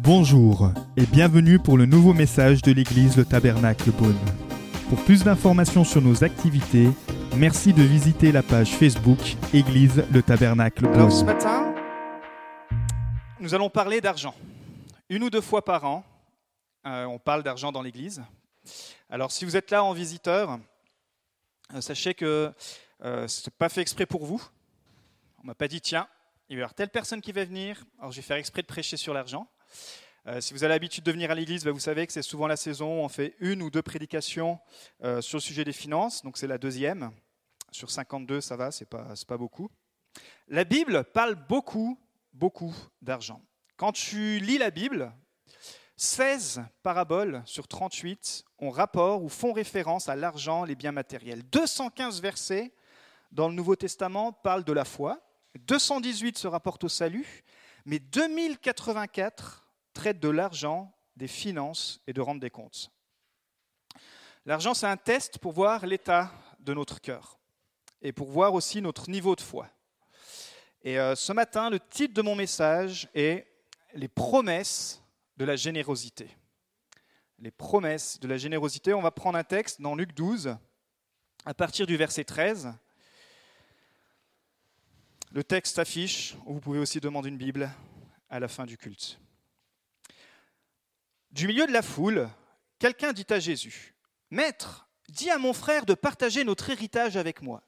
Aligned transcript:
Bonjour 0.00 0.70
et 0.96 1.06
bienvenue 1.06 1.58
pour 1.58 1.76
le 1.78 1.86
nouveau 1.86 2.12
message 2.12 2.62
de 2.62 2.72
l'église 2.72 3.16
Le 3.16 3.24
Tabernacle 3.24 3.90
Beaune. 3.90 4.18
Pour 4.88 5.02
plus 5.04 5.24
d'informations 5.24 5.84
sur 5.84 6.00
nos 6.02 6.22
activités, 6.24 6.88
merci 7.36 7.72
de 7.72 7.82
visiter 7.82 8.30
la 8.32 8.42
page 8.42 8.70
Facebook 8.76 9.18
Église 9.52 10.04
Le 10.12 10.22
Tabernacle 10.22 10.86
Alors 10.86 11.10
ce 11.10 11.24
Beaune. 11.24 11.34
matin, 11.34 11.74
nous 13.40 13.54
allons 13.54 13.70
parler 13.70 14.00
d'argent. 14.00 14.34
Une 15.08 15.22
ou 15.24 15.30
deux 15.30 15.40
fois 15.40 15.64
par 15.64 15.84
an, 15.84 16.04
euh, 16.86 17.04
on 17.06 17.18
parle 17.18 17.42
d'argent 17.42 17.72
dans 17.72 17.82
l'Église. 17.82 18.22
Alors 19.10 19.32
si 19.32 19.44
vous 19.44 19.56
êtes 19.56 19.70
là 19.70 19.82
en 19.82 19.92
visiteur, 19.92 20.58
euh, 21.74 21.80
sachez 21.80 22.14
que 22.14 22.52
euh, 23.04 23.28
ce 23.28 23.48
n'est 23.48 23.54
pas 23.58 23.68
fait 23.68 23.80
exprès 23.80 24.06
pour 24.06 24.24
vous. 24.24 24.42
On 25.42 25.46
m'a 25.46 25.54
pas 25.54 25.68
dit, 25.68 25.80
tiens, 25.80 26.06
il 26.48 26.56
va 26.56 26.60
y 26.60 26.62
avoir 26.62 26.74
telle 26.74 26.90
personne 26.90 27.20
qui 27.20 27.32
va 27.32 27.44
venir, 27.44 27.84
alors 27.98 28.12
je 28.12 28.16
vais 28.16 28.22
faire 28.22 28.36
exprès 28.36 28.62
de 28.62 28.66
prêcher 28.66 28.96
sur 28.96 29.14
l'argent. 29.14 29.48
Euh, 30.26 30.40
si 30.40 30.54
vous 30.54 30.64
avez 30.64 30.74
l'habitude 30.74 31.04
de 31.04 31.12
venir 31.12 31.30
à 31.30 31.34
l'église, 31.34 31.64
bah, 31.64 31.72
vous 31.72 31.80
savez 31.80 32.06
que 32.06 32.12
c'est 32.12 32.22
souvent 32.22 32.46
la 32.46 32.56
saison 32.56 33.00
où 33.00 33.04
on 33.04 33.08
fait 33.08 33.34
une 33.40 33.62
ou 33.62 33.70
deux 33.70 33.82
prédications 33.82 34.58
euh, 35.02 35.20
sur 35.20 35.38
le 35.38 35.42
sujet 35.42 35.64
des 35.64 35.72
finances, 35.72 36.22
donc 36.22 36.38
c'est 36.38 36.46
la 36.46 36.58
deuxième. 36.58 37.10
Sur 37.72 37.90
52, 37.90 38.40
ça 38.40 38.56
va, 38.56 38.70
c'est 38.70 38.88
pas, 38.88 39.14
pas 39.26 39.36
beaucoup. 39.36 39.70
La 40.48 40.64
Bible 40.64 41.04
parle 41.12 41.34
beaucoup, 41.34 41.98
beaucoup 42.32 42.74
d'argent. 43.02 43.42
Quand 43.76 43.92
tu 43.92 44.38
lis 44.38 44.58
la 44.58 44.70
Bible, 44.70 45.12
16 45.96 46.62
paraboles 46.82 47.42
sur 47.46 47.68
38 47.68 48.44
ont 48.58 48.70
rapport 48.70 49.22
ou 49.22 49.28
font 49.28 49.52
référence 49.52 50.08
à 50.08 50.16
l'argent, 50.16 50.64
les 50.64 50.74
biens 50.74 50.92
matériels. 50.92 51.42
215 51.50 52.20
versets 52.20 52.72
dans 53.32 53.48
le 53.48 53.54
Nouveau 53.54 53.76
Testament 53.76 54.32
parlent 54.32 54.64
de 54.64 54.72
la 54.72 54.84
foi, 54.84 55.20
218 55.58 56.38
se 56.38 56.48
rapportent 56.48 56.84
au 56.84 56.88
salut, 56.88 57.44
mais 57.84 57.98
2084 57.98 59.66
traitent 59.92 60.20
de 60.20 60.28
l'argent, 60.28 60.92
des 61.16 61.28
finances 61.28 62.00
et 62.06 62.12
de 62.12 62.20
rendre 62.20 62.40
des 62.40 62.50
comptes. 62.50 62.90
L'argent, 64.46 64.74
c'est 64.74 64.86
un 64.86 64.96
test 64.96 65.38
pour 65.38 65.52
voir 65.52 65.86
l'état 65.86 66.32
de 66.60 66.74
notre 66.74 67.00
cœur 67.00 67.38
et 68.02 68.12
pour 68.12 68.30
voir 68.30 68.54
aussi 68.54 68.82
notre 68.82 69.08
niveau 69.08 69.34
de 69.36 69.40
foi. 69.40 69.68
Et 70.82 70.98
euh, 70.98 71.14
ce 71.14 71.32
matin, 71.32 71.70
le 71.70 71.80
titre 71.80 72.12
de 72.12 72.22
mon 72.22 72.34
message 72.34 73.08
est 73.14 73.46
Les 73.94 74.08
promesses 74.08 75.02
de 75.36 75.44
la 75.44 75.56
générosité. 75.56 76.28
Les 77.38 77.50
promesses 77.50 78.20
de 78.20 78.28
la 78.28 78.36
générosité. 78.36 78.92
On 78.92 79.00
va 79.00 79.10
prendre 79.10 79.38
un 79.38 79.44
texte 79.44 79.80
dans 79.80 79.94
Luc 79.94 80.14
12, 80.14 80.56
à 81.46 81.54
partir 81.54 81.86
du 81.86 81.96
verset 81.96 82.24
13. 82.24 82.74
Le 85.34 85.42
texte 85.42 85.80
affiche, 85.80 86.36
vous 86.46 86.60
pouvez 86.60 86.78
aussi 86.78 87.00
demander 87.00 87.28
une 87.28 87.36
Bible 87.36 87.68
à 88.30 88.38
la 88.38 88.46
fin 88.46 88.66
du 88.66 88.78
culte. 88.78 89.18
Du 91.32 91.48
milieu 91.48 91.66
de 91.66 91.72
la 91.72 91.82
foule, 91.82 92.28
quelqu'un 92.78 93.12
dit 93.12 93.26
à 93.30 93.40
Jésus, 93.40 93.96
Maître, 94.30 94.88
dis 95.08 95.30
à 95.30 95.38
mon 95.38 95.52
frère 95.52 95.86
de 95.86 95.94
partager 95.94 96.44
notre 96.44 96.70
héritage 96.70 97.16
avec 97.16 97.42
moi. 97.42 97.64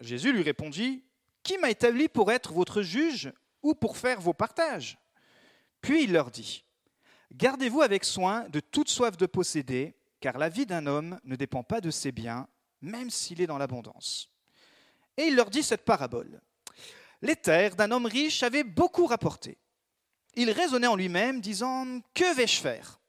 Jésus 0.00 0.32
lui 0.32 0.42
répondit, 0.42 1.04
Qui 1.44 1.56
m'a 1.58 1.70
établi 1.70 2.08
pour 2.08 2.32
être 2.32 2.52
votre 2.52 2.82
juge 2.82 3.32
ou 3.62 3.76
pour 3.76 3.96
faire 3.96 4.20
vos 4.20 4.34
partages? 4.34 4.98
Puis 5.80 6.02
il 6.02 6.12
leur 6.12 6.32
dit, 6.32 6.64
Gardez-vous 7.32 7.82
avec 7.82 8.02
soin 8.02 8.48
de 8.48 8.58
toute 8.58 8.88
soif 8.88 9.16
de 9.16 9.26
posséder, 9.26 9.94
car 10.18 10.36
la 10.36 10.48
vie 10.48 10.66
d'un 10.66 10.86
homme 10.86 11.20
ne 11.22 11.36
dépend 11.36 11.62
pas 11.62 11.80
de 11.80 11.92
ses 11.92 12.10
biens, 12.10 12.48
même 12.80 13.08
s'il 13.08 13.40
est 13.40 13.46
dans 13.46 13.58
l'abondance. 13.58 14.32
Et 15.16 15.26
il 15.26 15.36
leur 15.36 15.48
dit 15.48 15.62
cette 15.62 15.84
parabole. 15.84 16.40
Les 17.22 17.36
terres 17.36 17.76
d'un 17.76 17.90
homme 17.90 18.06
riche 18.06 18.42
avaient 18.42 18.64
beaucoup 18.64 19.06
rapporté. 19.06 19.58
Il 20.34 20.50
raisonnait 20.50 20.86
en 20.86 20.96
lui-même, 20.96 21.40
disant, 21.40 22.00
Que 22.14 22.34
vais-je 22.34 22.60
faire? 22.60 23.00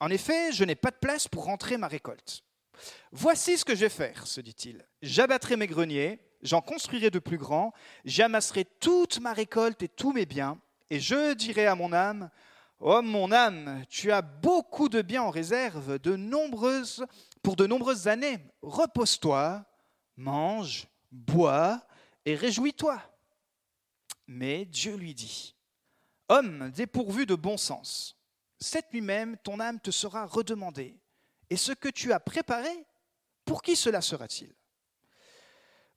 En 0.00 0.10
effet, 0.10 0.52
je 0.52 0.64
n'ai 0.64 0.74
pas 0.74 0.90
de 0.90 0.96
place 0.96 1.28
pour 1.28 1.44
rentrer 1.44 1.76
ma 1.76 1.88
récolte. 1.88 2.42
Voici 3.12 3.58
ce 3.58 3.64
que 3.64 3.74
je 3.74 3.80
vais 3.80 3.88
faire, 3.88 4.26
se 4.26 4.40
dit-il. 4.40 4.84
J'abattrai 5.02 5.56
mes 5.56 5.66
greniers, 5.66 6.20
j'en 6.42 6.60
construirai 6.60 7.10
de 7.10 7.18
plus 7.18 7.38
grands, 7.38 7.72
j'amasserai 8.04 8.64
toute 8.64 9.20
ma 9.20 9.32
récolte 9.32 9.82
et 9.82 9.88
tous 9.88 10.12
mes 10.12 10.26
biens, 10.26 10.58
et 10.90 11.00
je 11.00 11.34
dirai 11.34 11.66
à 11.66 11.74
mon 11.74 11.92
âme, 11.92 12.30
Oh 12.80 13.00
mon 13.02 13.32
âme, 13.32 13.84
tu 13.88 14.12
as 14.12 14.20
beaucoup 14.20 14.88
de 14.88 15.00
biens 15.00 15.22
en 15.22 15.30
réserve, 15.30 15.98
pour 17.42 17.56
de 17.56 17.66
nombreuses 17.66 18.08
années. 18.08 18.38
Repose-toi, 18.62 19.64
mange, 20.16 20.86
bois 21.10 21.80
et 22.26 22.34
réjouis-toi. 22.34 23.00
Mais 24.26 24.64
Dieu 24.64 24.96
lui 24.96 25.14
dit, 25.14 25.54
Homme 26.28 26.70
dépourvu 26.70 27.26
de 27.26 27.34
bon 27.34 27.56
sens, 27.56 28.16
cette 28.58 28.92
nuit 28.92 29.02
même 29.02 29.36
ton 29.38 29.60
âme 29.60 29.80
te 29.80 29.90
sera 29.90 30.26
redemandée. 30.26 30.98
Et 31.50 31.56
ce 31.56 31.72
que 31.72 31.88
tu 31.88 32.12
as 32.12 32.20
préparé, 32.20 32.86
pour 33.44 33.62
qui 33.62 33.76
cela 33.76 34.00
sera-t-il? 34.00 34.54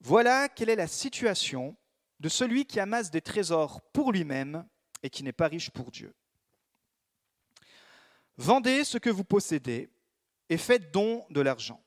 Voilà 0.01 0.49
quelle 0.49 0.69
est 0.69 0.75
la 0.75 0.87
situation 0.87 1.75
de 2.19 2.29
celui 2.29 2.65
qui 2.65 2.79
amasse 2.79 3.09
des 3.09 3.21
trésors 3.21 3.81
pour 3.93 4.11
lui-même 4.11 4.67
et 5.01 5.09
qui 5.09 5.23
n'est 5.23 5.31
pas 5.31 5.47
riche 5.47 5.69
pour 5.69 5.91
Dieu. 5.91 6.13
Vendez 8.37 8.83
ce 8.83 8.97
que 8.97 9.09
vous 9.09 9.23
possédez 9.23 9.89
et 10.49 10.57
faites 10.57 10.91
don 10.91 11.25
de 11.29 11.41
l'argent. 11.41 11.81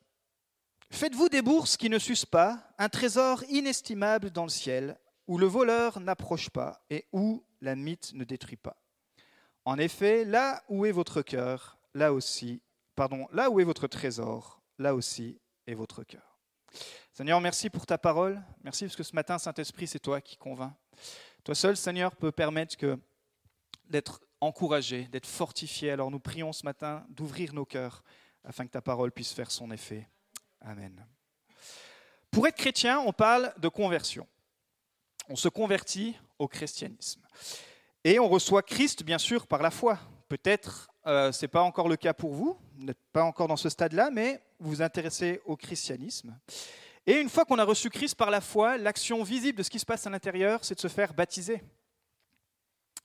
Faites-vous 0.91 1.29
des 1.29 1.43
bourses 1.43 1.77
qui 1.77 1.89
ne 1.89 1.99
s'usent 1.99 2.27
pas, 2.27 2.75
un 2.79 2.89
trésor 2.89 3.45
inestimable 3.49 4.31
dans 4.31 4.43
le 4.43 4.49
ciel, 4.49 4.99
où 5.31 5.39
le 5.39 5.47
voleur 5.47 6.01
n'approche 6.01 6.51
pas 6.51 6.85
et 6.91 7.07
où 7.13 7.45
la 7.61 7.77
mythe 7.77 8.15
ne 8.15 8.25
détruit 8.25 8.57
pas. 8.57 8.77
En 9.65 9.79
effet, 9.79 10.25
là 10.25 10.61
où 10.69 10.85
est 10.87 10.91
votre 10.91 11.23
cœur, 11.23 11.79
là 11.95 12.13
aussi, 12.13 12.61
pardon, 12.97 13.29
là 13.31 13.49
où 13.49 13.61
est 13.61 13.65
votre 13.65 13.87
trésor, 13.87 14.61
là 14.77 14.93
aussi 14.93 15.41
est 15.69 15.75
votre 15.75 16.03
cœur. 16.03 16.41
Seigneur, 17.13 17.41
merci 17.41 17.71
pour 17.71 17.87
ta 17.87 17.97
parole. 17.97 18.43
Merci 18.65 18.87
parce 18.87 18.97
que 18.97 19.05
ce 19.05 19.15
matin, 19.15 19.39
Saint-Esprit, 19.39 19.87
c'est 19.87 20.01
toi 20.01 20.21
qui 20.21 20.37
convainc. 20.37 20.73
Toi 21.45 21.55
seul, 21.55 21.77
Seigneur, 21.77 22.17
peut 22.17 22.33
permettre 22.33 22.75
d'être 23.85 24.21
encouragé, 24.41 25.05
d'être 25.13 25.29
fortifié. 25.29 25.93
Alors 25.93 26.11
nous 26.11 26.19
prions 26.19 26.53
ce 26.53 26.65
matin 26.65 27.07
d'ouvrir 27.09 27.55
nos 27.55 27.65
cœurs 27.65 28.03
afin 28.43 28.67
que 28.67 28.73
ta 28.73 28.83
parole 28.83 29.13
puisse 29.13 29.33
faire 29.33 29.53
son 29.53 29.71
effet. 29.71 30.09
Amen. 30.61 31.07
Pour 32.33 32.49
être 32.49 32.57
chrétien, 32.57 32.99
on 32.99 33.13
parle 33.13 33.55
de 33.59 33.69
conversion. 33.69 34.27
On 35.31 35.37
se 35.37 35.49
convertit 35.49 36.17
au 36.39 36.49
christianisme. 36.49 37.23
Et 38.05 38.19
on 38.19 38.29
reçoit 38.29 38.63
Christ, 38.63 39.03
bien 39.05 39.19
sûr, 39.19 39.47
par 39.47 39.63
la 39.63 39.71
foi. 39.71 39.99
Peut-être 40.29 40.91
euh, 41.07 41.33
ce 41.33 41.45
n'est 41.45 41.49
pas 41.49 41.63
encore 41.63 41.89
le 41.89 41.97
cas 41.97 42.13
pour 42.13 42.33
vous, 42.33 42.59
vous 42.77 42.85
n'êtes 42.85 43.01
pas 43.13 43.25
encore 43.25 43.49
dans 43.49 43.57
ce 43.57 43.69
stade-là, 43.69 44.11
mais 44.11 44.43
vous 44.59 44.71
vous 44.71 44.83
intéressez 44.83 45.41
au 45.47 45.57
christianisme. 45.57 46.39
Et 47.07 47.15
une 47.15 47.31
fois 47.31 47.45
qu'on 47.45 47.59
a 47.59 47.65
reçu 47.65 47.89
Christ 47.89 48.15
par 48.15 48.31
la 48.31 48.41
foi, 48.41 48.77
l'action 48.77 49.23
visible 49.23 49.59
de 49.59 49.63
ce 49.63 49.71
qui 49.71 49.79
se 49.79 49.87
passe 49.87 50.07
à 50.07 50.11
l'intérieur, 50.11 50.63
c'est 50.63 50.75
de 50.75 50.81
se 50.81 50.89
faire 50.89 51.15
baptiser. 51.15 51.63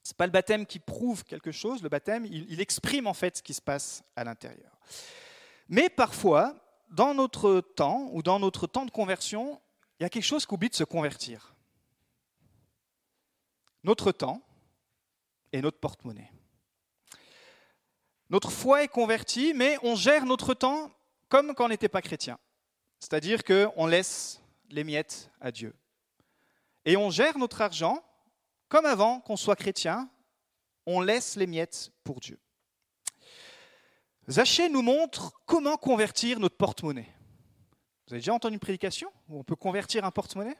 Ce 0.03 0.11
n'est 0.11 0.17
pas 0.17 0.25
le 0.25 0.31
baptême 0.31 0.65
qui 0.65 0.79
prouve 0.79 1.23
quelque 1.23 1.51
chose, 1.51 1.81
le 1.81 1.89
baptême, 1.89 2.25
il, 2.25 2.51
il 2.51 2.59
exprime 2.59 3.07
en 3.07 3.13
fait 3.13 3.37
ce 3.37 3.41
qui 3.41 3.53
se 3.53 3.61
passe 3.61 4.03
à 4.15 4.23
l'intérieur. 4.23 4.77
Mais 5.69 5.89
parfois, 5.89 6.53
dans 6.91 7.13
notre 7.13 7.61
temps 7.61 8.09
ou 8.11 8.21
dans 8.21 8.39
notre 8.39 8.67
temps 8.67 8.85
de 8.85 8.91
conversion, 8.91 9.61
il 9.99 10.03
y 10.03 10.05
a 10.05 10.09
quelque 10.09 10.23
chose 10.23 10.45
qui 10.45 10.53
oublie 10.53 10.69
de 10.69 10.75
se 10.75 10.83
convertir. 10.83 11.54
Notre 13.85 14.11
temps 14.11 14.41
et 15.51 15.61
notre 15.61 15.79
porte-monnaie. 15.79 16.31
Notre 18.31 18.49
foi 18.49 18.81
est 18.81 18.87
convertie, 18.87 19.53
mais 19.53 19.77
on 19.83 19.95
gère 19.95 20.25
notre 20.25 20.55
temps 20.55 20.91
comme 21.29 21.53
quand 21.53 21.65
on 21.65 21.69
n'était 21.69 21.87
pas 21.87 22.01
chrétien. 22.01 22.39
C'est-à-dire 22.99 23.43
qu'on 23.43 23.85
laisse 23.85 24.41
les 24.71 24.83
miettes 24.83 25.29
à 25.39 25.51
Dieu. 25.51 25.75
Et 26.85 26.97
on 26.97 27.11
gère 27.11 27.37
notre 27.37 27.61
argent 27.61 28.03
comme 28.69 28.87
avant 28.87 29.19
qu'on 29.19 29.37
soit 29.37 29.55
chrétien, 29.55 30.09
on 30.87 30.99
laisse 30.99 31.35
les 31.35 31.45
miettes 31.45 31.91
pour 32.03 32.19
Dieu. 32.19 32.39
Zachée 34.27 34.67
nous 34.67 34.81
montre 34.81 35.31
comment 35.45 35.77
convertir 35.77 36.39
notre 36.39 36.57
porte-monnaie. 36.57 37.13
Vous 38.07 38.13
avez 38.13 38.21
déjà 38.21 38.33
entendu 38.33 38.55
une 38.55 38.59
prédication 38.59 39.11
où 39.29 39.37
on 39.37 39.43
peut 39.43 39.55
convertir 39.55 40.05
un 40.05 40.11
porte-monnaie? 40.11 40.57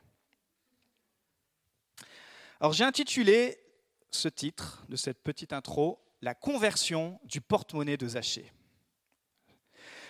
Alors 2.62 2.72
j'ai 2.72 2.86
intitulé 2.86 3.57
ce 4.12 4.30
titre 4.30 4.86
de 4.88 4.96
cette 4.96 5.22
petite 5.22 5.52
intro 5.52 6.00
La 6.22 6.34
conversion 6.34 7.19
du 7.25 7.42
porte-monnaie 7.42 7.98
de 7.98 8.07
Zachée. 8.07 8.52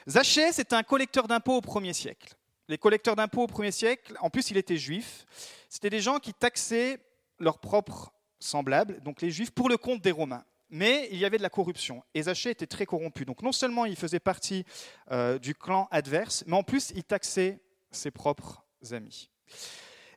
Zachée, 0.07 0.51
c'est 0.51 0.73
un 0.73 0.83
collecteur 0.83 1.27
d'impôts 1.27 1.55
au 1.55 1.61
premier 1.61 1.93
siècle. 1.93 2.35
Les 2.67 2.77
collecteurs 2.77 3.15
d'impôts 3.15 3.43
au 3.43 3.47
premier 3.47 3.71
siècle, 3.71 4.15
en 4.21 4.29
plus 4.29 4.51
il 4.51 4.57
était 4.57 4.77
juif, 4.77 5.25
c'était 5.69 5.89
des 5.89 6.01
gens 6.01 6.19
qui 6.19 6.33
taxaient 6.33 6.99
leurs 7.39 7.57
propres 7.57 8.13
semblables, 8.39 9.01
donc 9.01 9.21
les 9.21 9.31
juifs, 9.31 9.51
pour 9.51 9.67
le 9.67 9.77
compte 9.77 10.01
des 10.01 10.11
Romains. 10.11 10.45
Mais 10.69 11.07
il 11.11 11.17
y 11.17 11.25
avait 11.25 11.37
de 11.37 11.43
la 11.43 11.49
corruption. 11.49 12.03
Et 12.13 12.23
Zachée 12.23 12.51
était 12.51 12.67
très 12.67 12.85
corrompu. 12.85 13.25
Donc 13.25 13.41
non 13.41 13.51
seulement 13.51 13.85
il 13.85 13.95
faisait 13.95 14.19
partie 14.19 14.65
euh, 15.11 15.39
du 15.39 15.55
clan 15.55 15.87
adverse, 15.89 16.43
mais 16.47 16.55
en 16.55 16.63
plus 16.63 16.91
il 16.95 17.03
taxait 17.03 17.59
ses 17.91 18.11
propres 18.11 18.65
amis. 18.91 19.29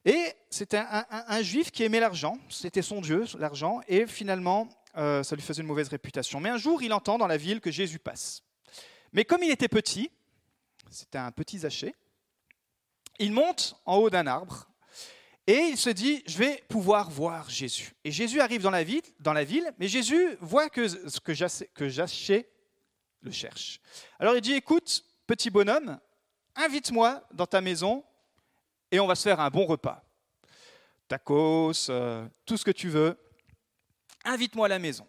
Et 0.08 0.32
c'était 0.48 0.78
un, 0.78 1.42
juif 1.42 1.70
qui 1.70 1.82
aimait 1.82 2.00
l'argent, 2.00 2.38
c'était 2.48 2.80
son 2.80 3.02
Dieu, 3.02 3.26
l'argent, 3.38 3.82
et 3.88 4.06
finalement, 4.06 4.66
euh, 4.96 5.22
ça 5.22 5.36
lui 5.36 5.42
faisait 5.42 5.60
une 5.60 5.68
mauvaise 5.68 5.88
réputation. 5.88 6.40
Mais 6.40 6.48
un 6.48 6.56
jour, 6.56 6.82
il 6.82 6.94
entend 6.94 7.18
dans 7.18 7.26
la 7.26 7.36
ville 7.36 7.60
que 7.60 7.70
Jésus 7.70 7.98
passe. 7.98 8.42
Mais 9.12 9.26
comme 9.26 9.42
il 9.42 9.50
était 9.50 9.68
petit, 9.68 10.10
c'était 10.90 11.18
un 11.18 11.30
petit 11.30 11.58
Zaché, 11.58 11.94
il 13.18 13.32
monte 13.32 13.78
en 13.84 13.96
haut 13.96 14.08
d'un 14.08 14.26
arbre 14.26 14.70
et 15.46 15.58
il 15.58 15.76
se 15.76 15.90
dit, 15.90 16.22
je 16.26 16.38
vais 16.38 16.64
pouvoir 16.70 17.10
voir 17.10 17.50
Jésus. 17.50 17.92
Et 18.02 18.10
Jésus 18.10 18.40
arrive 18.40 18.62
dans 18.62 18.70
la 18.70 18.84
ville, 18.84 19.02
dans 19.20 19.34
la 19.34 19.44
ville 19.44 19.70
mais 19.78 19.88
Jésus 19.88 20.38
voit 20.40 20.70
que, 20.70 20.86
que 21.74 21.88
Zaché 21.90 22.48
le 23.20 23.30
cherche. 23.30 23.78
Alors 24.18 24.36
il 24.36 24.40
dit, 24.40 24.54
écoute, 24.54 25.04
petit 25.26 25.50
bonhomme, 25.50 26.00
invite-moi 26.56 27.22
dans 27.34 27.46
ta 27.46 27.60
maison 27.60 28.02
et 28.90 29.00
on 29.00 29.06
va 29.06 29.14
se 29.14 29.22
faire 29.22 29.40
un 29.40 29.50
bon 29.50 29.66
repas. 29.66 30.04
Tacos, 31.08 31.88
euh, 31.88 32.26
tout 32.44 32.56
ce 32.56 32.64
que 32.64 32.70
tu 32.70 32.88
veux. 32.88 33.18
Invite-moi 34.24 34.66
à 34.66 34.68
la 34.68 34.78
maison. 34.78 35.06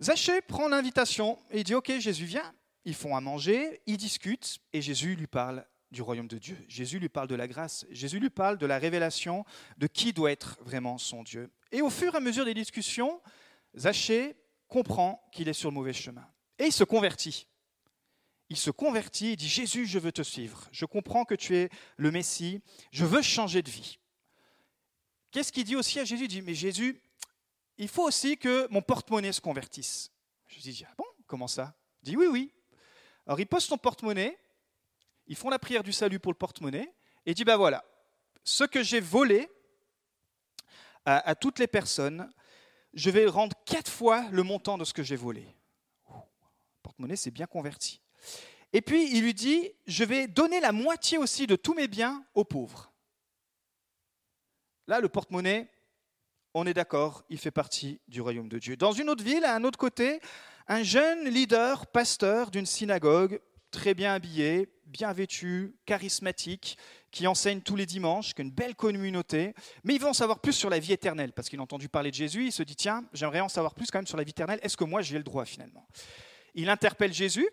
Zachée 0.00 0.40
prend 0.40 0.68
l'invitation 0.68 1.38
et 1.50 1.58
il 1.58 1.64
dit 1.64 1.74
Ok, 1.74 1.92
Jésus 1.98 2.24
vient. 2.24 2.54
Ils 2.84 2.94
font 2.94 3.14
à 3.14 3.20
manger, 3.20 3.82
ils 3.86 3.96
discutent 3.96 4.58
et 4.72 4.80
Jésus 4.80 5.14
lui 5.14 5.26
parle 5.26 5.66
du 5.90 6.00
royaume 6.00 6.28
de 6.28 6.38
Dieu. 6.38 6.56
Jésus 6.68 6.98
lui 6.98 7.08
parle 7.08 7.28
de 7.28 7.34
la 7.34 7.48
grâce. 7.48 7.86
Jésus 7.90 8.18
lui 8.18 8.30
parle 8.30 8.56
de 8.58 8.66
la 8.66 8.78
révélation 8.78 9.44
de 9.76 9.86
qui 9.86 10.12
doit 10.12 10.30
être 10.30 10.58
vraiment 10.62 10.96
son 10.96 11.22
Dieu. 11.22 11.50
Et 11.72 11.82
au 11.82 11.90
fur 11.90 12.14
et 12.14 12.16
à 12.16 12.20
mesure 12.20 12.44
des 12.44 12.54
discussions, 12.54 13.20
Zachée 13.76 14.36
comprend 14.68 15.22
qu'il 15.32 15.48
est 15.48 15.54
sur 15.54 15.70
le 15.70 15.74
mauvais 15.74 15.92
chemin. 15.92 16.26
Et 16.58 16.66
il 16.66 16.72
se 16.72 16.84
convertit 16.84 17.46
il 18.50 18.56
se 18.56 18.70
convertit 18.70 19.28
et 19.28 19.36
dit 19.36 19.48
Jésus, 19.48 19.86
je 19.86 19.98
veux 19.98 20.12
te 20.12 20.22
suivre. 20.22 20.68
Je 20.72 20.86
comprends 20.86 21.24
que 21.24 21.34
tu 21.34 21.56
es 21.56 21.68
le 21.96 22.10
Messie. 22.10 22.62
Je 22.92 23.04
veux 23.04 23.22
changer 23.22 23.62
de 23.62 23.70
vie. 23.70 23.98
Qu'est-ce 25.30 25.52
qu'il 25.52 25.64
dit 25.64 25.76
aussi 25.76 26.00
à 26.00 26.04
Jésus? 26.04 26.24
Il 26.24 26.28
dit 26.28 26.42
Mais 26.42 26.54
Jésus, 26.54 27.00
il 27.76 27.88
faut 27.88 28.04
aussi 28.04 28.38
que 28.38 28.66
mon 28.70 28.80
porte-monnaie 28.80 29.32
se 29.32 29.40
convertisse. 29.40 30.10
Jésus 30.46 30.70
dit 30.70 30.84
Ah 30.88 30.94
bon? 30.96 31.04
Comment 31.26 31.48
ça? 31.48 31.74
Il 32.02 32.10
dit 32.10 32.16
Oui, 32.16 32.26
oui. 32.26 32.52
Alors 33.26 33.38
il 33.38 33.46
pose 33.46 33.64
son 33.64 33.76
porte-monnaie. 33.76 34.38
Ils 35.26 35.36
font 35.36 35.50
la 35.50 35.58
prière 35.58 35.82
du 35.82 35.92
salut 35.92 36.18
pour 36.18 36.32
le 36.32 36.38
porte-monnaie. 36.38 36.94
Et 37.26 37.32
il 37.32 37.34
dit 37.34 37.44
Ben 37.44 37.56
voilà, 37.56 37.84
ce 38.44 38.64
que 38.64 38.82
j'ai 38.82 39.00
volé 39.00 39.48
à, 41.04 41.34
toutes 41.34 41.58
les 41.58 41.66
personnes, 41.66 42.30
je 42.92 43.10
vais 43.10 43.26
rendre 43.26 43.56
quatre 43.64 43.90
fois 43.90 44.28
le 44.30 44.42
montant 44.42 44.76
de 44.76 44.84
ce 44.84 44.92
que 44.92 45.02
j'ai 45.02 45.16
volé. 45.16 45.46
Porte-monnaie 46.82 47.16
s'est 47.16 47.30
bien 47.30 47.46
converti. 47.46 48.02
Et 48.72 48.82
puis 48.82 49.10
il 49.16 49.22
lui 49.22 49.34
dit, 49.34 49.70
je 49.86 50.04
vais 50.04 50.26
donner 50.26 50.60
la 50.60 50.72
moitié 50.72 51.18
aussi 51.18 51.46
de 51.46 51.56
tous 51.56 51.74
mes 51.74 51.88
biens 51.88 52.24
aux 52.34 52.44
pauvres. 52.44 52.92
Là, 54.86 55.00
le 55.00 55.08
porte-monnaie, 55.08 55.70
on 56.54 56.66
est 56.66 56.74
d'accord, 56.74 57.24
il 57.28 57.38
fait 57.38 57.50
partie 57.50 58.00
du 58.08 58.20
royaume 58.20 58.48
de 58.48 58.58
Dieu. 58.58 58.76
Dans 58.76 58.92
une 58.92 59.10
autre 59.10 59.22
ville, 59.22 59.44
à 59.44 59.54
un 59.54 59.64
autre 59.64 59.78
côté, 59.78 60.20
un 60.66 60.82
jeune 60.82 61.28
leader, 61.28 61.86
pasteur 61.86 62.50
d'une 62.50 62.66
synagogue, 62.66 63.40
très 63.70 63.94
bien 63.94 64.14
habillé, 64.14 64.68
bien 64.86 65.12
vêtu, 65.12 65.76
charismatique, 65.84 66.78
qui 67.10 67.26
enseigne 67.26 67.60
tous 67.60 67.76
les 67.76 67.86
dimanches, 67.86 68.34
qui 68.34 68.40
a 68.40 68.44
une 68.44 68.50
belle 68.50 68.74
communauté, 68.74 69.54
mais 69.84 69.94
il 69.94 70.00
veut 70.00 70.08
en 70.08 70.14
savoir 70.14 70.40
plus 70.40 70.52
sur 70.52 70.70
la 70.70 70.78
vie 70.78 70.92
éternelle, 70.92 71.32
parce 71.32 71.48
qu'il 71.48 71.58
a 71.58 71.62
entendu 71.62 71.88
parler 71.88 72.10
de 72.10 72.16
Jésus, 72.16 72.46
il 72.46 72.52
se 72.52 72.62
dit, 72.62 72.76
tiens, 72.76 73.04
j'aimerais 73.12 73.40
en 73.40 73.48
savoir 73.48 73.74
plus 73.74 73.90
quand 73.90 73.98
même 73.98 74.06
sur 74.06 74.16
la 74.16 74.24
vie 74.24 74.30
éternelle, 74.30 74.58
est-ce 74.62 74.76
que 74.76 74.84
moi 74.84 75.02
j'ai 75.02 75.18
le 75.18 75.24
droit 75.24 75.44
finalement? 75.44 75.86
Il 76.54 76.70
interpelle 76.70 77.12
Jésus, 77.12 77.48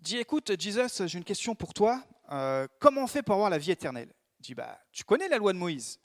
dit 0.00 0.18
Écoute, 0.18 0.52
Jesus, 0.58 1.06
j'ai 1.06 1.18
une 1.18 1.24
question 1.24 1.54
pour 1.54 1.74
toi. 1.74 2.02
Euh, 2.30 2.66
comment 2.78 3.02
on 3.02 3.06
fait 3.06 3.22
pour 3.22 3.34
avoir 3.34 3.50
la 3.50 3.58
vie 3.58 3.70
éternelle? 3.70 4.12
Il 4.40 4.42
dit 4.42 4.54
bah, 4.54 4.78
Tu 4.92 5.04
connais 5.04 5.28
la 5.28 5.38
loi 5.38 5.52
de 5.52 5.58
Moïse 5.58 5.98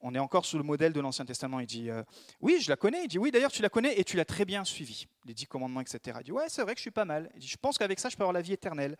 On 0.00 0.14
est 0.14 0.18
encore 0.18 0.44
sous 0.44 0.56
le 0.56 0.64
modèle 0.64 0.92
de 0.92 1.00
l'Ancien 1.00 1.24
Testament. 1.24 1.60
Il 1.60 1.66
dit 1.66 1.90
euh, 1.90 2.02
Oui, 2.40 2.58
je 2.60 2.70
la 2.70 2.76
connais. 2.76 3.04
Il 3.04 3.08
dit 3.08 3.18
Oui, 3.18 3.30
d'ailleurs, 3.30 3.52
tu 3.52 3.62
la 3.62 3.68
connais 3.68 3.98
et 3.98 4.04
tu 4.04 4.16
l'as 4.16 4.24
très 4.24 4.44
bien 4.44 4.64
suivi. 4.64 5.06
Les 5.24 5.34
dix 5.34 5.46
commandements, 5.46 5.80
etc. 5.80 6.18
Il 6.20 6.24
dit 6.24 6.32
Ouais, 6.32 6.48
c'est 6.48 6.62
vrai 6.62 6.74
que 6.74 6.78
je 6.78 6.82
suis 6.82 6.90
pas 6.90 7.04
mal. 7.04 7.30
Il 7.34 7.40
dit 7.40 7.48
Je 7.48 7.56
pense 7.56 7.78
qu'avec 7.78 8.00
ça, 8.00 8.08
je 8.08 8.16
peux 8.16 8.22
avoir 8.22 8.32
la 8.32 8.42
vie 8.42 8.52
éternelle. 8.52 8.96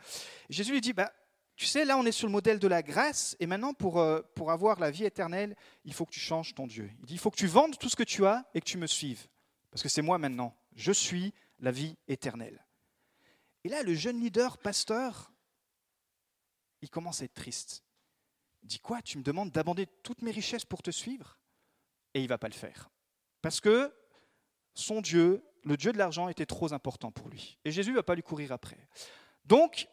Jésus 0.49 0.73
lui 0.73 0.81
dit 0.81 0.93
bah, 0.93 1.13
Tu 1.57 1.67
sais, 1.67 1.85
là, 1.85 1.97
on 1.97 2.05
est 2.05 2.13
sur 2.13 2.27
le 2.27 2.33
modèle 2.33 2.59
de 2.59 2.69
la 2.69 2.83
grâce. 2.83 3.37
Et 3.41 3.47
maintenant, 3.47 3.75
pour, 3.75 3.99
euh, 3.99 4.21
pour 4.35 4.51
avoir 4.51 4.79
la 4.79 4.91
vie 4.91 5.05
éternelle, 5.05 5.57
il 5.85 5.93
faut 5.93 6.07
que 6.07 6.13
tu 6.13 6.21
changes 6.21 6.55
ton 6.55 6.67
Dieu. 6.67 6.91
Il 7.01 7.07
dit 7.07 7.15
Il 7.15 7.21
faut 7.21 7.31
que 7.31 7.37
tu 7.37 7.47
vendes 7.47 7.79
tout 7.79 7.89
ce 7.89 7.97
que 7.97 8.05
tu 8.05 8.27
as 8.27 8.45
et 8.55 8.61
que 8.61 8.67
tu 8.67 8.79
me 8.79 8.87
suives. 8.87 9.27
Parce 9.71 9.83
que 9.83 9.89
c'est 9.89 10.03
moi 10.03 10.19
maintenant. 10.19 10.55
Je 10.75 10.93
suis 10.93 11.33
la 11.61 11.71
vie 11.71 11.97
éternelle. 12.09 12.65
Et 13.65 13.69
là, 13.69 13.83
le 13.83 13.95
jeune 13.95 14.21
leader, 14.21 14.59
pasteur, 14.59 15.33
il 16.83 16.91
commence 16.91 17.21
à 17.21 17.25
être 17.25 17.35
triste. 17.35 17.85
Il 18.63 18.69
dit 18.69 18.79
quoi 18.79 19.03
Tu 19.03 19.19
me 19.19 19.23
demandes 19.23 19.51
d'abandonner 19.51 19.89
toutes 20.03 20.23
mes 20.23 20.31
richesses 20.31 20.65
pour 20.65 20.83
te 20.83 20.91
suivre? 20.91 21.39
Et 22.15 22.21
il 22.21 22.25
ne 22.25 22.29
va 22.29 22.39
pas 22.39 22.49
le 22.49 22.55
faire. 22.55 22.91
Parce 23.43 23.61
que 23.61 23.95
son 24.75 25.01
Dieu, 25.01 25.45
le 25.65 25.77
Dieu 25.77 25.93
de 25.93 25.99
l'argent, 25.99 26.29
était 26.29 26.47
trop 26.47 26.73
important 26.73 27.11
pour 27.11 27.29
lui. 27.29 27.59
Et 27.65 27.73
Jésus 27.73 27.91
ne 27.91 27.97
va 27.97 28.03
pas 28.03 28.15
lui 28.15 28.23
courir 28.23 28.53
après. 28.53 28.89
Donc, 29.45 29.89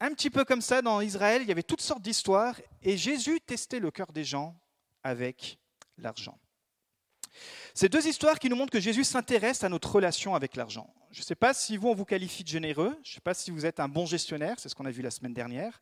un 0.00 0.10
petit 0.12 0.30
peu 0.30 0.44
comme 0.44 0.60
ça, 0.60 0.82
dans 0.82 1.00
Israël, 1.00 1.42
il 1.42 1.48
y 1.48 1.52
avait 1.52 1.62
toutes 1.62 1.80
sortes 1.80 2.02
d'histoires, 2.02 2.60
et 2.82 2.96
Jésus 2.96 3.40
testait 3.40 3.80
le 3.80 3.90
cœur 3.90 4.12
des 4.12 4.24
gens 4.24 4.58
avec 5.02 5.58
l'argent. 5.98 6.38
Ces 7.76 7.88
deux 7.88 8.06
histoires 8.06 8.38
qui 8.38 8.48
nous 8.48 8.54
montrent 8.54 8.72
que 8.72 8.78
Jésus 8.78 9.02
s'intéresse 9.02 9.64
à 9.64 9.68
notre 9.68 9.92
relation 9.92 10.36
avec 10.36 10.54
l'argent. 10.54 10.94
Je 11.10 11.20
ne 11.20 11.24
sais 11.24 11.34
pas 11.34 11.52
si 11.52 11.76
vous, 11.76 11.88
on 11.88 11.94
vous 11.94 12.04
qualifie 12.04 12.44
de 12.44 12.48
généreux, 12.48 12.96
je 13.02 13.10
ne 13.10 13.14
sais 13.14 13.20
pas 13.20 13.34
si 13.34 13.50
vous 13.50 13.66
êtes 13.66 13.80
un 13.80 13.88
bon 13.88 14.06
gestionnaire, 14.06 14.60
c'est 14.60 14.68
ce 14.68 14.76
qu'on 14.76 14.84
a 14.84 14.92
vu 14.92 15.02
la 15.02 15.10
semaine 15.10 15.34
dernière. 15.34 15.80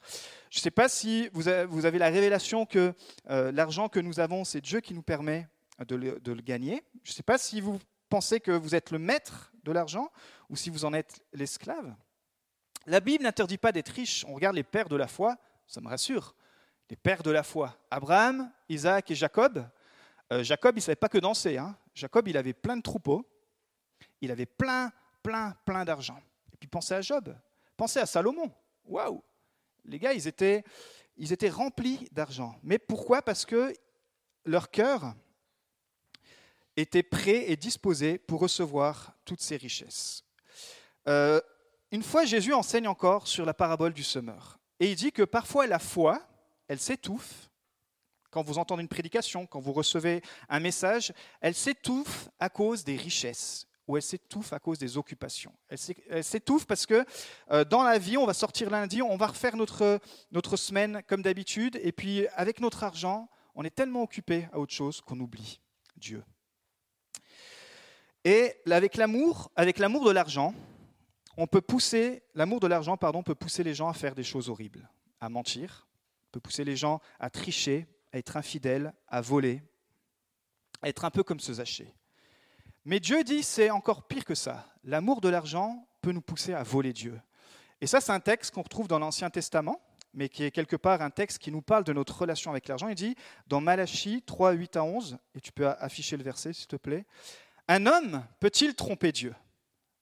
Je 0.48 0.58
ne 0.58 0.62
sais 0.62 0.70
pas 0.70 0.88
si 0.88 1.28
vous 1.34 1.48
avez 1.48 1.98
la 1.98 2.08
révélation 2.08 2.64
que 2.64 2.94
euh, 3.28 3.52
l'argent 3.52 3.90
que 3.90 4.00
nous 4.00 4.20
avons, 4.20 4.44
c'est 4.44 4.62
Dieu 4.62 4.80
qui 4.80 4.94
nous 4.94 5.02
permet 5.02 5.48
de 5.86 5.94
le, 5.94 6.42
gagner. 6.42 6.82
Je 7.04 7.10
ne 7.10 7.14
sais 7.14 7.22
pas 7.22 7.36
si 7.36 7.60
vous 7.60 7.78
pensez 8.08 8.40
que 8.40 8.52
vous 8.52 8.74
êtes 8.74 8.90
le 8.90 8.98
maître 8.98 9.52
de 9.62 9.72
l'argent 9.72 10.10
ou 10.48 10.56
si 10.56 10.70
vous 10.70 10.86
en 10.86 10.94
êtes 10.94 11.22
l'esclave. 11.34 11.94
La 12.86 13.00
Bible 13.00 13.24
n'interdit 13.24 13.58
pas 13.58 13.70
d'être 13.70 13.90
riche. 13.90 14.24
On 14.28 14.34
regarde 14.34 14.56
les 14.56 14.64
pères 14.64 14.88
de 14.88 14.96
la 14.96 15.08
foi, 15.08 15.36
ça 15.66 15.82
me 15.82 15.88
rassure. 15.88 16.34
Les 16.88 16.96
pères 16.96 17.22
de 17.22 17.30
la 17.30 17.42
foi, 17.42 17.76
Abraham, 17.90 18.50
Isaac 18.70 19.10
et 19.10 19.14
Jacob, 19.14 19.66
euh, 20.32 20.42
Jacob, 20.42 20.74
il 20.74 20.78
ne 20.78 20.82
savait 20.82 20.96
pas 20.96 21.10
que 21.10 21.18
danser. 21.18 21.58
Hein. 21.58 21.76
Jacob, 21.94 22.26
il 22.26 22.36
avait 22.36 22.54
plein 22.54 22.76
de 22.76 22.82
troupeaux. 22.82 23.24
Il 24.20 24.30
avait 24.30 24.46
plein, 24.46 24.90
plein, 25.22 25.54
plein 25.66 25.84
d'argent. 25.84 26.18
Et 26.52 26.56
puis 26.56 26.68
pensez 26.68 26.94
à 26.94 27.02
Job. 27.02 27.36
Pensez 27.76 27.98
à 27.98 28.06
Salomon. 28.06 28.50
Waouh 28.86 29.22
Les 29.84 29.98
gars, 29.98 30.14
ils 30.14 30.26
étaient, 30.26 30.64
ils 31.18 31.32
étaient 31.32 31.50
remplis 31.50 32.08
d'argent. 32.12 32.56
Mais 32.62 32.78
pourquoi? 32.78 33.20
Parce 33.20 33.44
que 33.44 33.74
leur 34.46 34.70
cœur 34.70 35.14
était 36.76 37.02
prêt 37.02 37.50
et 37.50 37.56
disposé 37.56 38.16
pour 38.16 38.40
recevoir 38.40 39.14
toutes 39.26 39.42
ces 39.42 39.56
richesses. 39.56 40.24
Euh, 41.08 41.40
une 41.90 42.02
fois, 42.02 42.24
Jésus 42.24 42.54
enseigne 42.54 42.88
encore 42.88 43.28
sur 43.28 43.44
la 43.44 43.52
parabole 43.52 43.92
du 43.92 44.02
semeur. 44.02 44.58
Et 44.80 44.90
il 44.90 44.96
dit 44.96 45.12
que 45.12 45.24
parfois 45.24 45.66
la 45.66 45.78
foi, 45.78 46.26
elle 46.68 46.80
s'étouffe 46.80 47.50
quand 48.32 48.42
vous 48.42 48.58
entendez 48.58 48.82
une 48.82 48.88
prédication, 48.88 49.46
quand 49.46 49.60
vous 49.60 49.74
recevez 49.74 50.22
un 50.48 50.58
message, 50.58 51.12
elle 51.40 51.54
s'étouffe 51.54 52.30
à 52.40 52.48
cause 52.48 52.82
des 52.82 52.96
richesses 52.96 53.68
ou 53.86 53.96
elle 53.96 54.02
s'étouffe 54.02 54.52
à 54.52 54.58
cause 54.58 54.78
des 54.78 54.96
occupations. 54.96 55.52
Elle 55.68 56.24
s'étouffe 56.24 56.66
parce 56.66 56.86
que 56.86 57.04
euh, 57.50 57.64
dans 57.64 57.82
la 57.82 57.98
vie, 57.98 58.16
on 58.16 58.24
va 58.24 58.32
sortir 58.32 58.70
lundi, 58.70 59.02
on 59.02 59.16
va 59.16 59.26
refaire 59.26 59.54
notre, 59.54 60.00
notre 60.30 60.56
semaine 60.56 61.02
comme 61.06 61.22
d'habitude, 61.22 61.78
et 61.82 61.92
puis 61.92 62.26
avec 62.28 62.60
notre 62.60 62.84
argent, 62.84 63.28
on 63.54 63.64
est 63.64 63.74
tellement 63.74 64.02
occupé 64.02 64.48
à 64.52 64.58
autre 64.58 64.72
chose 64.72 65.00
qu'on 65.02 65.20
oublie 65.20 65.60
Dieu. 65.96 66.24
Et 68.24 68.54
avec 68.70 68.96
l'amour, 68.96 69.50
avec 69.56 69.78
l'amour 69.78 70.06
de 70.06 70.10
l'argent, 70.10 70.54
on 71.36 71.46
peut 71.46 71.60
pousser, 71.60 72.22
l'amour 72.34 72.60
de 72.60 72.68
l'argent, 72.68 72.96
pardon, 72.96 73.22
peut 73.22 73.34
pousser 73.34 73.62
les 73.62 73.74
gens 73.74 73.88
à 73.88 73.94
faire 73.94 74.14
des 74.14 74.22
choses 74.22 74.48
horribles, 74.48 74.88
à 75.20 75.28
mentir, 75.28 75.86
peut 76.30 76.40
pousser 76.40 76.64
les 76.64 76.76
gens 76.76 77.00
à 77.20 77.30
tricher, 77.30 77.86
être 78.12 78.36
infidèle, 78.36 78.94
à 79.08 79.20
voler, 79.20 79.62
à 80.82 80.88
être 80.88 81.04
un 81.04 81.10
peu 81.10 81.22
comme 81.22 81.40
ce 81.40 81.54
Zaché. 81.54 81.94
Mais 82.84 83.00
Dieu 83.00 83.22
dit 83.24 83.42
c'est 83.42 83.70
encore 83.70 84.06
pire 84.06 84.24
que 84.24 84.34
ça. 84.34 84.66
L'amour 84.84 85.20
de 85.20 85.28
l'argent 85.28 85.86
peut 86.00 86.12
nous 86.12 86.20
pousser 86.20 86.52
à 86.52 86.62
voler 86.62 86.92
Dieu. 86.92 87.20
Et 87.80 87.86
ça, 87.86 88.00
c'est 88.00 88.12
un 88.12 88.20
texte 88.20 88.52
qu'on 88.54 88.62
retrouve 88.62 88.88
dans 88.88 88.98
l'Ancien 88.98 89.30
Testament, 89.30 89.80
mais 90.14 90.28
qui 90.28 90.44
est 90.44 90.50
quelque 90.50 90.76
part 90.76 91.02
un 91.02 91.10
texte 91.10 91.38
qui 91.38 91.50
nous 91.50 91.62
parle 91.62 91.84
de 91.84 91.92
notre 91.92 92.20
relation 92.20 92.50
avec 92.50 92.68
l'argent. 92.68 92.88
Il 92.88 92.94
dit 92.94 93.16
dans 93.46 93.60
Malachie 93.60 94.22
3, 94.22 94.52
8 94.52 94.76
à 94.76 94.84
11, 94.84 95.18
et 95.34 95.40
tu 95.40 95.52
peux 95.52 95.68
afficher 95.68 96.16
le 96.16 96.22
verset 96.22 96.52
s'il 96.52 96.66
te 96.66 96.76
plaît, 96.76 97.06
Un 97.68 97.86
homme 97.86 98.24
peut-il 98.40 98.74
tromper 98.74 99.12
Dieu? 99.12 99.34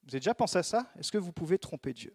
Vous 0.02 0.10
avez 0.10 0.20
déjà 0.20 0.34
pensé 0.34 0.58
à 0.58 0.62
ça? 0.62 0.90
Est-ce 0.98 1.12
que 1.12 1.18
vous 1.18 1.32
pouvez 1.32 1.58
tromper 1.58 1.92
Dieu? 1.92 2.14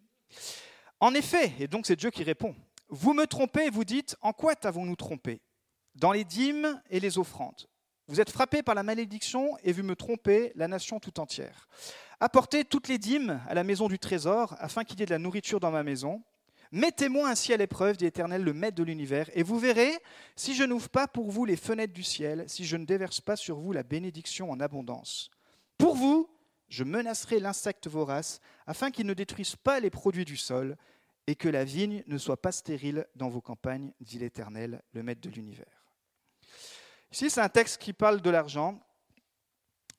En 1.00 1.14
effet, 1.14 1.54
et 1.60 1.68
donc 1.68 1.86
c'est 1.86 1.96
Dieu 1.96 2.10
qui 2.10 2.24
répond, 2.24 2.56
vous 2.90 3.14
me 3.14 3.25
trompez 3.25 3.66
et 3.66 3.70
vous 3.70 3.86
dites, 3.86 4.16
en 4.22 4.34
quoi 4.34 4.56
t'avons-nous 4.56 4.96
trompé? 4.96 5.42
Dans 5.96 6.12
les 6.12 6.24
dîmes 6.24 6.82
et 6.90 7.00
les 7.00 7.18
offrandes. 7.18 7.68
Vous 8.08 8.22
êtes 8.22 8.30
frappés 8.30 8.62
par 8.62 8.75
la 8.75 8.84
malédiction 8.84 9.58
et 9.64 9.72
vu 9.72 9.82
me 9.82 9.96
tromper 9.96 10.52
la 10.56 10.68
nation 10.68 11.00
tout 11.00 11.20
entière. 11.20 11.68
Apportez 12.20 12.64
toutes 12.64 12.88
les 12.88 13.00
dîmes 13.00 13.42
à 13.48 13.56
la 13.56 13.64
maison 13.64 13.88
du 13.88 13.98
trésor, 13.98 14.56
afin 14.60 14.84
qu'il 14.84 15.00
y 15.00 15.04
ait 15.04 15.08
de 15.08 15.12
la 15.12 15.20
nourriture 15.20 15.60
dans 15.60 15.72
ma 15.72 15.84
maison. 15.84 16.22
Mettez-moi 16.72 17.30
ainsi 17.30 17.54
à 17.54 17.58
l'épreuve, 17.58 17.98
dit 17.98 18.06
l'Éternel, 18.06 18.44
le 18.44 18.54
Maître 18.54 18.75
de 18.75 18.84
l'univers, 18.84 19.30
et 19.34 19.44
vous 19.44 19.58
verrez 19.58 19.92
si 20.36 20.54
je 20.54 20.64
n'ouvre 20.64 20.90
pas 20.90 21.08
pour 21.08 21.32
vous 21.32 21.46
les 21.46 21.56
fenêtres 21.56 21.94
du 21.94 22.04
ciel, 22.04 22.46
si 22.48 22.66
je 22.66 22.78
ne 22.78 22.86
déverse 22.86 23.22
pas 23.22 23.36
sur 23.36 23.58
vous 23.58 23.72
la 23.72 23.84
bénédiction 23.84 24.52
en 24.52 24.60
abondance. 24.60 25.30
Pour 25.78 25.96
vous, 25.96 26.30
je 26.70 26.84
menacerai 26.84 27.40
l'insecte 27.40 27.88
vorace, 27.88 28.40
afin 28.68 28.92
qu'il 28.92 29.08
ne 29.08 29.14
détruise 29.14 29.56
pas 29.56 29.80
les 29.80 29.90
produits 29.90 30.25
du 30.25 30.38
sol, 30.38 30.78
et 31.28 31.36
que 31.36 31.50
la 31.50 31.64
vigne 31.64 32.04
ne 32.08 32.18
soit 32.18 32.42
pas 32.42 32.52
stérile 32.52 33.08
dans 33.16 33.30
vos 33.30 33.42
campagnes, 33.42 33.94
dit 34.00 34.20
l'Éternel, 34.20 34.82
le 34.94 35.02
Maître 35.02 35.22
de 35.22 35.30
l'univers. 35.30 35.75
Ici, 37.15 37.29
c'est 37.29 37.39
un 37.39 37.48
texte 37.48 37.81
qui 37.81 37.93
parle 37.93 38.19
de 38.19 38.29
l'argent, 38.29 38.77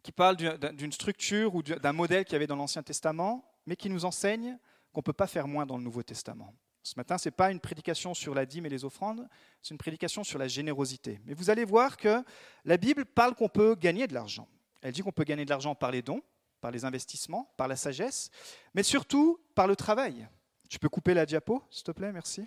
qui 0.03 0.13
parle 0.13 0.37
d'une 0.37 0.93
structure 0.93 1.55
ou 1.55 1.63
d'un 1.63 1.95
modèle 1.95 2.27
qu'il 2.27 2.35
y 2.35 2.37
avait 2.37 2.47
dans 2.47 2.57
l'Ancien 2.57 2.83
Testament, 2.83 3.43
mais 3.65 3.75
qui 3.75 3.89
nous 3.89 4.05
enseigne 4.05 4.59
qu'on 4.93 4.99
ne 4.99 5.03
peut 5.03 5.15
pas 5.15 5.27
faire 5.27 5.49
moins 5.49 5.65
dans 5.65 5.79
le 5.79 5.83
Nouveau 5.83 6.03
Testament. 6.03 6.53
Ce 6.83 6.93
matin, 6.99 7.17
ce 7.17 7.29
n'est 7.29 7.35
pas 7.35 7.51
une 7.51 7.59
prédication 7.59 8.13
sur 8.13 8.35
la 8.35 8.45
dîme 8.45 8.67
et 8.67 8.69
les 8.69 8.85
offrandes, 8.85 9.27
c'est 9.63 9.71
une 9.71 9.79
prédication 9.79 10.25
sur 10.25 10.39
la 10.39 10.47
générosité. 10.47 11.19
Mais 11.25 11.33
vous 11.33 11.49
allez 11.49 11.65
voir 11.65 11.97
que 11.97 12.23
la 12.67 12.77
Bible 12.77 13.07
parle 13.07 13.35
qu'on 13.35 13.49
peut 13.49 13.75
gagner 13.77 14.07
de 14.07 14.13
l'argent. 14.13 14.47
Elle 14.83 14.93
dit 14.93 15.01
qu'on 15.01 15.11
peut 15.11 15.25
gagner 15.25 15.47
de 15.47 15.51
l'argent 15.51 15.75
par 15.75 15.93
les 15.93 16.03
dons, 16.03 16.21
par 16.61 16.71
les 16.71 16.85
investissements, 16.85 17.51
par 17.57 17.67
la 17.67 17.77
sagesse, 17.77 18.31
mais 18.75 18.83
surtout 18.83 19.41
par 19.55 19.67
le 19.67 19.75
travail. 19.75 20.29
Tu 20.69 20.79
peux 20.79 20.91
couper 20.91 21.15
la 21.15 21.25
diapo, 21.25 21.63
s'il 21.71 21.85
te 21.85 21.93
plaît, 21.93 22.13
merci. 22.13 22.47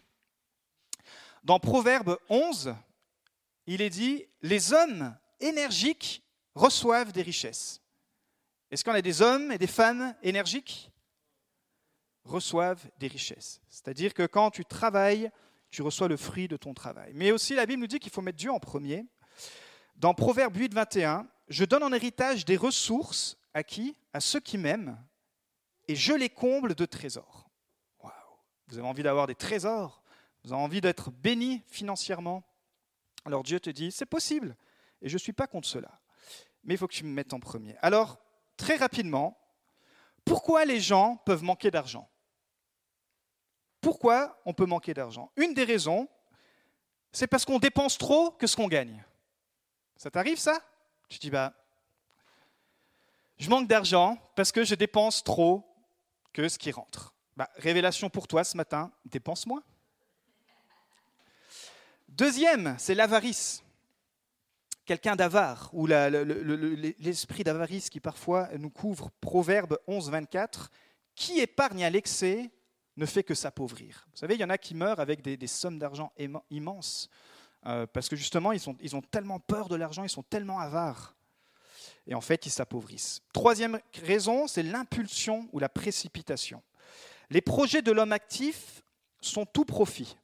Dans 1.44 1.60
Proverbe 1.60 2.20
11, 2.30 2.76
il 3.74 3.82
est 3.82 3.90
dit 3.90 4.26
Les 4.42 4.74
hommes 4.74 5.16
énergiques 5.40 6.24
reçoivent 6.56 7.12
des 7.12 7.22
richesses. 7.22 7.82
Est-ce 8.72 8.84
qu'on 8.84 8.94
a 8.94 9.02
des 9.02 9.22
hommes 9.22 9.52
et 9.52 9.58
des 9.58 9.68
femmes 9.68 10.16
énergiques? 10.22 10.92
Reçoivent 12.24 12.90
des 13.00 13.08
richesses. 13.08 13.62
C'est-à-dire 13.70 14.14
que 14.14 14.26
quand 14.26 14.52
tu 14.52 14.66
travailles, 14.66 15.32
tu 15.72 15.82
reçois 15.82 16.08
le 16.08 16.18
fruit 16.18 16.48
de 16.48 16.58
ton 16.58 16.74
travail. 16.74 17.12
Mais 17.16 17.32
aussi, 17.32 17.56
la 17.56 17.66
Bible 17.66 17.82
nous 17.82 17.88
dit 17.88 18.00
qu'il 18.00 18.12
faut 18.12 18.22
mettre 18.22 18.38
Dieu 18.38 18.52
en 18.52 18.60
premier. 18.60 19.06
Dans 19.96 20.14
Proverbe 20.14 20.56
8, 20.56 20.74
21, 20.74 21.28
je 21.48 21.66
donne 21.66 21.84
en 21.84 21.94
héritage 21.94 22.46
des 22.46 22.58
ressources 22.58 23.38
à 23.54 23.64
qui? 23.64 23.96
À 24.14 24.20
ceux 24.20 24.40
qui 24.40 24.58
m'aiment, 24.58 24.98
et 25.88 25.96
je 25.96 26.14
les 26.14 26.30
comble 26.30 26.76
de 26.76 26.86
trésors. 26.86 27.50
Vous 28.68 28.78
avez 28.78 28.88
envie 28.88 29.02
d'avoir 29.02 29.26
des 29.26 29.34
trésors? 29.34 30.04
Vous 30.44 30.54
avez 30.54 30.62
envie 30.62 30.82
d'être 30.82 31.10
béni 31.10 31.64
financièrement? 31.68 32.44
Alors 33.30 33.44
Dieu 33.44 33.60
te 33.60 33.70
dit, 33.70 33.92
c'est 33.92 34.08
possible, 34.08 34.58
et 35.02 35.08
je 35.08 35.14
ne 35.14 35.20
suis 35.20 35.34
pas 35.34 35.46
contre 35.48 35.68
cela 35.68 36.00
mais 36.64 36.74
il 36.74 36.78
faut 36.78 36.88
que 36.88 36.94
tu 36.94 37.04
me 37.04 37.12
mettes 37.12 37.34
en 37.34 37.40
premier. 37.40 37.76
Alors, 37.82 38.20
très 38.58 38.76
rapidement, 38.76 39.38
pourquoi 40.26 40.66
les 40.66 40.80
gens 40.80 41.18
peuvent 41.26 41.44
manquer 41.44 41.72
d'argent? 41.72 42.10
Pourquoi 43.82 44.40
on 44.46 44.54
peut 44.54 44.66
manquer 44.66 44.94
d'argent? 44.94 45.32
Une 45.38 45.54
des 45.54 45.64
raisons, 45.64 46.08
c'est 47.12 47.28
parce 47.28 47.46
qu'on 47.46 47.60
dépense 47.60 47.98
trop 47.98 48.32
que 48.32 48.46
ce 48.46 48.56
qu'on 48.56 48.68
gagne. 48.68 49.04
Ça 49.96 50.12
t'arrive 50.12 50.38
ça? 50.38 50.60
Tu 51.08 51.18
dis, 51.18 51.30
bah, 51.30 51.54
je 53.38 53.50
manque 53.50 53.68
d'argent 53.68 54.18
parce 54.36 54.52
que 54.52 54.64
je 54.64 54.76
dépense 54.76 55.24
trop 55.24 55.66
que 56.34 56.48
ce 56.50 56.60
qui 56.60 56.72
rentre. 56.72 57.14
Bah, 57.38 57.50
révélation 57.56 58.10
pour 58.10 58.28
toi 58.28 58.44
ce 58.44 58.58
matin, 58.58 58.92
dépense 59.06 59.48
moins. 59.48 59.64
Deuxième, 62.20 62.76
c'est 62.78 62.96
l'avarice 62.96 63.64
quelqu'un 64.86 65.16
d'avare, 65.16 65.70
ou 65.72 65.88
l'esprit 65.88 67.46
d'avarice 67.46 67.90
qui 67.90 68.02
parfois 68.02 68.50
nous 68.58 68.70
couvre. 68.70 69.10
Proverbe 69.22 69.78
11, 69.88 70.10
24, 70.10 70.70
qui 71.16 71.40
épargne 71.40 71.86
à 71.86 71.90
l'excès 71.90 72.52
ne 72.98 73.06
fait 73.06 73.24
que 73.24 73.36
s'appauvrir. 73.36 74.06
Vous 74.12 74.18
savez, 74.18 74.34
il 74.36 74.42
y 74.42 74.44
en 74.44 74.50
a 74.50 74.58
qui 74.58 74.76
meurent 74.76 75.00
avec 75.00 75.22
des, 75.22 75.48
sommes 75.48 75.80
d'argent 75.80 76.12
immenses, 76.50 77.10
euh, 77.68 77.86
parce 77.86 78.10
que 78.10 78.18
justement, 78.18 78.52
ils, 78.52 78.96
ont 78.96 79.02
tellement 79.02 79.40
peur 79.40 79.70
de 79.70 79.78
l'argent, 79.78 80.04
ils 80.04 80.10
sont 80.10 80.24
tellement 80.24 80.60
avares. 80.60 81.16
Et 82.06 82.16
en 82.16 82.22
fait, 82.22 82.46
ils 82.48 82.52
s'appauvrissent. 82.52 83.22
Troisième 83.32 83.80
raison, 84.04 84.48
c'est 84.48 84.64
l'impulsion 84.64 85.48
ou 85.54 85.60
la 85.60 85.70
précipitation. 85.70 86.64
Les 87.30 87.42
projets 87.42 87.82
de 87.82 87.94
l'homme 87.94 88.12
actif 88.12 88.84
sont 89.22 89.46
tout 89.46 89.64
profit. 89.64 90.18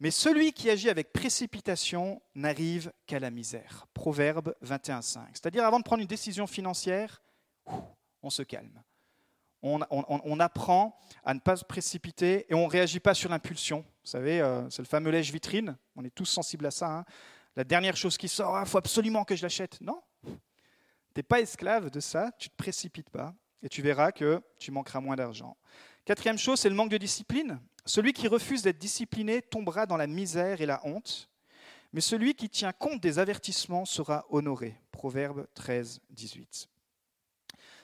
Mais 0.00 0.10
celui 0.10 0.52
qui 0.54 0.70
agit 0.70 0.88
avec 0.88 1.12
précipitation 1.12 2.22
n'arrive 2.34 2.90
qu'à 3.06 3.20
la 3.20 3.30
misère. 3.30 3.86
Proverbe 3.92 4.54
21.5. 4.64 5.20
C'est-à-dire, 5.34 5.64
avant 5.64 5.78
de 5.78 5.84
prendre 5.84 6.00
une 6.00 6.08
décision 6.08 6.46
financière, 6.46 7.22
on 8.22 8.30
se 8.30 8.42
calme. 8.42 8.82
On, 9.62 10.40
apprend 10.40 10.98
à 11.22 11.34
ne 11.34 11.38
pas 11.38 11.54
se 11.54 11.66
précipiter 11.66 12.46
et 12.48 12.54
on 12.54 12.64
ne 12.64 12.70
réagit 12.70 12.98
pas 12.98 13.12
sur 13.12 13.28
l'impulsion. 13.28 13.80
Vous 14.02 14.10
savez, 14.10 14.40
euh, 14.40 14.68
c'est 14.70 14.80
le 14.80 14.88
fameux 14.88 15.10
lèche-vitrine. 15.10 15.76
On 15.96 16.04
est 16.04 16.14
tous 16.14 16.24
sensibles 16.24 16.64
à 16.64 16.70
ça. 16.70 16.86
Hein. 16.86 17.04
La 17.54 17.64
dernière 17.64 17.94
chose 17.94 18.16
qui 18.16 18.28
sort, 18.28 18.56
il 18.56 18.62
ah, 18.62 18.64
faut 18.64 18.78
absolument 18.78 19.24
que 19.24 19.36
je 19.36 19.42
l'achète. 19.42 19.78
Non, 19.82 20.00
tu 20.24 20.30
n'es 21.14 21.22
pas 21.22 21.40
esclave 21.40 21.90
de 21.90 22.00
ça, 22.00 22.30
tu 22.38 22.48
ne 22.48 22.52
te 22.52 22.56
précipites 22.56 23.10
pas 23.10 23.34
et 23.62 23.68
tu 23.68 23.82
verras 23.82 24.12
que 24.12 24.40
tu 24.58 24.70
manqueras 24.70 25.00
moins 25.00 25.16
d'argent. 25.16 25.58
Quatrième 26.06 26.38
chose, 26.38 26.58
c'est 26.60 26.70
le 26.70 26.74
manque 26.74 26.90
de 26.90 26.96
discipline. 26.96 27.60
Celui 27.84 28.12
qui 28.12 28.28
refuse 28.28 28.62
d'être 28.62 28.78
discipliné 28.78 29.42
tombera 29.42 29.86
dans 29.86 29.96
la 29.96 30.06
misère 30.06 30.60
et 30.60 30.66
la 30.66 30.84
honte, 30.86 31.28
mais 31.92 32.00
celui 32.00 32.34
qui 32.34 32.48
tient 32.48 32.72
compte 32.72 33.00
des 33.00 33.18
avertissements 33.18 33.84
sera 33.84 34.24
honoré. 34.30 34.76
Proverbe 34.92 35.46
13, 35.54 36.00
18. 36.10 36.68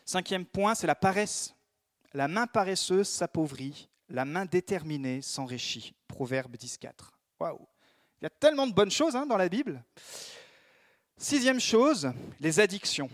Cinquième 0.04 0.46
point, 0.46 0.74
c'est 0.74 0.86
la 0.86 0.94
paresse. 0.94 1.54
La 2.14 2.28
main 2.28 2.46
paresseuse 2.46 3.08
s'appauvrit, 3.08 3.88
la 4.08 4.24
main 4.24 4.46
déterminée 4.46 5.22
s'enrichit. 5.22 5.94
Proverbe 6.06 6.56
10, 6.56 6.78
4. 6.78 7.12
Waouh 7.40 7.66
Il 8.20 8.24
y 8.24 8.26
a 8.26 8.30
tellement 8.30 8.66
de 8.66 8.72
bonnes 8.72 8.90
choses 8.90 9.16
hein, 9.16 9.26
dans 9.26 9.36
la 9.36 9.48
Bible. 9.48 9.82
Sixième 11.18 11.60
chose, 11.60 12.12
les 12.38 12.60
addictions. 12.60 13.10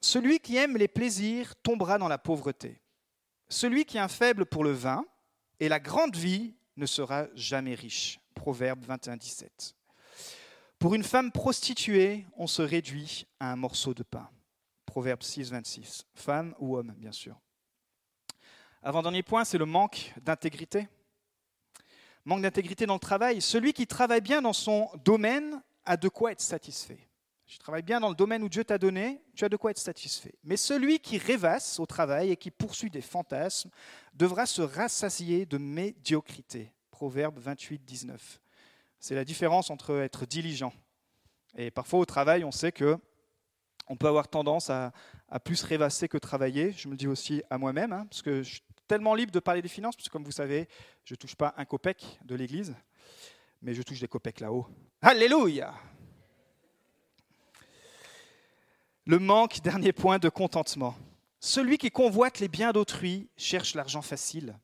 Celui 0.00 0.38
qui 0.40 0.56
aime 0.56 0.76
les 0.76 0.88
plaisirs 0.88 1.54
tombera 1.56 1.98
dans 1.98 2.08
la 2.08 2.18
pauvreté. 2.18 2.80
Celui 3.48 3.84
qui 3.84 3.96
est 3.96 4.00
un 4.00 4.08
faible 4.08 4.46
pour 4.46 4.64
le 4.64 4.72
vin 4.72 5.04
et 5.60 5.68
la 5.68 5.80
grande 5.80 6.16
vie 6.16 6.54
ne 6.76 6.86
sera 6.86 7.26
jamais 7.34 7.74
riche. 7.74 8.20
Proverbe 8.34 8.84
21, 8.84 9.16
17. 9.16 9.74
Pour 10.78 10.94
une 10.94 11.02
femme 11.02 11.32
prostituée, 11.32 12.24
on 12.36 12.46
se 12.46 12.62
réduit 12.62 13.26
à 13.40 13.52
un 13.52 13.56
morceau 13.56 13.94
de 13.94 14.04
pain. 14.04 14.30
Proverbe 14.86 15.22
6, 15.22 15.50
26. 15.50 16.06
Femme 16.14 16.54
ou 16.60 16.76
homme, 16.76 16.94
bien 16.96 17.12
sûr. 17.12 17.36
Avant-dernier 18.82 19.24
point, 19.24 19.44
c'est 19.44 19.58
le 19.58 19.66
manque 19.66 20.14
d'intégrité. 20.22 20.86
Manque 22.24 22.42
d'intégrité 22.42 22.86
dans 22.86 22.94
le 22.94 23.00
travail. 23.00 23.40
Celui 23.40 23.72
qui 23.72 23.86
travaille 23.86 24.20
bien 24.20 24.40
dans 24.40 24.52
son 24.52 24.88
domaine 25.04 25.60
a 25.84 25.96
de 25.96 26.08
quoi 26.08 26.32
être 26.32 26.40
satisfait. 26.40 27.07
Tu 27.48 27.56
travailles 27.56 27.82
bien 27.82 27.98
dans 27.98 28.10
le 28.10 28.14
domaine 28.14 28.42
où 28.42 28.48
Dieu 28.50 28.62
t'a 28.62 28.76
donné, 28.76 29.22
tu 29.34 29.42
as 29.42 29.48
de 29.48 29.56
quoi 29.56 29.70
être 29.70 29.78
satisfait. 29.78 30.34
Mais 30.44 30.58
celui 30.58 31.00
qui 31.00 31.16
rêvasse 31.16 31.80
au 31.80 31.86
travail 31.86 32.30
et 32.30 32.36
qui 32.36 32.50
poursuit 32.50 32.90
des 32.90 33.00
fantasmes 33.00 33.70
devra 34.12 34.44
se 34.44 34.60
rassasier 34.60 35.46
de 35.46 35.56
médiocrité. 35.56 36.74
Proverbe 36.90 37.38
28, 37.38 37.82
19. 37.86 38.40
C'est 39.00 39.14
la 39.14 39.24
différence 39.24 39.70
entre 39.70 39.96
être 39.96 40.26
diligent. 40.26 40.74
Et 41.56 41.70
parfois 41.70 42.00
au 42.00 42.04
travail, 42.04 42.44
on 42.44 42.52
sait 42.52 42.70
que 42.70 42.98
on 43.88 43.96
peut 43.96 44.08
avoir 44.08 44.28
tendance 44.28 44.68
à, 44.68 44.92
plus 45.42 45.62
rêvasser 45.62 46.06
que 46.06 46.18
travailler. 46.18 46.72
Je 46.72 46.88
me 46.88 46.92
le 46.92 46.98
dis 46.98 47.08
aussi 47.08 47.42
à 47.48 47.56
moi-même, 47.56 47.94
hein, 47.94 48.06
parce 48.10 48.20
que 48.20 48.42
je 48.42 48.50
suis 48.50 48.62
tellement 48.86 49.14
libre 49.14 49.32
de 49.32 49.40
parler 49.40 49.62
des 49.62 49.68
finances, 49.68 49.96
parce 49.96 50.08
que 50.08 50.12
comme 50.12 50.24
vous 50.24 50.32
savez, 50.32 50.68
je 51.04 51.14
ne 51.14 51.16
touche 51.16 51.34
pas 51.34 51.54
un 51.56 51.64
copec 51.64 52.18
de 52.26 52.34
l'Église, 52.34 52.76
mais 53.62 53.72
je 53.72 53.80
touche 53.80 54.00
des 54.00 54.08
copecs 54.08 54.40
là-haut. 54.40 54.66
Alléluia 55.00 55.72
Le 59.08 59.18
manque, 59.18 59.62
dernier 59.62 59.94
point, 59.94 60.18
de 60.18 60.28
contentement. 60.28 60.94
Celui 61.40 61.78
qui 61.78 61.90
convoite 61.90 62.40
les 62.40 62.48
biens 62.48 62.72
d'autrui 62.72 63.30
cherche 63.38 63.74
l'argent 63.74 64.02
facile. 64.02 64.58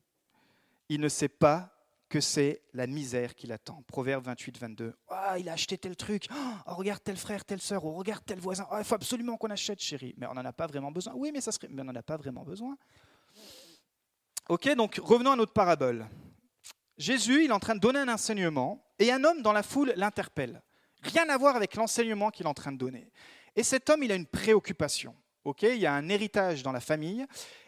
Il 0.87 1.01
ne 1.01 1.09
sait 1.09 1.29
pas 1.29 1.71
que 2.09 2.21
c'est 2.21 2.61
la 2.71 2.85
misère 2.85 3.33
qui 3.33 3.47
l'attend. 3.47 3.81
Proverbe 3.87 4.23
28, 4.25 4.59
22. 4.59 4.93
Ah, 5.09 5.39
il 5.39 5.49
a 5.49 5.53
acheté 5.53 5.79
tel 5.79 5.95
truc. 5.95 6.27
Oh, 6.67 6.75
regarde 6.75 7.01
tel 7.03 7.17
frère, 7.17 7.43
telle 7.43 7.59
sœur. 7.59 7.85
Oh, 7.85 7.93
regarde 7.93 8.23
tel 8.23 8.39
voisin. 8.39 8.67
Oh, 8.71 8.75
il 8.77 8.83
faut 8.83 8.93
absolument 8.93 9.35
qu'on 9.35 9.49
achète, 9.49 9.81
chérie. 9.81 10.13
Mais 10.15 10.27
on 10.27 10.35
n'en 10.35 10.45
a 10.45 10.53
pas 10.53 10.67
vraiment 10.67 10.91
besoin. 10.91 11.13
Oui, 11.15 11.31
mais 11.33 11.41
ça 11.41 11.51
serait. 11.51 11.69
Mais 11.71 11.81
on 11.81 11.85
n'en 11.85 11.95
a 11.95 12.03
pas 12.03 12.17
vraiment 12.17 12.43
besoin. 12.43 12.77
Ok, 14.47 14.71
donc 14.75 14.99
revenons 15.01 15.31
à 15.31 15.35
notre 15.37 15.53
parabole. 15.53 16.05
Jésus, 16.99 17.45
il 17.45 17.49
est 17.49 17.51
en 17.51 17.59
train 17.59 17.73
de 17.73 17.79
donner 17.79 17.97
un 17.97 18.09
enseignement 18.09 18.85
et 18.99 19.11
un 19.11 19.23
homme 19.23 19.41
dans 19.41 19.53
la 19.53 19.63
foule 19.63 19.91
l'interpelle. 19.95 20.61
Rien 21.01 21.27
à 21.29 21.37
voir 21.39 21.55
avec 21.55 21.73
l'enseignement 21.73 22.29
qu'il 22.29 22.45
est 22.45 22.49
en 22.49 22.53
train 22.53 22.71
de 22.71 22.77
donner. 22.77 23.09
Et 23.55 23.63
cet 23.63 23.89
homme, 23.89 24.03
il 24.03 24.11
a 24.11 24.15
une 24.15 24.25
préoccupation. 24.25 25.15
ok? 25.43 25.63
Il 25.63 25.77
y 25.77 25.85
a 25.85 25.93
un 25.93 26.09
héritage 26.09 26.63
dans 26.63 26.71
la 26.71 26.81
famille. 26.81 27.25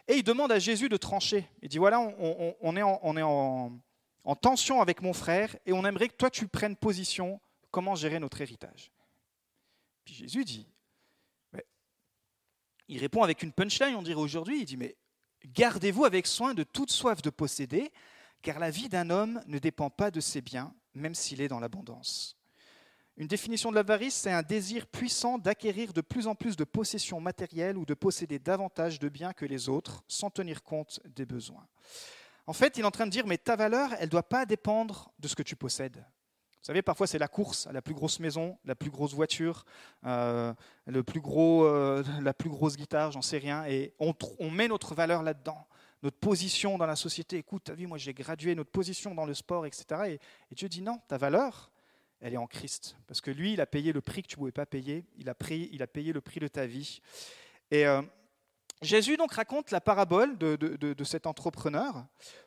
Et 0.08 0.15
il 0.15 0.24
demande 0.24 0.51
à 0.51 0.60
Jésus 0.60 0.89
de 0.89 0.98
trancher. 0.98 1.50
Il 1.62 1.70
dit, 1.70 1.77
voilà, 1.77 2.00
on, 2.00 2.75
est, 2.75 2.82
en, 2.82 3.00
on 3.03 3.17
est 3.17 3.22
en, 3.22 4.36
tension 4.36 4.82
avec 4.82 5.01
mon 5.01 5.13
frère 5.13 5.56
et 5.65 5.74
on 5.74 5.86
aimerait 5.86 6.10
que 6.10 6.15
toi, 6.15 6.29
tu 6.29 6.48
prennes 6.48 6.75
position 6.75 7.39
comment 7.72 7.96
gérer 7.96 8.20
notre 8.20 8.39
héritage? 8.41 8.91
Puis 10.06 10.15
Jésus 10.15 10.46
dit, 10.46 10.67
il 12.88 13.00
répond 13.00 13.24
avec 13.24 13.44
une 13.44 13.51
punchline, 13.51 13.96
on 13.96 14.01
dirait 14.01 14.20
aujourd'hui, 14.20 14.62
il 14.62 14.65
dit, 14.65 14.77
mais 14.77 14.96
gardez-vous 15.46 16.06
avec 16.06 16.25
soin 16.25 16.53
de 16.53 16.63
toute 16.63 16.91
soif 16.91 17.22
de 17.22 17.29
posséder, 17.29 17.91
car 18.41 18.60
la 18.60 18.70
vie 18.70 18.88
d'un 18.88 19.10
homme 19.10 19.41
ne 19.48 19.60
dépend 19.60 19.89
pas 19.89 20.10
de 20.12 20.22
ses 20.22 20.41
biens, 20.41 20.74
même 20.94 21.15
s'il 21.15 21.41
est 21.41 21.50
dans 21.50 21.60
l'abondance. 21.60 22.37
Une 23.18 23.28
définition 23.28 23.72
de 23.72 23.76
l'avarice, 23.76 24.14
c'est 24.14 24.32
un 24.32 24.44
désir 24.44 24.86
puissant 24.86 25.40
d'acquérir 25.40 25.92
de 25.92 26.02
plus 26.02 26.28
en 26.28 26.36
plus 26.36 26.56
de 26.56 26.64
possessions 26.64 27.20
matérielles 27.20 27.76
ou 27.76 27.84
de 27.84 27.96
posséder 27.96 28.38
davantage 28.38 29.00
de 29.00 29.10
biens 29.10 29.34
que 29.34 29.46
les 29.46 29.70
autres, 29.70 30.04
sans 30.08 30.30
tenir 30.30 30.62
compte 30.62 31.00
des 31.16 31.26
besoins. 31.26 31.66
En 32.46 32.54
fait, 32.54 32.78
il 32.78 32.82
est 32.82 32.86
en 32.86 32.92
train 32.92 33.08
de 33.08 33.12
dire, 33.12 33.26
mais 33.26 33.40
ta 33.40 33.56
valeur, 33.56 33.90
elle 33.96 34.06
ne 34.06 34.12
doit 34.12 34.22
pas 34.22 34.46
dépendre 34.46 35.12
de 35.18 35.28
ce 35.28 35.36
que 35.36 35.42
tu 35.42 35.56
possèdes. 35.56 35.98
Vous 35.98 36.74
savez, 36.74 36.84
parfois 36.84 37.08
c'est 37.08 37.18
la 37.18 37.28
course 37.28 37.66
à 37.66 37.72
la 37.72 37.82
plus 37.82 37.96
grosse 37.96 38.20
maison, 38.20 38.60
la 38.66 38.76
plus 38.76 38.92
grosse 38.92 39.14
voiture, 39.14 39.66
euh, 40.06 40.54
le 40.86 41.02
plus 41.02 41.22
gros, 41.22 41.66
euh, 41.66 42.04
la 42.22 42.34
plus 42.34 42.50
grosse 42.50 42.76
guitare, 42.76 43.12
j'en 43.12 43.22
sais 43.22 43.38
rien, 43.38 43.66
et 43.66 43.94
on, 44.00 44.52
met 44.52 44.68
notre 44.68 44.94
valeur 44.94 45.24
là-dedans 45.24 45.68
notre 46.04 46.18
position 46.18 46.78
dans 46.78 46.86
la 46.86 46.96
société. 46.96 47.38
Écoute, 47.38 47.64
tu 47.66 47.72
as 47.72 47.74
vu, 47.74 47.88
moi 47.88 47.98
j'ai 47.98 48.14
gradué, 48.14 48.54
notre 48.54 48.70
position 48.70 49.16
dans 49.16 49.26
le 49.26 49.34
sport, 49.34 49.66
etc. 49.66 49.86
Et, 50.06 50.14
et, 50.52 50.56
Dieu 50.56 50.70
dit 50.70 50.82
non, 50.84 51.02
ta 51.08 51.18
valeur, 51.18 51.72
elle 52.20 52.34
est 52.34 52.38
en 52.38 52.48
Christ. 52.48 52.98
Parce 53.08 53.22
que 53.22 53.32
lui, 53.32 53.54
il 53.54 53.62
a 53.62 53.66
payé 53.66 53.94
le 53.94 54.02
prix 54.02 54.24
que 54.24 54.28
tu 54.28 54.36
ne 54.36 54.40
pouvais 54.40 54.52
pas 54.52 54.66
payer. 54.66 55.06
Il 55.18 55.30
a, 55.30 55.36
il 55.50 55.84
a 55.84 55.88
payé 55.88 56.14
le 56.14 56.22
prix 56.22 56.40
de 56.40 56.48
ta 56.48 56.66
vie. 56.66 57.02
Et 57.72 57.86
euh, 57.86 58.02
Jésus 58.82 59.18
donc 59.18 59.34
raconte 59.34 59.72
la 59.72 59.82
parabole 59.82 60.38
de, 60.38 60.56
de, 60.56 61.04
cet 61.04 61.28
entrepreneur 61.28 62.06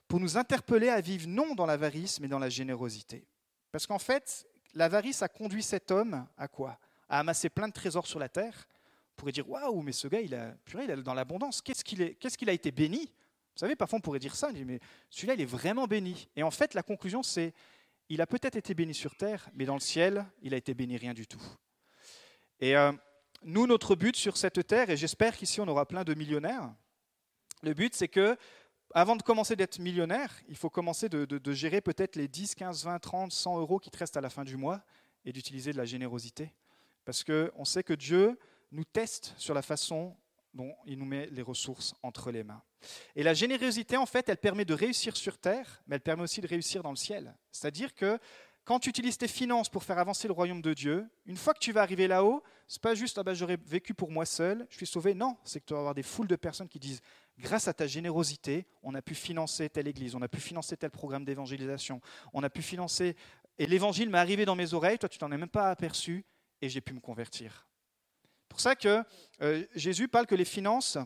pour 0.08 0.20
nous 0.20 0.36
interpeller 0.36 0.88
à 0.88 1.00
vivre 1.00 1.28
non 1.28 1.54
dans 1.54 1.66
l'avarice, 1.66 2.20
mais 2.20 2.28
dans 2.28 2.38
la 2.38 2.48
générosité. 2.48 3.26
Parce 3.72 3.86
qu'en 3.86 3.98
fait, 3.98 4.46
l'avarice 4.74 5.22
a 5.22 5.28
conduit 5.28 5.62
cet 5.62 5.90
homme 5.90 6.26
à 6.36 6.48
quoi? 6.48 6.78
À 7.08 7.20
amasser 7.20 7.48
plein 7.48 7.68
de 7.68 7.72
trésors 7.72 8.06
sur 8.06 8.18
la 8.18 8.28
terre. 8.28 8.68
On 9.12 9.16
pourrait 9.16 9.32
dire 9.32 9.48
Waouh, 9.48 9.82
mais 9.82 9.92
ce 9.92 10.08
gars, 10.08 10.20
il, 10.20 10.34
a, 10.34 10.52
purée, 10.64 10.84
il 10.84 10.90
est 10.90 10.96
dans 10.96 11.14
l'abondance. 11.14 11.60
Qu'est-ce 11.60 11.84
qu'il 11.84 12.16
qu'est-ce 12.16 12.38
qu'il 12.38 12.48
a 12.48 12.52
été 12.52 12.70
béni? 12.70 13.06
Vous 13.06 13.66
savez, 13.66 13.74
parfois 13.76 13.98
on 13.98 14.00
pourrait 14.00 14.20
dire 14.20 14.36
ça, 14.36 14.50
mais 14.52 14.80
celui-là, 15.10 15.34
il 15.34 15.40
est 15.40 15.44
vraiment 15.44 15.86
béni. 15.86 16.28
Et 16.36 16.42
en 16.42 16.50
fait, 16.50 16.74
la 16.74 16.82
conclusion, 16.82 17.22
c'est 17.22 17.52
il 18.10 18.20
a 18.20 18.26
peut-être 18.26 18.56
été 18.56 18.74
béni 18.74 18.92
sur 18.92 19.14
terre, 19.14 19.48
mais 19.54 19.64
dans 19.64 19.74
le 19.74 19.80
ciel, 19.80 20.26
il 20.42 20.52
a 20.52 20.56
été 20.56 20.74
béni 20.74 20.96
rien 20.96 21.14
du 21.14 21.28
tout. 21.28 21.42
Et 22.58 22.76
euh, 22.76 22.92
nous, 23.42 23.68
notre 23.68 23.94
but 23.94 24.16
sur 24.16 24.36
cette 24.36 24.66
terre, 24.66 24.90
et 24.90 24.96
j'espère 24.96 25.36
qu'ici 25.36 25.60
on 25.60 25.68
aura 25.68 25.86
plein 25.86 26.02
de 26.02 26.12
millionnaires, 26.14 26.74
le 27.62 27.72
but 27.72 27.94
c'est 27.94 28.08
que, 28.08 28.36
avant 28.94 29.14
de 29.14 29.22
commencer 29.22 29.54
d'être 29.54 29.78
millionnaire, 29.78 30.34
il 30.48 30.56
faut 30.56 30.68
commencer 30.68 31.08
de, 31.08 31.52
gérer 31.52 31.80
peut-être 31.80 32.16
les 32.16 32.26
10, 32.26 32.56
15, 32.56 32.84
20, 32.84 32.98
30, 32.98 33.32
100 33.32 33.60
euros 33.60 33.78
qui 33.78 33.90
te 33.90 33.98
restent 33.98 34.16
à 34.16 34.20
la 34.20 34.30
fin 34.30 34.42
du 34.42 34.56
mois 34.56 34.82
et 35.24 35.32
d'utiliser 35.32 35.72
de 35.72 35.76
la 35.76 35.84
générosité. 35.84 36.52
Parce 37.04 37.22
qu'on 37.22 37.64
sait 37.64 37.84
que 37.84 37.94
Dieu 37.94 38.36
nous 38.72 38.84
teste 38.84 39.34
sur 39.36 39.54
la 39.54 39.62
façon 39.62 40.16
dont 40.52 40.74
il 40.84 40.98
nous 40.98 41.04
met 41.04 41.26
les 41.26 41.42
ressources 41.42 41.94
entre 42.02 42.32
les 42.32 42.42
mains. 42.42 42.62
Et 43.16 43.22
la 43.22 43.34
générosité, 43.34 43.96
en 43.96 44.06
fait, 44.06 44.28
elle 44.28 44.38
permet 44.38 44.64
de 44.64 44.74
réussir 44.74 45.16
sur 45.16 45.38
terre, 45.38 45.82
mais 45.86 45.96
elle 45.96 46.02
permet 46.02 46.22
aussi 46.22 46.40
de 46.40 46.46
réussir 46.46 46.82
dans 46.82 46.90
le 46.90 46.96
ciel. 46.96 47.34
C'est-à-dire 47.50 47.94
que 47.94 48.18
quand 48.64 48.78
tu 48.78 48.88
utilises 48.88 49.18
tes 49.18 49.28
finances 49.28 49.68
pour 49.68 49.82
faire 49.82 49.98
avancer 49.98 50.28
le 50.28 50.32
royaume 50.32 50.62
de 50.62 50.74
Dieu, 50.74 51.08
une 51.26 51.36
fois 51.36 51.54
que 51.54 51.58
tu 51.58 51.72
vas 51.72 51.82
arriver 51.82 52.06
là-haut, 52.06 52.42
c'est 52.68 52.80
pas 52.80 52.94
juste 52.94 53.18
ah 53.18 53.22
ben, 53.22 53.34
j'aurais 53.34 53.58
vécu 53.66 53.94
pour 53.94 54.10
moi 54.10 54.24
seul, 54.24 54.66
je 54.70 54.76
suis 54.76 54.86
sauvé. 54.86 55.14
Non, 55.14 55.36
c'est 55.44 55.60
que 55.60 55.64
tu 55.64 55.72
vas 55.72 55.80
avoir 55.80 55.94
des 55.94 56.02
foules 56.02 56.28
de 56.28 56.36
personnes 56.36 56.68
qui 56.68 56.78
disent 56.78 57.00
grâce 57.38 57.68
à 57.68 57.72
ta 57.72 57.86
générosité, 57.86 58.66
on 58.82 58.94
a 58.94 59.02
pu 59.02 59.14
financer 59.14 59.68
telle 59.70 59.88
église, 59.88 60.14
on 60.14 60.22
a 60.22 60.28
pu 60.28 60.40
financer 60.40 60.76
tel 60.76 60.90
programme 60.90 61.24
d'évangélisation, 61.24 62.00
on 62.32 62.42
a 62.42 62.50
pu 62.50 62.62
financer 62.62 63.16
et 63.58 63.66
l'évangile 63.66 64.08
m'est 64.08 64.18
arrivé 64.18 64.44
dans 64.44 64.56
mes 64.56 64.72
oreilles, 64.72 64.98
toi 64.98 65.08
tu 65.08 65.18
t'en 65.18 65.32
es 65.32 65.36
même 65.38 65.48
pas 65.48 65.70
aperçu 65.70 66.24
et 66.60 66.68
j'ai 66.68 66.80
pu 66.80 66.92
me 66.92 67.00
convertir. 67.00 67.66
Pour 68.48 68.60
ça 68.60 68.76
que 68.76 69.02
euh, 69.42 69.64
Jésus 69.74 70.08
parle 70.08 70.26
que 70.26 70.34
les 70.34 70.44
finances 70.44 70.98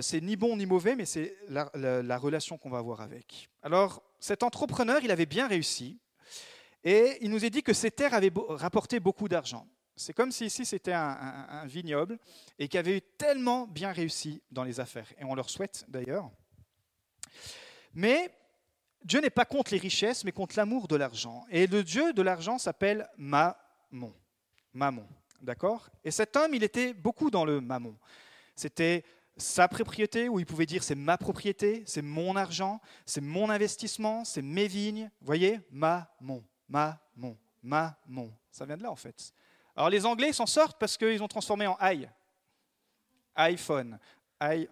c'est 0.00 0.20
ni 0.20 0.36
bon 0.36 0.56
ni 0.56 0.66
mauvais, 0.66 0.96
mais 0.96 1.04
c'est 1.04 1.36
la, 1.48 2.18
relation 2.18 2.58
qu'on 2.58 2.70
va 2.70 2.78
avoir 2.78 3.00
avec. 3.00 3.50
Alors, 3.62 4.02
cet 4.20 4.42
entrepreneur, 4.42 5.00
il 5.02 5.10
avait 5.10 5.26
bien 5.26 5.48
réussi, 5.48 5.98
et 6.84 7.18
il 7.20 7.30
nous 7.30 7.44
est 7.44 7.50
dit 7.50 7.62
que 7.62 7.72
ses 7.72 7.90
terres 7.90 8.14
avaient 8.14 8.32
rapporté 8.48 9.00
beaucoup 9.00 9.28
d'argent. 9.28 9.66
C'est 9.94 10.12
comme 10.12 10.32
si 10.32 10.46
ici 10.46 10.64
c'était 10.64 10.92
un, 10.92 11.64
vignoble 11.66 12.18
et 12.58 12.66
qui 12.68 12.78
avait 12.78 12.96
eu 12.96 13.02
tellement 13.02 13.66
bien 13.66 13.92
réussi 13.92 14.42
dans 14.50 14.64
les 14.64 14.80
affaires. 14.80 15.12
Et 15.18 15.24
on 15.24 15.34
leur 15.34 15.50
souhaite 15.50 15.84
d'ailleurs. 15.88 16.30
Mais 17.94 18.34
Dieu 19.04 19.20
n'est 19.20 19.30
pas 19.30 19.44
contre 19.44 19.72
les 19.72 19.78
richesses, 19.78 20.24
mais 20.24 20.32
contre 20.32 20.56
l'amour 20.56 20.88
de 20.88 20.96
l'argent. 20.96 21.44
Et 21.50 21.66
le 21.66 21.84
Dieu 21.84 22.12
de 22.12 22.22
l'argent 22.22 22.58
s'appelle 22.58 23.08
Mammon. 23.16 24.14
Mammon, 24.72 25.06
d'accord? 25.42 25.88
Et 26.04 26.10
cet 26.10 26.36
homme, 26.36 26.54
il 26.54 26.64
était 26.64 26.94
beaucoup 26.94 27.30
dans 27.30 27.44
le 27.44 27.60
Mammon. 27.60 27.96
C'était 28.56 29.04
sa 29.36 29.68
propriété, 29.68 30.28
où 30.28 30.38
il 30.38 30.46
pouvait 30.46 30.66
dire 30.66 30.82
c'est 30.82 30.94
ma 30.94 31.16
propriété, 31.16 31.82
c'est 31.86 32.02
mon 32.02 32.36
argent, 32.36 32.80
c'est 33.06 33.20
mon 33.20 33.50
investissement, 33.50 34.24
c'est 34.24 34.42
mes 34.42 34.68
vignes. 34.68 35.10
Vous 35.20 35.26
voyez 35.26 35.60
Ma, 35.70 36.14
mon, 36.20 36.44
ma, 36.68 37.00
mon, 37.16 37.36
ma, 37.62 37.98
mon. 38.06 38.32
Ça 38.50 38.64
vient 38.64 38.76
de 38.76 38.82
là 38.82 38.90
en 38.90 38.96
fait. 38.96 39.32
Alors 39.74 39.90
les 39.90 40.04
Anglais 40.04 40.32
s'en 40.32 40.46
sortent 40.46 40.78
parce 40.78 40.96
qu'ils 40.96 41.22
ont 41.22 41.28
transformé 41.28 41.66
en 41.66 41.76
i. 41.80 42.06
iPhone. 43.36 43.98
I. 44.40 44.68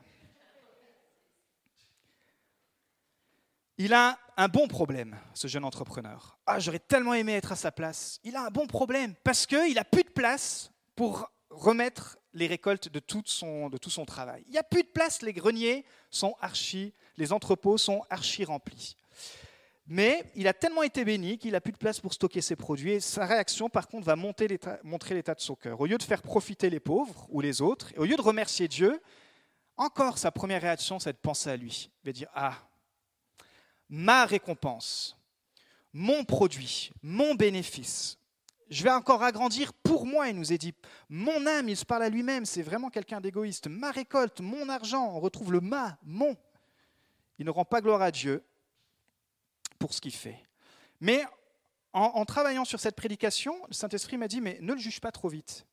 Il 3.78 3.94
a 3.94 4.18
un 4.36 4.48
bon 4.48 4.68
problème, 4.68 5.16
ce 5.32 5.48
jeune 5.48 5.64
entrepreneur. 5.64 6.38
Ah, 6.44 6.58
j'aurais 6.58 6.80
tellement 6.80 7.14
aimé 7.14 7.32
être 7.32 7.52
à 7.52 7.56
sa 7.56 7.72
place. 7.72 8.20
Il 8.24 8.36
a 8.36 8.44
un 8.44 8.50
bon 8.50 8.66
problème 8.66 9.14
parce 9.24 9.46
qu'il 9.46 9.74
n'a 9.74 9.84
plus 9.84 10.02
de 10.02 10.10
place 10.10 10.70
pour 10.94 11.30
remettre 11.48 12.18
les 12.32 12.46
récoltes 12.46 12.88
de 12.88 13.00
tout 13.00 13.22
son, 13.26 13.68
de 13.68 13.78
tout 13.78 13.90
son 13.90 14.04
travail. 14.04 14.42
Il 14.46 14.52
n'y 14.52 14.58
a 14.58 14.62
plus 14.62 14.82
de 14.82 14.88
place, 14.88 15.22
les 15.22 15.32
greniers 15.32 15.84
sont 16.10 16.34
archi, 16.40 16.92
les 17.16 17.32
entrepôts 17.32 17.78
sont 17.78 18.02
archi 18.10 18.44
remplis. 18.44 18.96
Mais 19.86 20.24
il 20.36 20.46
a 20.46 20.52
tellement 20.52 20.84
été 20.84 21.04
béni 21.04 21.36
qu'il 21.36 21.50
n'a 21.50 21.60
plus 21.60 21.72
de 21.72 21.76
place 21.76 21.98
pour 21.98 22.14
stocker 22.14 22.40
ses 22.40 22.54
produits. 22.54 22.92
Et 22.92 23.00
sa 23.00 23.26
réaction, 23.26 23.68
par 23.68 23.88
contre, 23.88 24.06
va 24.06 24.14
montrer 24.14 24.46
l'état 24.46 25.34
de 25.34 25.40
son 25.40 25.56
cœur. 25.56 25.80
Au 25.80 25.86
lieu 25.86 25.98
de 25.98 26.02
faire 26.04 26.22
profiter 26.22 26.70
les 26.70 26.78
pauvres 26.78 27.26
ou 27.28 27.40
les 27.40 27.60
autres, 27.60 27.92
et 27.94 27.98
au 27.98 28.04
lieu 28.04 28.14
de 28.14 28.22
remercier 28.22 28.68
Dieu, 28.68 29.02
encore 29.76 30.18
sa 30.18 30.30
première 30.30 30.62
réaction, 30.62 31.00
c'est 31.00 31.12
de 31.12 31.18
penser 31.18 31.50
à 31.50 31.56
lui. 31.56 31.90
Il 32.04 32.06
va 32.06 32.12
dire 32.12 32.28
Ah, 32.34 32.54
ma 33.88 34.26
récompense, 34.26 35.16
mon 35.92 36.22
produit, 36.22 36.92
mon 37.02 37.34
bénéfice, 37.34 38.19
je 38.70 38.84
vais 38.84 38.90
encore 38.90 39.22
agrandir 39.22 39.72
pour 39.72 40.06
moi, 40.06 40.28
il 40.28 40.36
nous 40.36 40.52
est 40.52 40.58
dit. 40.58 40.72
Mon 41.08 41.44
âme, 41.46 41.68
il 41.68 41.76
se 41.76 41.84
parle 41.84 42.04
à 42.04 42.08
lui-même, 42.08 42.46
c'est 42.46 42.62
vraiment 42.62 42.88
quelqu'un 42.88 43.20
d'égoïste. 43.20 43.66
Ma 43.66 43.90
récolte, 43.90 44.40
mon 44.40 44.68
argent, 44.68 45.12
on 45.12 45.18
retrouve 45.18 45.52
le 45.52 45.60
ma, 45.60 45.98
mon. 46.04 46.36
Il 47.38 47.46
ne 47.46 47.50
rend 47.50 47.64
pas 47.64 47.80
gloire 47.80 48.00
à 48.00 48.12
Dieu 48.12 48.44
pour 49.78 49.92
ce 49.92 50.00
qu'il 50.00 50.14
fait. 50.14 50.38
Mais 51.00 51.24
en, 51.92 52.24
travaillant 52.24 52.64
sur 52.64 52.78
cette 52.78 52.94
prédication, 52.94 53.56
le 53.66 53.74
Saint-Esprit 53.74 54.16
m'a 54.16 54.28
dit, 54.28 54.40
mais 54.40 54.58
ne 54.60 54.74
le 54.74 54.78
juge 54.78 55.00
pas 55.00 55.10
trop 55.10 55.28
vite. 55.28 55.66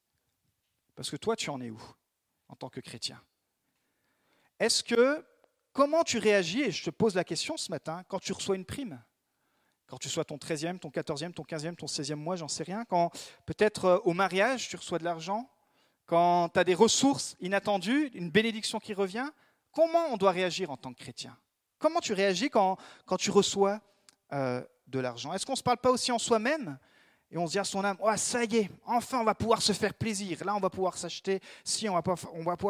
Parce 0.95 1.11
que 1.11 1.17
toi, 1.17 1.35
tu 1.35 1.51
en 1.51 1.61
es 1.61 1.69
où 1.69 1.81
en 2.49 2.55
tant 2.55 2.69
que 2.69 2.79
chrétien? 2.79 3.21
Est-ce 4.59 4.83
que, 4.83 5.23
comment 5.71 6.03
tu 6.03 6.17
réagis, 6.17 6.61
et 6.61 6.71
je 6.71 6.85
te 6.85 6.89
pose 6.89 7.13
la 7.13 7.23
question 7.23 7.57
ce 7.57 7.69
matin, 7.69 8.03
quand 8.07 8.19
tu 8.19 8.33
reçois 8.33 8.55
une 8.55 8.65
prime? 8.65 8.99
Quand 9.87 9.97
tu 9.97 10.09
sois 10.09 10.25
ton 10.25 10.35
13e, 10.35 10.79
ton 10.79 10.89
14e, 10.89 11.33
ton 11.33 11.43
15e, 11.43 11.75
ton 11.75 11.85
16e 11.85 12.15
mois, 12.15 12.35
j'en 12.35 12.47
sais 12.47 12.63
rien. 12.63 12.85
Quand 12.85 13.09
peut-être 13.45 13.85
euh, 13.85 13.97
au 14.03 14.13
mariage, 14.13 14.67
tu 14.67 14.75
reçois 14.75 14.99
de 14.99 15.05
l'argent. 15.05 15.49
Quand 16.05 16.49
tu 16.49 16.59
as 16.59 16.63
des 16.63 16.73
ressources 16.73 17.35
inattendues, 17.39 18.11
une 18.13 18.29
bénédiction 18.29 18.79
qui 18.79 18.93
revient. 18.93 19.29
Comment 19.71 20.07
on 20.11 20.17
doit 20.17 20.31
réagir 20.31 20.71
en 20.71 20.77
tant 20.77 20.93
que 20.93 20.99
chrétien? 20.99 21.37
Comment 21.79 21.99
tu 21.99 22.13
réagis 22.13 22.49
quand, 22.49 22.77
quand 23.05 23.17
tu 23.17 23.31
reçois 23.31 23.81
euh, 24.33 24.63
de 24.87 24.99
l'argent? 24.99 25.33
Est-ce 25.33 25.45
qu'on 25.45 25.53
ne 25.53 25.57
se 25.57 25.63
parle 25.63 25.77
pas 25.77 25.91
aussi 25.91 26.11
en 26.11 26.19
soi-même? 26.19 26.77
Et 27.29 27.37
on 27.37 27.45
se 27.45 27.51
dit 27.51 27.59
à 27.59 27.65
son 27.65 27.83
âme, 27.83 27.97
oh, 27.99 28.09
ça 28.15 28.45
y 28.45 28.55
est, 28.55 28.69
enfin 28.85 29.19
on 29.19 29.25
va 29.25 29.35
pouvoir 29.35 29.61
se 29.61 29.73
faire 29.73 29.93
plaisir. 29.93 30.45
Là, 30.45 30.55
on 30.55 30.61
va 30.61 30.69
pouvoir 30.69 30.97
s'acheter 30.97 31.41
si, 31.63 31.89
on 31.89 31.93
va, 31.93 32.01
pouvoir, 32.01 32.19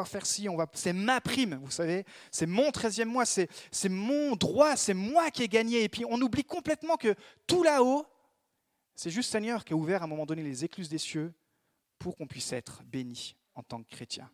faire 0.07 0.23
on 0.49 0.57
va... 0.57 0.65
c'est 0.73 0.93
ma 0.93 1.21
prime, 1.21 1.59
vous 1.61 1.69
savez. 1.69 2.05
C'est 2.31 2.47
mon 2.47 2.69
13e 2.69 3.05
mois, 3.05 3.25
c'est, 3.25 3.49
c'est 3.71 3.89
mon 3.89 4.35
droit, 4.35 4.75
c'est 4.75 4.95
moi 4.95 5.29
qui 5.29 5.43
ai 5.43 5.47
gagné. 5.47 5.83
Et 5.83 5.89
puis 5.89 6.05
on 6.09 6.19
oublie 6.21 6.43
complètement 6.43 6.97
que 6.97 7.13
tout 7.45 7.61
là-haut, 7.61 8.05
c'est 8.95 9.11
juste 9.11 9.31
Seigneur 9.31 9.63
qui 9.63 9.73
a 9.73 9.75
ouvert 9.75 10.01
à 10.01 10.05
un 10.05 10.07
moment 10.07 10.25
donné 10.25 10.41
les 10.41 10.65
écluses 10.65 10.89
des 10.89 10.97
cieux 10.97 11.31
pour 11.99 12.15
qu'on 12.15 12.25
puisse 12.25 12.51
être 12.51 12.81
béni 12.83 13.35
en 13.53 13.61
tant 13.61 13.83
que 13.83 13.89
chrétien. 13.89 14.27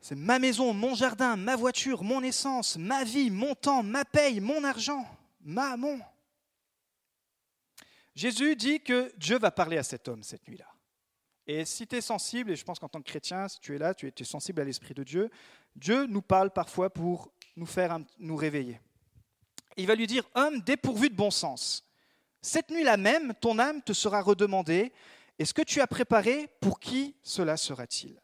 C'est 0.00 0.14
ma 0.14 0.38
maison, 0.38 0.74
mon 0.74 0.94
jardin, 0.94 1.36
ma 1.36 1.56
voiture, 1.56 2.04
mon 2.04 2.22
essence, 2.22 2.76
ma 2.76 3.02
vie, 3.02 3.30
mon 3.30 3.54
temps, 3.54 3.82
ma 3.82 4.04
paye, 4.04 4.40
mon 4.40 4.62
argent, 4.62 5.06
ma, 5.40 5.76
mon. 5.78 5.98
Jésus 8.18 8.56
dit 8.56 8.80
que 8.80 9.12
Dieu 9.16 9.38
va 9.38 9.52
parler 9.52 9.78
à 9.78 9.84
cet 9.84 10.08
homme 10.08 10.24
cette 10.24 10.48
nuit-là. 10.48 10.66
Et 11.46 11.64
si 11.64 11.86
tu 11.86 11.94
es 11.94 12.00
sensible, 12.00 12.50
et 12.50 12.56
je 12.56 12.64
pense 12.64 12.80
qu'en 12.80 12.88
tant 12.88 13.00
que 13.00 13.08
chrétien, 13.08 13.46
si 13.46 13.60
tu 13.60 13.76
es 13.76 13.78
là, 13.78 13.94
tu 13.94 14.08
es, 14.08 14.24
sensible 14.24 14.60
à 14.60 14.64
l'Esprit 14.64 14.92
de 14.92 15.04
Dieu, 15.04 15.30
Dieu 15.76 16.04
nous 16.06 16.20
parle 16.20 16.50
parfois 16.50 16.90
pour 16.90 17.32
nous 17.54 17.64
faire 17.64 17.96
nous 18.18 18.34
réveiller. 18.34 18.80
Il 19.76 19.86
va 19.86 19.94
lui 19.94 20.08
dire, 20.08 20.28
homme 20.34 20.60
dépourvu 20.62 21.10
de 21.10 21.14
bon 21.14 21.30
sens, 21.30 21.88
cette 22.42 22.70
nuit-là 22.70 22.96
même, 22.96 23.34
ton 23.40 23.60
âme 23.60 23.82
te 23.82 23.92
sera 23.92 24.20
redemandée, 24.20 24.92
et 25.38 25.44
ce 25.44 25.54
que 25.54 25.62
tu 25.62 25.80
as 25.80 25.86
préparé, 25.86 26.48
pour 26.60 26.80
qui 26.80 27.14
cela 27.22 27.56
sera-t-il? 27.56 28.20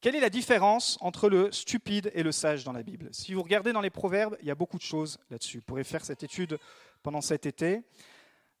Quelle 0.00 0.16
est 0.16 0.20
la 0.20 0.28
différence 0.28 0.98
entre 1.00 1.28
le 1.28 1.52
stupide 1.52 2.10
et 2.14 2.24
le 2.24 2.32
sage 2.32 2.64
dans 2.64 2.72
la 2.72 2.82
Bible? 2.82 3.10
Si 3.12 3.32
vous 3.32 3.44
regardez 3.44 3.72
dans 3.72 3.80
les 3.80 3.90
proverbes, 3.90 4.36
il 4.40 4.48
y 4.48 4.50
a 4.50 4.56
beaucoup 4.56 4.76
de 4.76 4.82
choses 4.82 5.18
là-dessus. 5.30 5.58
Vous 5.58 5.64
pourrez 5.64 5.84
faire 5.84 6.04
cette 6.04 6.24
étude 6.24 6.58
pendant 7.04 7.20
cet 7.20 7.46
été. 7.46 7.84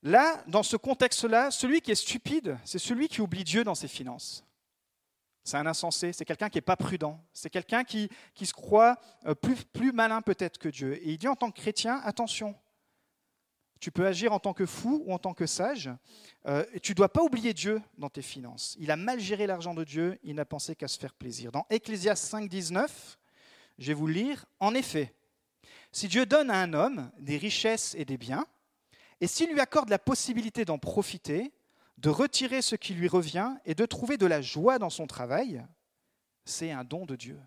Là, 0.02 0.42
dans 0.46 0.62
ce 0.62 0.76
contexte-là, 0.76 1.50
celui 1.50 1.80
qui 1.80 1.90
est 1.90 1.96
stupide, 1.96 2.58
c'est 2.64 2.78
celui 2.78 3.08
qui 3.08 3.20
oublie 3.20 3.44
Dieu 3.44 3.64
dans 3.64 3.74
ses 3.74 3.88
finances. 3.88 4.44
C'est 5.42 5.56
un 5.56 5.66
insensé, 5.66 6.12
c'est 6.12 6.24
quelqu'un 6.24 6.50
qui 6.50 6.58
n'est 6.58 6.62
pas 6.62 6.76
prudent, 6.76 7.18
c'est 7.32 7.50
quelqu'un 7.50 7.82
qui, 7.82 8.10
se 8.40 8.52
croit 8.52 8.98
euh, 9.26 9.34
plus, 9.34 9.92
malin 9.92 10.20
peut-être 10.20 10.58
que 10.58 10.68
Dieu. 10.68 10.96
Et 11.02 11.12
il 11.12 11.18
dit 11.18 11.26
en 11.26 11.36
tant 11.36 11.50
que 11.50 11.58
chrétien, 11.58 12.00
attention, 12.04 12.54
tu 13.80 13.90
peux 13.90 14.06
agir 14.06 14.32
en 14.32 14.40
tant 14.40 14.52
que 14.52 14.66
fou 14.66 15.02
ou 15.06 15.12
en 15.12 15.18
tant 15.18 15.34
que 15.34 15.46
sage. 15.46 15.90
Euh, 16.46 16.64
et 16.74 16.80
tu 16.80 16.92
ne 16.92 16.96
dois 16.96 17.08
pas 17.08 17.22
oublier 17.22 17.54
Dieu 17.54 17.80
dans 17.96 18.10
tes 18.10 18.22
finances. 18.22 18.76
Il 18.78 18.90
a 18.90 18.96
mal 18.96 19.20
géré 19.20 19.46
l'argent 19.46 19.72
de 19.72 19.84
Dieu, 19.84 20.18
il 20.22 20.34
n'a 20.34 20.44
pensé 20.44 20.76
qu'à 20.76 20.88
se 20.88 20.98
faire 20.98 21.14
plaisir. 21.14 21.50
Dans 21.50 21.66
Ecclésias 21.70 22.16
5, 22.16 22.48
19, 22.48 23.18
je 23.78 23.86
vais 23.86 23.94
vous 23.94 24.06
lire. 24.06 24.44
En 24.60 24.74
effet, 24.74 25.14
si 25.92 26.08
Dieu 26.08 26.26
donne 26.26 26.50
à 26.50 26.60
un 26.60 26.74
homme 26.74 27.10
des 27.18 27.38
richesses 27.38 27.94
et 27.96 28.04
des 28.04 28.18
biens, 28.18 28.46
et 29.20 29.26
s'il 29.26 29.50
lui 29.50 29.60
accorde 29.60 29.88
la 29.88 29.98
possibilité 29.98 30.64
d'en 30.64 30.78
profiter, 30.78 31.52
de 31.96 32.10
retirer 32.10 32.62
ce 32.62 32.76
qui 32.76 32.94
lui 32.94 33.08
revient 33.08 33.56
et 33.64 33.74
de 33.74 33.86
trouver 33.86 34.16
de 34.16 34.26
la 34.26 34.40
joie 34.40 34.78
dans 34.78 34.90
son 34.90 35.06
travail, 35.06 35.64
c'est 36.44 36.70
un 36.70 36.84
don 36.84 37.06
de 37.06 37.16
Dieu. 37.16 37.40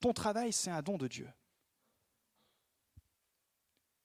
Ton 0.00 0.12
travail, 0.12 0.52
c'est 0.52 0.70
un 0.70 0.82
don 0.82 0.98
de 0.98 1.08
Dieu 1.08 1.28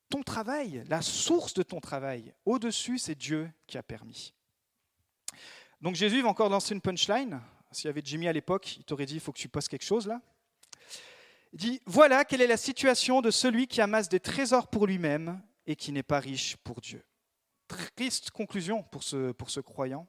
ton 0.10 0.24
travail, 0.24 0.84
la 0.88 1.02
source 1.02 1.54
de 1.54 1.64
ton 1.64 1.80
travail, 1.80 2.34
au-dessus, 2.46 2.98
c'est 2.98 3.16
Dieu 3.16 3.52
qui 3.66 3.78
a 3.78 3.84
permis. 3.84 4.34
Donc 5.82 5.96
Jésus 5.96 6.22
va 6.22 6.30
encore 6.30 6.50
lancer 6.50 6.74
une 6.74 6.82
punchline. 6.82 7.42
S'il 7.72 7.86
y 7.86 7.90
avait 7.90 8.02
Jimmy 8.04 8.28
à 8.28 8.34
l'époque, 8.34 8.78
il 8.78 8.84
t'aurait 8.84 9.06
dit, 9.06 9.16
il 9.16 9.20
faut 9.20 9.32
que 9.32 9.40
tu 9.40 9.50
postes 9.50 9.68
quelque 9.68 9.86
chose 9.86 10.08
là. 10.08 10.22
Il 11.54 11.60
dit, 11.60 11.82
voilà 11.86 12.26
quelle 12.26 12.42
est 12.42 12.48
la 12.48 12.58
situation 12.58 13.22
de 13.22 13.32
celui 13.32 13.68
qui 13.68 13.82
amasse 13.82 14.10
des 14.10 14.20
trésors 14.20 14.68
pour 14.68 14.88
lui-même 14.88 15.42
et 15.68 15.76
qui 15.76 15.92
n'est 15.92 16.04
pas 16.04 16.20
riche 16.20 16.58
pour 16.58 16.82
Dieu. 16.82 17.04
Triste 17.96 18.32
conclusion 18.32 18.82
pour 18.84 19.04
ce, 19.04 19.32
pour 19.34 19.50
ce 19.52 19.60
croyant. 19.60 20.08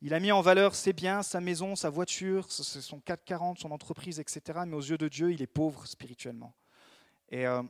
Il 0.00 0.14
a 0.14 0.20
mis 0.20 0.32
en 0.32 0.40
valeur 0.40 0.74
ses 0.74 0.92
biens, 0.92 1.22
sa 1.22 1.40
maison, 1.40 1.76
sa 1.76 1.90
voiture, 1.90 2.50
son 2.50 3.00
440, 3.00 3.58
son 3.58 3.70
entreprise, 3.70 4.20
etc. 4.20 4.60
Mais 4.66 4.76
aux 4.76 4.82
yeux 4.82 4.98
de 4.98 5.08
Dieu, 5.08 5.32
il 5.32 5.42
est 5.42 5.46
pauvre 5.46 5.86
spirituellement. 5.86 6.54
Et 7.30 7.46
euh, 7.46 7.62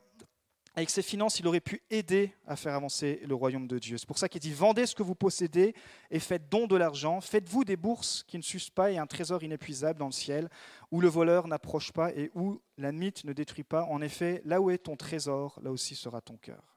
avec 0.75 0.91
ses 0.91 1.03
finances, 1.03 1.39
il 1.39 1.47
aurait 1.47 1.61
pu 1.61 1.83
aider 1.89 2.35
à 2.47 2.57
faire 2.57 2.75
avancer 2.75 3.21
le 3.25 3.35
royaume 3.35 3.69
de 3.69 3.79
Dieu. 3.79 3.97
C'est 3.97 4.09
pour 4.09 4.19
ça 4.19 4.29
qu'il 4.29 4.41
dit 4.41 4.53
vendez 4.53 4.87
ce 4.87 4.97
que 4.97 5.05
vous 5.05 5.15
possédez 5.15 5.75
et 6.11 6.19
faites 6.19 6.49
don 6.49 6.67
de 6.67 6.75
l'argent. 6.75 7.21
Faites-vous 7.21 7.65
des 7.65 7.77
bourses 7.77 8.25
qui 8.27 8.37
ne 8.37 8.43
s'usent 8.43 8.71
pas 8.71 8.91
et 8.91 8.99
un 8.99 9.07
trésor 9.07 9.45
inépuisable 9.45 10.01
dans 10.01 10.07
le 10.07 10.13
ciel, 10.13 10.51
où 10.91 11.01
le 11.01 11.09
voleur 11.09 11.47
n'approche 11.47 11.93
pas 11.93 12.13
et 12.15 12.33
où 12.35 12.61
la 12.77 12.91
mythe 12.91 13.23
ne 13.25 13.33
détruit 13.33 13.63
pas. 13.63 13.85
En 13.85 14.03
effet, 14.03 14.43
là 14.45 14.61
où 14.61 14.71
est 14.71 14.79
ton 14.79 14.97
trésor, 14.97 15.61
là 15.63 15.71
aussi 15.71 15.95
sera 15.95 16.21
ton 16.21 16.37
cœur. 16.37 16.74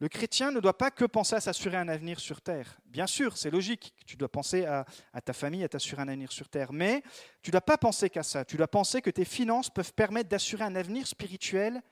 Le 0.00 0.08
chrétien 0.08 0.52
ne 0.52 0.60
doit 0.60 0.78
pas 0.78 0.92
que 0.92 1.04
penser 1.04 1.34
à 1.34 1.40
s'assurer 1.40 1.76
un 1.76 1.88
avenir 1.88 2.20
sur 2.20 2.40
terre. 2.40 2.78
Bien 2.86 3.08
sûr, 3.08 3.36
c'est 3.36 3.50
logique. 3.50 3.94
Tu 4.06 4.16
dois 4.16 4.30
penser 4.30 4.64
à, 4.64 4.84
ta 5.24 5.32
famille, 5.32 5.64
à 5.64 5.68
t'assurer 5.68 6.02
un 6.02 6.08
avenir 6.08 6.30
sur 6.30 6.48
terre. 6.48 6.72
Mais 6.72 7.02
tu 7.42 7.50
ne 7.50 7.52
dois 7.52 7.60
pas 7.60 7.76
penser 7.76 8.08
qu'à 8.08 8.22
ça. 8.22 8.44
Tu 8.44 8.56
dois 8.56 8.68
penser 8.68 9.02
que 9.02 9.10
tes 9.10 9.24
finances 9.24 9.70
peuvent 9.70 9.92
permettre 9.92 10.28
d'assurer 10.28 10.62
un 10.62 10.76
avenir 10.76 11.06
spirituel 11.08 11.82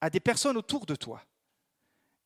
à 0.00 0.10
des 0.10 0.20
personnes 0.20 0.56
autour 0.56 0.86
de 0.86 0.94
toi. 0.94 1.22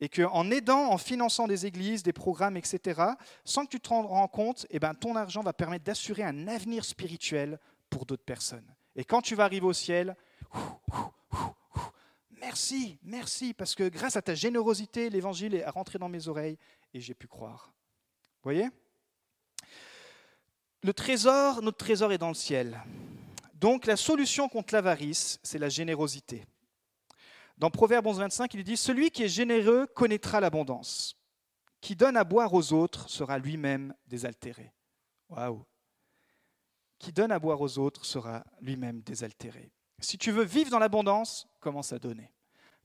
Et 0.00 0.10
qu'en 0.10 0.50
aidant, 0.50 0.90
en 0.90 0.98
finançant 0.98 1.48
des 1.48 1.64
églises, 1.64 2.02
des 2.02 2.12
programmes, 2.12 2.56
etc., 2.56 3.00
sans 3.44 3.64
que 3.64 3.70
tu 3.70 3.80
te 3.80 3.88
rendes 3.88 4.30
compte, 4.30 4.66
eh 4.70 4.78
ben, 4.78 4.94
ton 4.94 5.16
argent 5.16 5.42
va 5.42 5.52
permettre 5.52 5.84
d'assurer 5.84 6.22
un 6.22 6.48
avenir 6.48 6.84
spirituel 6.84 7.58
pour 7.88 8.04
d'autres 8.04 8.24
personnes. 8.24 8.74
Et 8.94 9.04
quand 9.04 9.22
tu 9.22 9.34
vas 9.34 9.44
arriver 9.44 9.66
au 9.66 9.72
ciel, 9.72 10.16
merci, 12.40 12.98
merci, 13.02 13.54
parce 13.54 13.74
que 13.74 13.88
grâce 13.88 14.16
à 14.16 14.22
ta 14.22 14.34
générosité, 14.34 15.10
l'évangile 15.10 15.54
est 15.54 15.68
rentré 15.68 15.98
dans 15.98 16.08
mes 16.08 16.28
oreilles 16.28 16.58
et 16.94 17.00
j'ai 17.00 17.14
pu 17.14 17.26
croire. 17.26 17.72
Vous 18.42 18.50
voyez? 18.50 18.68
Le 20.82 20.92
trésor, 20.92 21.62
notre 21.62 21.78
trésor 21.78 22.12
est 22.12 22.18
dans 22.18 22.28
le 22.28 22.34
ciel. 22.34 22.80
Donc 23.54 23.86
la 23.86 23.96
solution 23.96 24.48
contre 24.48 24.74
l'avarice, 24.74 25.40
c'est 25.42 25.58
la 25.58 25.68
générosité. 25.68 26.44
Dans 27.56 27.70
Proverbe 27.70 28.06
11, 28.06 28.20
25, 28.20 28.54
il 28.54 28.62
dit 28.62 28.76
Celui 28.76 29.10
qui 29.10 29.24
est 29.24 29.28
généreux 29.28 29.86
connaîtra 29.86 30.40
l'abondance. 30.40 31.16
Qui 31.80 31.96
donne 31.96 32.16
à 32.16 32.24
boire 32.24 32.54
aux 32.54 32.72
autres 32.72 33.08
sera 33.08 33.38
lui-même 33.38 33.94
désaltéré. 34.06 34.72
Waouh 35.28 35.64
Qui 36.98 37.12
donne 37.12 37.32
à 37.32 37.38
boire 37.38 37.60
aux 37.60 37.78
autres 37.78 38.04
sera 38.04 38.44
lui-même 38.60 39.00
désaltéré. 39.02 39.70
Si 40.00 40.16
tu 40.16 40.30
veux 40.30 40.44
vivre 40.44 40.70
dans 40.70 40.78
l'abondance, 40.78 41.48
commence 41.68 41.92
à 41.92 41.98
donner. 41.98 42.32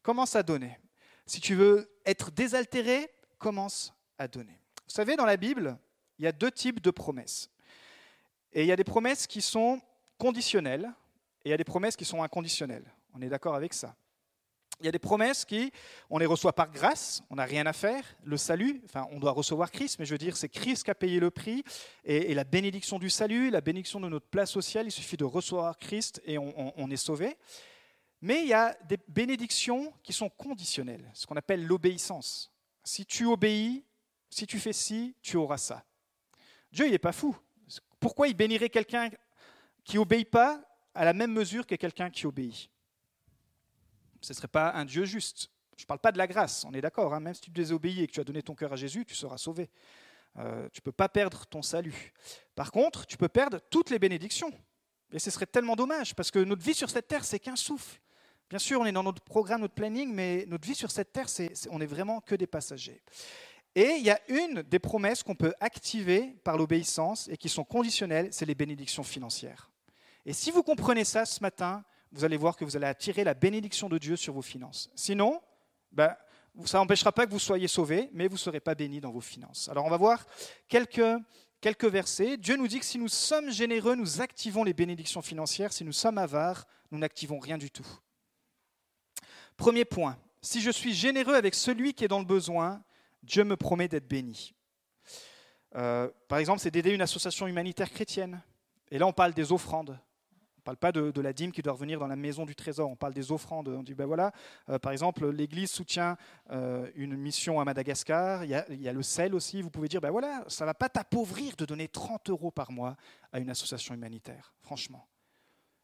Commence 0.01 0.35
à 0.35 0.43
donner. 0.43 0.77
Si 1.25 1.39
tu 1.39 1.55
veux 1.55 1.89
être 2.05 2.31
désaltéré, 2.31 3.09
commence 3.37 3.93
à 4.17 4.27
donner. 4.27 4.59
Vous 4.85 4.93
savez, 4.93 5.15
dans 5.15 5.25
la 5.25 5.37
Bible, 5.37 5.77
il 6.19 6.25
y 6.25 6.27
a 6.27 6.33
deux 6.33 6.51
types 6.51 6.81
de 6.81 6.91
promesses. 6.91 7.49
Et 8.51 8.63
il 8.63 8.67
y 8.67 8.73
a 8.73 8.75
des 8.75 8.83
promesses 8.83 9.25
qui 9.25 9.41
sont 9.41 9.81
conditionnelles 10.17 10.91
et 11.45 11.47
il 11.47 11.51
y 11.51 11.53
a 11.53 11.57
des 11.57 11.63
promesses 11.63 11.95
qui 11.95 12.03
sont 12.03 12.23
inconditionnelles. 12.23 12.83
On 13.13 13.21
est 13.21 13.29
d'accord 13.29 13.55
avec 13.55 13.73
ça 13.73 13.95
il 14.83 14.85
y 14.85 14.89
a 14.89 14.91
des 14.91 14.99
promesses 14.99 15.45
qui, 15.45 15.71
on 16.09 16.17
les 16.17 16.25
reçoit 16.25 16.53
par 16.53 16.69
grâce, 16.69 17.23
on 17.29 17.35
n'a 17.35 17.45
rien 17.45 17.65
à 17.65 17.73
faire. 17.73 18.03
Le 18.23 18.35
salut, 18.35 18.81
enfin, 18.83 19.07
on 19.11 19.19
doit 19.19 19.31
recevoir 19.31 19.71
Christ, 19.71 19.97
mais 19.97 20.05
je 20.05 20.11
veux 20.11 20.17
dire, 20.17 20.35
c'est 20.35 20.49
Christ 20.49 20.83
qui 20.83 20.91
a 20.91 20.95
payé 20.95 21.21
le 21.21 21.31
prix. 21.31 21.63
Et, 22.03 22.33
la 22.33 22.43
bénédiction 22.43 22.99
du 22.99 23.09
salut, 23.09 23.49
la 23.49 23.61
bénédiction 23.61 24.01
de 24.01 24.09
notre 24.09 24.27
place 24.27 24.51
sociale, 24.51 24.87
il 24.87 24.91
suffit 24.91 25.15
de 25.15 25.23
recevoir 25.23 25.77
Christ 25.77 26.21
et 26.25 26.37
on, 26.37 26.91
est 26.91 26.97
sauvé. 26.97 27.37
Mais 28.23 28.43
il 28.43 28.47
y 28.47 28.53
a 28.53 28.73
des 28.85 28.97
bénédictions 29.09 29.93
qui 30.01 30.13
sont 30.13 30.29
conditionnelles, 30.29 31.11
ce 31.13 31.27
qu'on 31.27 31.35
appelle 31.35 31.67
l'obéissance. 31.67 32.53
Si 32.81 33.05
tu 33.05 33.25
obéis, 33.25 33.83
si 34.29 34.47
tu 34.47 34.61
fais 34.61 34.71
ci, 34.71 35.13
tu 35.21 35.35
auras 35.35 35.57
ça. 35.57 35.83
Dieu, 36.71 36.85
il 36.85 36.91
n'est 36.91 36.99
pas 36.99 37.11
fou. 37.11 37.37
Pourquoi 37.99 38.29
il 38.29 38.33
bénirait 38.33 38.69
quelqu'un 38.69 39.09
qui 39.83 39.97
obéit 39.97 40.29
pas 40.29 40.63
à 40.95 41.03
la 41.03 41.11
même 41.11 41.33
mesure 41.33 41.67
que 41.67 41.75
quelqu'un 41.75 42.09
qui 42.09 42.25
obéit? 42.25 42.69
Ce 44.21 44.31
ne 44.31 44.35
serait 44.35 44.47
pas 44.47 44.71
un 44.71 44.85
Dieu 44.85 45.03
juste. 45.03 45.51
Je 45.75 45.83
ne 45.83 45.87
parle 45.87 45.99
pas 45.99 46.13
de 46.13 46.17
la 46.17 46.27
grâce, 46.27 46.63
on 46.63 46.73
est 46.73 46.79
d'accord. 46.79 47.13
Hein. 47.13 47.19
même 47.19 47.33
si 47.33 47.41
tu 47.41 47.51
désobéis 47.51 48.03
et 48.03 48.07
que 48.07 48.13
tu 48.13 48.21
as 48.21 48.23
donné 48.23 48.41
ton 48.41 48.55
cœur 48.55 48.71
à 48.71 48.77
Jésus, 48.77 49.03
tu 49.03 49.15
seras 49.15 49.37
sauvé. 49.37 49.69
Euh, 50.37 50.69
tu 50.69 50.79
ne 50.79 50.83
peux 50.83 50.93
pas 50.93 51.09
perdre 51.09 51.45
ton 51.45 51.61
salut. 51.61 52.13
Par 52.55 52.71
contre, 52.71 53.05
tu 53.05 53.17
peux 53.17 53.27
perdre 53.27 53.59
toutes 53.69 53.89
les 53.89 53.99
bénédictions. 53.99 54.53
Et 55.11 55.19
ce 55.19 55.29
serait 55.29 55.45
tellement 55.45 55.75
dommage, 55.75 56.15
parce 56.15 56.31
que 56.31 56.39
notre 56.39 56.63
vie 56.63 56.73
sur 56.73 56.89
cette 56.89 57.09
terre, 57.09 57.25
c'est 57.25 57.39
qu'un 57.39 57.57
souffle. 57.57 57.99
Bien 58.53 58.59
sûr, 58.59 58.79
on 58.79 58.85
est 58.85 58.91
dans 58.91 59.01
notre 59.01 59.23
programme, 59.23 59.61
notre 59.61 59.73
planning, 59.73 60.13
mais 60.13 60.45
notre 60.47 60.67
vie 60.67 60.75
sur 60.75 60.91
cette 60.91 61.11
terre, 61.11 61.25
on 61.71 61.79
n'est 61.79 61.87
vraiment 61.87 62.21
que 62.21 62.35
des 62.35 62.45
passagers. 62.45 63.01
Et 63.73 63.95
il 63.97 64.05
y 64.05 64.11
a 64.11 64.21
une 64.27 64.61
des 64.61 64.77
promesses 64.77 65.23
qu'on 65.23 65.33
peut 65.33 65.55
activer 65.59 66.35
par 66.43 66.55
l'obéissance 66.55 67.27
et 67.29 67.35
qui 67.35 67.49
sont 67.49 67.63
conditionnelles, 67.63 68.27
c'est 68.29 68.45
les 68.45 68.53
bénédictions 68.53 69.01
financières. 69.01 69.71
Et 70.23 70.33
si 70.33 70.51
vous 70.51 70.61
comprenez 70.61 71.03
ça 71.03 71.25
ce 71.25 71.41
matin, 71.41 71.83
vous 72.11 72.25
allez 72.25 72.37
voir 72.37 72.55
que 72.55 72.63
vous 72.63 72.77
allez 72.77 72.85
attirer 72.85 73.23
la 73.23 73.33
bénédiction 73.33 73.89
de 73.89 73.97
Dieu 73.97 74.15
sur 74.15 74.35
vos 74.35 74.43
finances. 74.43 74.91
Sinon, 74.93 75.41
ben, 75.91 76.15
ça 76.63 76.77
n'empêchera 76.77 77.11
pas 77.11 77.25
que 77.25 77.31
vous 77.31 77.39
soyez 77.39 77.67
sauvés, 77.67 78.11
mais 78.13 78.27
vous 78.27 78.35
ne 78.35 78.39
serez 78.39 78.59
pas 78.59 78.75
bénis 78.75 79.01
dans 79.01 79.11
vos 79.11 79.19
finances. 79.19 79.67
Alors 79.67 79.83
on 79.83 79.89
va 79.89 79.97
voir 79.97 80.27
quelques 80.67 81.85
versets. 81.85 82.37
Dieu 82.37 82.55
nous 82.55 82.67
dit 82.67 82.77
que 82.77 82.85
si 82.85 82.99
nous 82.99 83.07
sommes 83.07 83.49
généreux, 83.49 83.95
nous 83.95 84.21
activons 84.21 84.63
les 84.63 84.73
bénédictions 84.73 85.23
financières. 85.23 85.73
Si 85.73 85.83
nous 85.83 85.91
sommes 85.91 86.19
avares, 86.19 86.67
nous 86.91 86.99
n'activons 86.99 87.39
rien 87.39 87.57
du 87.57 87.71
tout. 87.71 87.87
Premier 89.57 89.85
point, 89.85 90.17
si 90.41 90.61
je 90.61 90.71
suis 90.71 90.93
généreux 90.93 91.35
avec 91.35 91.55
celui 91.55 91.93
qui 91.93 92.03
est 92.03 92.07
dans 92.09 92.19
le 92.19 92.25
besoin, 92.25 92.83
Dieu 93.23 93.43
me 93.43 93.55
promet 93.55 93.87
d'être 93.87 94.07
béni. 94.07 94.53
Euh, 95.75 96.09
par 96.27 96.39
exemple, 96.39 96.59
c'est 96.59 96.71
d'aider 96.71 96.91
une 96.91 97.01
association 97.01 97.47
humanitaire 97.47 97.89
chrétienne. 97.89 98.41
Et 98.91 98.97
là, 98.97 99.07
on 99.07 99.13
parle 99.13 99.33
des 99.33 99.51
offrandes. 99.51 99.97
On 100.57 100.71
ne 100.71 100.77
parle 100.77 100.77
pas 100.77 100.91
de, 100.93 101.21
la 101.21 101.33
dîme 101.33 101.51
qui 101.51 101.61
doit 101.61 101.73
revenir 101.73 101.99
dans 101.99 102.07
la 102.07 102.15
maison 102.15 102.45
du 102.45 102.55
trésor, 102.55 102.89
on 102.89 102.95
parle 102.95 103.13
des 103.13 103.33
offrandes. 103.33 103.67
On 103.67 103.83
dit, 103.83 103.93
ben 103.93 104.05
voilà, 104.05 104.31
euh, 104.69 104.79
par 104.79 104.93
exemple, 104.93 105.29
l'Église 105.29 105.71
soutient 105.71 106.15
euh, 106.51 106.89
une 106.95 107.17
mission 107.17 107.59
à 107.59 107.65
Madagascar, 107.65 108.45
il 108.45 108.51
y, 108.51 108.87
a, 108.87 108.93
le 108.93 109.03
sel 109.03 109.35
aussi, 109.35 109.61
vous 109.61 109.69
pouvez 109.69 109.89
dire, 109.89 109.99
ben 109.99 110.11
voilà, 110.11 110.45
ça 110.47 110.63
ne 110.63 110.67
va 110.67 110.73
pas 110.73 110.87
t'appauvrir 110.87 111.57
de 111.57 111.65
donner 111.65 111.89
30 111.89 112.29
euros 112.29 112.49
par 112.49 112.71
mois 112.71 112.95
à 113.33 113.39
une 113.39 113.49
association 113.49 113.93
humanitaire, 113.93 114.53
franchement. 114.61 115.05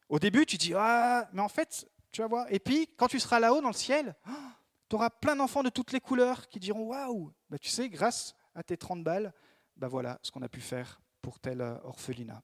Au 0.08 0.18
début, 0.18 0.46
tu 0.46 0.56
dis, 0.56 0.72
ah, 0.74 1.28
mais 1.34 1.42
en 1.42 1.48
fait, 1.50 1.86
tu 2.12 2.20
vas 2.20 2.28
voir. 2.28 2.46
Et 2.50 2.58
puis, 2.58 2.88
quand 2.96 3.08
tu 3.08 3.20
seras 3.20 3.40
là-haut 3.40 3.60
dans 3.60 3.68
le 3.68 3.74
ciel, 3.74 4.14
tu 4.88 4.96
auras 4.96 5.10
plein 5.10 5.36
d'enfants 5.36 5.62
de 5.62 5.68
toutes 5.70 5.92
les 5.92 6.00
couleurs 6.00 6.48
qui 6.48 6.58
diront, 6.58 6.84
waouh, 6.88 7.32
ben, 7.48 7.58
tu 7.58 7.68
sais, 7.68 7.88
grâce 7.88 8.34
à 8.54 8.62
tes 8.62 8.76
30 8.76 9.02
balles, 9.04 9.32
ben 9.76 9.88
voilà 9.88 10.18
ce 10.22 10.30
qu'on 10.30 10.42
a 10.42 10.48
pu 10.48 10.60
faire 10.60 11.00
pour 11.22 11.38
tel 11.38 11.60
euh, 11.60 11.76
orphelinat. 11.84 12.42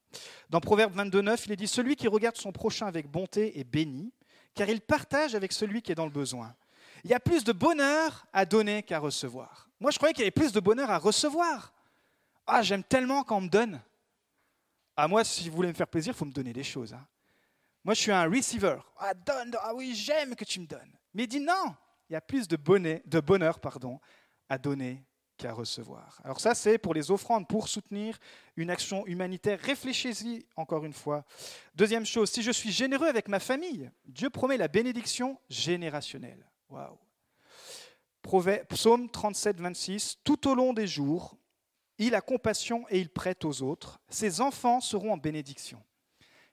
Dans 0.49 0.61
Proverbe 0.61 0.97
22.9, 0.97 1.43
il 1.47 1.53
est 1.53 1.57
dit 1.57 1.69
Celui 1.69 1.97
qui 1.97 2.09
regarde 2.09 2.37
son 2.37 2.53
prochain 2.53 2.87
avec 2.87 3.11
bonté 3.11 3.59
est 3.59 3.65
béni, 3.65 4.13
car 4.55 4.69
il 4.69 4.81
partage 4.81 5.35
avec 5.35 5.53
celui 5.53 5.83
qui 5.83 5.93
est 5.93 5.97
dans 5.97 6.07
le 6.07 6.11
besoin. 6.11 6.55
Il 7.05 7.11
y 7.11 7.15
a 7.15 7.21
plus 7.21 7.45
de 7.45 7.53
bonheur 7.53 8.27
à 8.33 8.47
donner 8.47 8.83
qu'à 8.83 8.99
recevoir. 8.99 9.69
Moi, 9.81 9.91
je 9.91 9.99
croyais 9.99 10.15
qu'il 10.15 10.23
y 10.23 10.25
avait 10.25 10.31
plus 10.31 10.53
de 10.53 10.61
bonheur 10.61 10.91
à 10.91 10.99
recevoir. 10.99 11.73
Ah, 12.47 12.63
j'aime 12.63 12.83
tellement 12.83 13.23
quand 13.23 13.37
on 13.37 13.43
me 13.43 13.49
donne. 13.49 13.81
Ah, 14.97 15.09
moi, 15.09 15.25
si 15.25 15.49
vous 15.51 15.57
voulez 15.57 15.69
me 15.69 15.75
faire 15.75 15.89
plaisir, 15.89 16.15
il 16.15 16.17
faut 16.17 16.25
me 16.25 16.33
donner 16.33 16.53
des 16.53 16.65
choses. 16.65 16.95
hein. 16.95 17.07
Moi, 17.87 17.95
je 17.95 18.01
suis 18.01 18.11
un 18.11 18.29
receiver. 18.29 18.79
Ah, 18.99 19.15
donne, 19.15 19.57
ah 19.61 19.73
oui, 19.73 19.95
j'aime 19.95 20.35
que 20.35 20.45
tu 20.45 20.59
me 20.59 20.67
donnes. 20.67 20.91
Mais 21.15 21.23
il 21.23 21.29
dit 21.29 21.39
non, 21.39 21.73
il 22.11 22.15
y 22.15 22.17
a 22.17 22.21
plus 22.21 22.49
de, 22.49 22.57
bonheur 22.57 23.61
pardon, 23.61 24.01
à 24.49 24.59
donner 24.59 25.05
qu'à 25.37 25.53
recevoir. 25.53 26.21
Alors 26.25 26.41
ça, 26.41 26.57
c'est 26.57 26.79
pour 26.79 26.95
les 26.95 27.13
offrandes, 27.13 27.47
pour 27.47 27.69
soutenir 27.69 28.19
une 28.57 28.71
action 28.71 29.07
humanitaire. 29.07 29.61
Réfléchissez-y 29.61 30.45
encore 30.57 30.85
une 30.85 30.95
fois. 30.95 31.25
Deuxième 31.77 32.05
chose, 32.05 32.29
si 32.29 32.43
je 32.43 32.51
suis 32.51 32.73
généreux 32.73 33.07
avec 33.07 33.29
ma 33.29 33.39
famille, 33.39 33.89
Dieu 34.05 34.31
promet 34.31 34.57
la 34.57 34.67
bénédiction 34.67 35.39
générationnelle. 35.49 36.45
Waouh. 36.69 36.99
Psaume 38.69 39.09
37, 39.09 39.61
26. 39.61 40.17
Tout 40.25 40.49
au 40.49 40.57
long 40.57 40.73
des 40.73 40.89
jours, 40.89 41.37
il 41.99 42.17
a 42.17 42.21
compassion 42.21 42.85
et 42.91 42.99
il 42.99 43.11
prête 43.11 43.45
aux 43.45 43.63
autres. 43.63 44.01
Ses 44.09 44.41
enfants 44.41 44.81
seront 44.81 45.13
en 45.13 45.17
bénédiction. 45.17 45.81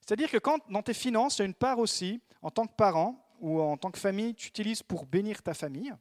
C'est-à-dire 0.05 0.29
que 0.29 0.37
quand 0.37 0.59
dans 0.69 0.81
tes 0.81 0.93
finances, 0.93 1.37
il 1.37 1.39
y 1.39 1.43
a 1.43 1.45
une 1.45 1.53
part 1.53 1.79
aussi, 1.79 2.21
en 2.41 2.51
tant 2.51 2.67
que 2.67 2.75
parent 2.75 3.25
ou 3.39 3.61
en 3.61 3.77
tant 3.77 3.89
que 3.89 3.99
famille, 3.99 4.35
tu 4.35 4.49
utilises 4.49 4.83
pour 4.83 5.05
bénir 5.05 5.41
ta 5.41 5.53
famille, 5.53 5.93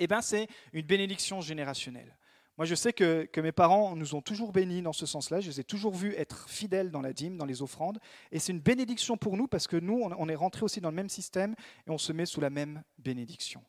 eh 0.00 0.08
ben, 0.08 0.20
c'est 0.20 0.48
une 0.72 0.84
bénédiction 0.84 1.40
générationnelle. 1.40 2.16
Moi, 2.56 2.66
je 2.66 2.74
sais 2.74 2.92
que, 2.92 3.28
mes 3.40 3.52
parents 3.52 3.94
nous 3.94 4.16
ont 4.16 4.20
toujours 4.20 4.52
bénis 4.52 4.82
dans 4.82 4.92
ce 4.92 5.06
sens-là. 5.06 5.40
Je 5.40 5.48
les 5.48 5.60
ai 5.60 5.64
toujours 5.64 5.94
vus 5.94 6.14
être 6.16 6.48
fidèles 6.48 6.90
dans 6.90 7.00
la 7.00 7.12
dîme, 7.12 7.36
dans 7.36 7.46
les 7.46 7.62
offrandes. 7.62 8.00
Et 8.32 8.40
c'est 8.40 8.52
une 8.52 8.60
bénédiction 8.60 9.16
pour 9.16 9.36
nous 9.36 9.46
parce 9.46 9.68
que 9.68 9.76
nous, 9.76 10.02
on 10.02 10.28
est 10.28 10.34
rentrés 10.34 10.64
aussi 10.64 10.80
dans 10.80 10.90
le 10.90 10.96
même 10.96 11.08
système 11.08 11.54
et 11.86 11.90
on 11.90 11.98
se 11.98 12.12
met 12.12 12.26
sous 12.26 12.40
la 12.40 12.50
même 12.50 12.82
bénédiction. 12.98 13.62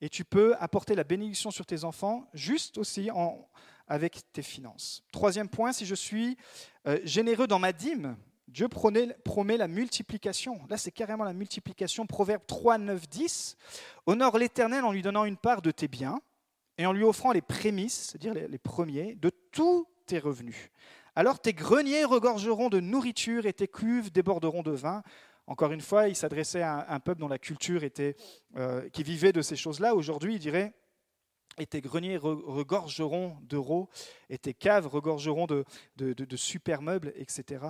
Et 0.00 0.08
tu 0.08 0.24
peux 0.24 0.56
apporter 0.58 0.94
la 0.94 1.04
bénédiction 1.04 1.50
sur 1.50 1.66
tes 1.66 1.84
enfants 1.84 2.28
juste 2.34 2.78
aussi 2.78 3.10
avec 3.86 4.20
tes 4.32 4.42
finances. 4.42 5.04
Troisième 5.12 5.48
point, 5.48 5.72
si 5.72 5.86
je 5.86 5.94
suis 5.94 6.36
euh, 6.88 6.98
généreux 7.04 7.46
dans 7.46 7.60
ma 7.60 7.72
dîme, 7.72 8.16
Dieu 8.52 8.68
promet, 8.68 9.56
la 9.56 9.68
multiplication. 9.68 10.60
Là, 10.68 10.76
c'est 10.76 10.90
carrément 10.90 11.24
la 11.24 11.32
multiplication. 11.32 12.06
Proverbe 12.06 12.42
3, 12.46 12.78
9, 12.78 13.08
10. 13.08 13.56
Honore 14.06 14.36
l'Éternel 14.36 14.84
en 14.84 14.92
lui 14.92 15.00
donnant 15.00 15.24
une 15.24 15.38
part 15.38 15.62
de 15.62 15.70
tes 15.70 15.88
biens 15.88 16.20
et 16.76 16.84
en 16.84 16.92
lui 16.92 17.02
offrant 17.02 17.32
les 17.32 17.40
prémices, 17.40 18.10
c'est-à-dire 18.10 18.34
les, 18.34 18.58
premiers, 18.58 19.14
de 19.14 19.30
tous 19.52 19.86
tes 20.06 20.18
revenus. 20.18 20.70
Alors 21.16 21.40
tes 21.40 21.54
greniers 21.54 22.04
regorgeront 22.04 22.68
de 22.68 22.80
nourriture 22.80 23.46
et 23.46 23.54
tes 23.54 23.68
cuves 23.68 24.12
déborderont 24.12 24.62
de 24.62 24.70
vin. 24.70 25.02
Encore 25.46 25.72
une 25.72 25.80
fois, 25.80 26.08
il 26.08 26.16
s'adressait 26.16 26.62
à 26.62 26.86
un, 26.92 27.00
peuple 27.00 27.20
dont 27.20 27.28
la 27.28 27.38
culture 27.38 27.84
était, 27.84 28.16
euh, 28.56 28.88
qui 28.90 29.02
vivait 29.02 29.32
de 29.32 29.42
ces 29.42 29.56
choses-là. 29.56 29.94
Aujourd'hui, 29.94 30.34
il 30.34 30.38
dirait 30.38 30.74
et 31.58 31.66
tes 31.66 31.82
greniers 31.82 32.16
re- 32.16 32.42
regorgeront 32.44 33.36
d'euros, 33.42 33.90
et 34.30 34.38
tes 34.38 34.54
caves 34.54 34.86
regorgeront 34.86 35.46
de 35.46 36.36
super 36.36 36.80
meubles, 36.80 37.12
etc. 37.16 37.60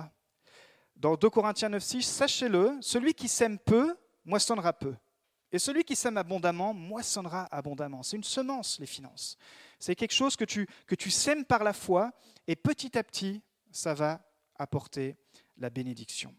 Dans 0.95 1.15
2 1.15 1.29
Corinthiens 1.29 1.69
9, 1.69 1.83
6, 1.83 2.03
sachez-le, 2.03 2.77
celui 2.81 3.13
qui 3.13 3.27
sème 3.27 3.59
peu, 3.59 3.95
moissonnera 4.25 4.73
peu. 4.73 4.95
Et 5.51 5.59
celui 5.59 5.83
qui 5.83 5.95
sème 5.95 6.17
abondamment, 6.17 6.73
moissonnera 6.73 7.47
abondamment. 7.51 8.03
C'est 8.03 8.17
une 8.17 8.23
semence, 8.23 8.79
les 8.79 8.87
finances. 8.87 9.37
C'est 9.79 9.95
quelque 9.95 10.13
chose 10.13 10.35
que 10.35 10.45
tu, 10.45 10.67
que 10.87 10.95
tu 10.95 11.11
sèmes 11.11 11.45
par 11.45 11.63
la 11.63 11.73
foi, 11.73 12.11
et 12.47 12.55
petit 12.55 12.97
à 12.97 13.03
petit, 13.03 13.41
ça 13.71 13.93
va 13.93 14.21
apporter 14.55 15.15
la 15.57 15.69
bénédiction. 15.69 16.33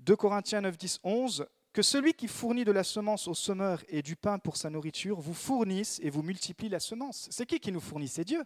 2 0.00 0.16
Corinthiens 0.16 0.62
9, 0.62 0.76
10, 0.76 1.00
11, 1.04 1.46
que 1.72 1.82
celui 1.82 2.14
qui 2.14 2.28
fournit 2.28 2.64
de 2.64 2.72
la 2.72 2.84
semence 2.84 3.26
au 3.26 3.34
semeur 3.34 3.82
et 3.88 4.00
du 4.00 4.16
pain 4.16 4.38
pour 4.38 4.56
sa 4.56 4.70
nourriture 4.70 5.20
vous 5.20 5.34
fournisse 5.34 5.98
et 6.02 6.10
vous 6.10 6.22
multiplie 6.22 6.68
la 6.68 6.78
semence. 6.78 7.28
C'est 7.30 7.46
qui 7.46 7.58
qui 7.58 7.72
nous 7.72 7.80
fournit? 7.80 8.08
C'est 8.08 8.24
Dieu. 8.24 8.44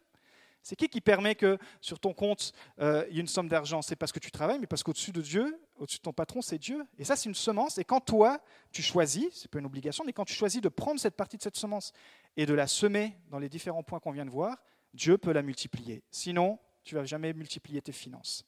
C'est 0.62 0.77
qui 0.77 0.88
qui 0.88 1.01
permet 1.01 1.35
que 1.35 1.59
sur 1.81 1.99
ton 1.99 2.12
compte, 2.12 2.53
euh, 2.81 3.05
il 3.09 3.16
y 3.16 3.18
ait 3.18 3.23
une 3.23 3.29
somme 3.29 3.49
d'argent? 3.49 3.83
C'est 3.83 3.97
parce 3.97 4.12
que 4.12 4.18
tu 4.18 4.31
travailles, 4.31 4.59
mais 4.59 4.66
parce 4.66 4.83
qu'au-dessus 4.83 5.12
de 5.12 5.23
Dieu, 5.23 5.59
au-dessus 5.77 5.99
de 5.99 6.03
ton 6.03 6.12
patron, 6.12 6.42
c'est 6.42 6.59
Dieu. 6.59 6.85
Et 6.99 7.05
ça, 7.05 7.16
c'est 7.16 7.29
une 7.29 7.35
semence. 7.35 7.79
Et 7.79 7.85
quand 7.85 8.01
toi, 8.01 8.40
tu 8.73 8.83
choisis, 8.83 9.29
c'est 9.33 9.51
pas 9.51 9.59
une 9.61 9.66
obligation, 9.66 10.05
mais 10.05 10.12
quand 10.12 10.25
tu 10.25 10.35
choisis 10.35 10.61
de 10.61 10.68
prendre 10.68 11.01
cette 11.01 11.16
partie 11.16 11.37
de 11.37 11.42
cette 11.42 11.57
semence 11.57 11.92
et 12.37 12.47
de 12.47 12.55
la 12.55 12.66
semer 12.66 13.16
dans 13.31 13.38
les 13.38 13.49
différents 13.49 13.83
points 13.83 14.01
qu'on 14.01 14.12
vient 14.12 14.27
de 14.27 14.31
voir, 14.31 14.59
Dieu 14.94 15.18
peut 15.18 15.33
la 15.33 15.42
multiplier. 15.42 16.03
Sinon, 16.11 16.59
tu 16.85 16.94
vas 16.94 17.05
jamais 17.05 17.33
multiplier 17.33 17.81
tes 17.83 17.92
finances. 17.92 18.44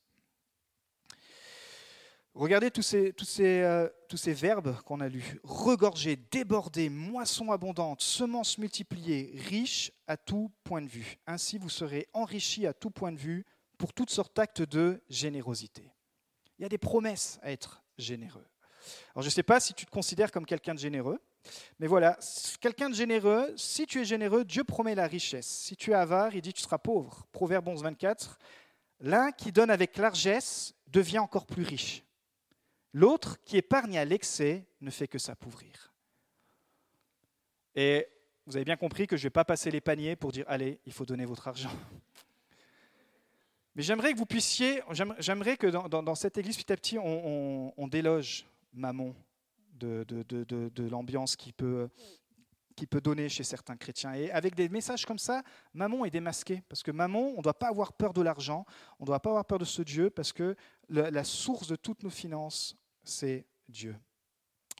Regardez 2.34 2.68
euh, 2.68 3.88
tous 4.08 4.16
ces 4.16 4.32
verbes 4.32 4.80
qu'on 4.82 5.00
a 5.00 5.08
lus. 5.08 5.40
Regorger, 5.42 6.16
déborder, 6.16 6.88
moisson 6.88 7.50
abondante, 7.50 8.02
semences 8.02 8.58
multipliées, 8.58 9.32
riche 9.48 9.92
à 10.06 10.16
tout 10.16 10.52
point 10.62 10.80
de 10.80 10.88
vue. 10.88 11.18
Ainsi, 11.26 11.58
vous 11.58 11.68
serez 11.68 12.08
enrichis 12.12 12.66
à 12.66 12.72
tout 12.72 12.90
point 12.90 13.12
de 13.12 13.18
vue 13.18 13.44
pour 13.78 13.92
toutes 13.92 14.10
sortes 14.10 14.36
d'actes 14.36 14.62
de 14.62 15.02
générosité. 15.08 15.92
Il 16.58 16.62
y 16.62 16.64
a 16.66 16.68
des 16.68 16.78
promesses 16.78 17.40
à 17.42 17.50
être 17.50 17.82
généreux. 17.98 18.46
Alors, 19.14 19.22
je 19.22 19.26
ne 19.26 19.32
sais 19.32 19.42
pas 19.42 19.58
si 19.58 19.74
tu 19.74 19.84
te 19.84 19.90
considères 19.90 20.30
comme 20.30 20.46
quelqu'un 20.46 20.74
de 20.74 20.78
généreux, 20.78 21.20
mais 21.78 21.86
voilà, 21.86 22.18
quelqu'un 22.60 22.90
de 22.90 22.94
généreux, 22.94 23.52
si 23.56 23.86
tu 23.86 24.00
es 24.00 24.04
généreux, 24.04 24.44
Dieu 24.44 24.62
promet 24.62 24.94
la 24.94 25.06
richesse. 25.06 25.46
Si 25.46 25.76
tu 25.76 25.90
es 25.90 25.94
avare, 25.94 26.34
il 26.34 26.42
dit 26.42 26.52
tu 26.52 26.62
seras 26.62 26.78
pauvre. 26.78 27.26
Proverbe 27.32 27.68
11, 27.68 27.82
24. 27.82 28.38
L'un 29.00 29.32
qui 29.32 29.50
donne 29.50 29.70
avec 29.70 29.96
largesse 29.96 30.74
devient 30.86 31.18
encore 31.18 31.46
plus 31.46 31.64
riche. 31.64 32.04
L'autre 32.92 33.38
qui 33.44 33.56
épargne 33.56 33.98
à 33.98 34.04
l'excès 34.04 34.66
ne 34.80 34.90
fait 34.90 35.06
que 35.06 35.18
s'appauvrir. 35.18 35.92
Et 37.74 38.08
vous 38.46 38.56
avez 38.56 38.64
bien 38.64 38.76
compris 38.76 39.06
que 39.06 39.16
je 39.16 39.22
ne 39.22 39.26
vais 39.26 39.30
pas 39.30 39.44
passer 39.44 39.70
les 39.70 39.80
paniers 39.80 40.16
pour 40.16 40.32
dire 40.32 40.44
allez, 40.48 40.80
il 40.86 40.92
faut 40.92 41.06
donner 41.06 41.24
votre 41.24 41.46
argent. 41.46 41.70
Mais 43.76 43.82
j'aimerais 43.82 44.12
que 44.12 44.18
vous 44.18 44.26
puissiez, 44.26 44.82
j'aime- 44.90 45.14
j'aimerais 45.18 45.56
que 45.56 45.68
dans, 45.68 46.14
cette 46.16 46.36
église, 46.36 46.56
petit 46.56 46.72
à 46.72 46.76
petit, 46.76 46.98
on, 46.98 47.88
déloge 47.88 48.44
Mammon 48.72 49.14
de, 49.74 50.88
l'ambiance 50.90 51.36
qui 51.36 51.52
peut, 51.52 51.88
qui 52.74 52.88
peut 52.88 53.00
donner 53.00 53.28
chez 53.28 53.44
certains 53.44 53.76
chrétiens. 53.76 54.12
Et 54.14 54.32
avec 54.32 54.56
des 54.56 54.68
messages 54.68 55.06
comme 55.06 55.20
ça, 55.20 55.42
Mammon 55.72 56.04
est 56.04 56.10
démasqué. 56.10 56.62
Parce 56.68 56.82
que 56.82 56.90
Mammon, 56.90 57.34
on 57.34 57.38
ne 57.38 57.42
doit 57.42 57.58
pas 57.58 57.68
avoir 57.68 57.92
peur 57.92 58.12
de 58.12 58.22
l'argent, 58.22 58.66
on 58.98 59.04
ne 59.04 59.06
doit 59.06 59.20
pas 59.20 59.30
avoir 59.30 59.44
peur 59.44 59.58
de 59.60 59.64
ce 59.64 59.82
Dieu, 59.82 60.10
parce 60.10 60.32
que 60.32 60.56
la 60.88 61.24
source 61.24 61.68
de 61.68 61.76
toutes 61.76 62.02
nos 62.02 62.10
finances, 62.10 62.76
c'est 63.04 63.46
Dieu. 63.68 63.96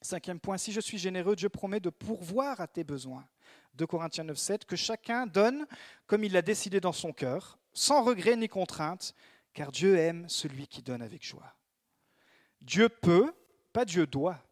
Cinquième 0.02 0.40
point, 0.40 0.56
si 0.56 0.72
je 0.72 0.80
suis 0.80 0.98
généreux, 0.98 1.36
Dieu 1.36 1.48
promet 1.48 1.80
de 1.80 1.90
pourvoir 1.90 2.60
à 2.60 2.66
tes 2.66 2.84
besoins. 2.84 3.26
2 3.74 3.86
Corinthiens 3.86 4.24
9, 4.24 4.36
7, 4.36 4.64
que 4.64 4.76
chacun 4.76 5.26
donne 5.26 5.66
comme 6.06 6.24
il 6.24 6.32
l'a 6.32 6.42
décidé 6.42 6.80
dans 6.80 6.92
son 6.92 7.12
cœur, 7.12 7.58
sans 7.72 8.02
regret 8.02 8.36
ni 8.36 8.48
contrainte, 8.48 9.14
car 9.52 9.70
Dieu 9.70 9.96
aime 9.96 10.28
celui 10.28 10.66
qui 10.66 10.82
donne 10.82 11.02
avec 11.02 11.24
joie. 11.24 11.54
Dieu 12.60 12.88
peut, 12.88 13.32
pas 13.72 13.84
Dieu 13.84 14.06
doit, 14.06 14.42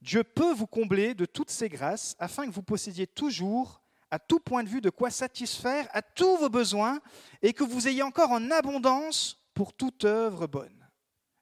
Dieu 0.00 0.22
peut 0.22 0.52
vous 0.52 0.66
combler 0.66 1.14
de 1.14 1.26
toutes 1.26 1.50
ses 1.50 1.68
grâces 1.68 2.14
afin 2.18 2.46
que 2.46 2.52
vous 2.52 2.62
possédiez 2.62 3.06
toujours, 3.06 3.82
à 4.10 4.18
tout 4.18 4.40
point 4.40 4.62
de 4.62 4.68
vue, 4.68 4.80
de 4.80 4.90
quoi 4.90 5.10
satisfaire 5.10 5.88
à 5.92 6.02
tous 6.02 6.36
vos 6.36 6.48
besoins 6.48 7.00
et 7.42 7.52
que 7.52 7.64
vous 7.64 7.88
ayez 7.88 8.02
encore 8.02 8.30
en 8.30 8.50
abondance 8.50 9.44
pour 9.54 9.72
toute 9.72 10.04
œuvre 10.04 10.46
bonne. 10.46 10.88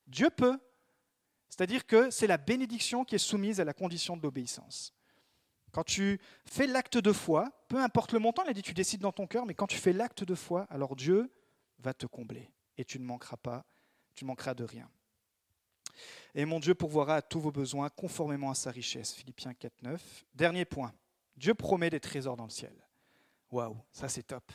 Dieu 0.07 0.31
peut. 0.31 0.59
C'est-à-dire 1.57 1.87
que 1.87 2.11
c'est 2.11 2.27
la 2.27 2.37
bénédiction 2.37 3.05
qui 3.05 3.15
est 3.15 3.19
soumise 3.19 3.61
à 3.61 3.65
la 3.65 3.73
condition 3.73 4.17
de 4.17 4.23
l'obéissance. 4.23 4.93
Quand 5.73 5.85
tu 5.85 6.21
fais 6.45 6.67
l'acte 6.67 6.99
de 6.99 7.13
foi, 7.13 7.51
peu 7.69 7.79
importe 7.79 8.13
le 8.13 8.19
montant, 8.19 8.43
il 8.45 8.51
a 8.51 8.53
dit 8.53 8.63
tu 8.63 8.75
décides 8.75 9.01
dans 9.01 9.13
ton 9.13 9.27
cœur, 9.27 9.47
mais 9.47 9.55
quand 9.55 9.67
tu 9.67 9.79
fais 9.79 9.93
l'acte 9.93 10.25
de 10.25 10.35
foi, 10.35 10.67
alors 10.71 10.97
Dieu 10.97 11.31
va 11.79 11.95
te 11.95 12.07
combler 12.07 12.51
et 12.77 12.85
tu 12.85 12.99
ne 12.99 13.05
manqueras 13.05 13.37
pas, 13.37 13.65
tu 14.15 14.25
ne 14.25 14.29
manqueras 14.29 14.55
de 14.55 14.65
rien. 14.65 14.91
Et 16.35 16.45
mon 16.45 16.61
Dieu 16.61 16.75
pourvoira 16.75 17.17
à 17.17 17.23
tous 17.23 17.41
vos 17.41 17.53
besoins 17.53 17.89
conformément 17.89 18.51
à 18.51 18.55
sa 18.55 18.71
richesse. 18.71 19.15
Philippiens 19.15 19.55
4, 19.55 19.83
9. 19.83 20.25
Dernier 20.35 20.67
point. 20.67 20.93
Dieu 21.37 21.55
promet 21.55 21.89
des 21.89 22.01
trésors 22.01 22.37
dans 22.37 22.45
le 22.45 22.51
ciel. 22.51 22.75
Waouh, 23.51 23.77
ça 23.93 24.09
c'est 24.09 24.25
top. 24.25 24.53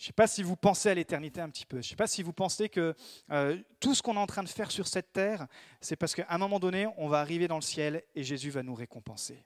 Je 0.00 0.04
ne 0.04 0.06
sais 0.06 0.12
pas 0.14 0.26
si 0.26 0.42
vous 0.42 0.56
pensez 0.56 0.88
à 0.88 0.94
l'éternité 0.94 1.42
un 1.42 1.50
petit 1.50 1.66
peu. 1.66 1.76
Je 1.76 1.86
ne 1.86 1.90
sais 1.90 1.94
pas 1.94 2.06
si 2.06 2.22
vous 2.22 2.32
pensez 2.32 2.70
que 2.70 2.94
euh, 3.30 3.58
tout 3.80 3.94
ce 3.94 4.00
qu'on 4.00 4.14
est 4.14 4.18
en 4.18 4.26
train 4.26 4.42
de 4.42 4.48
faire 4.48 4.70
sur 4.70 4.88
cette 4.88 5.12
terre, 5.12 5.46
c'est 5.82 5.94
parce 5.94 6.14
qu'à 6.14 6.24
un 6.30 6.38
moment 6.38 6.58
donné, 6.58 6.86
on 6.96 7.06
va 7.06 7.20
arriver 7.20 7.48
dans 7.48 7.56
le 7.56 7.60
ciel 7.60 8.02
et 8.14 8.24
Jésus 8.24 8.48
va 8.48 8.62
nous 8.62 8.74
récompenser. 8.74 9.44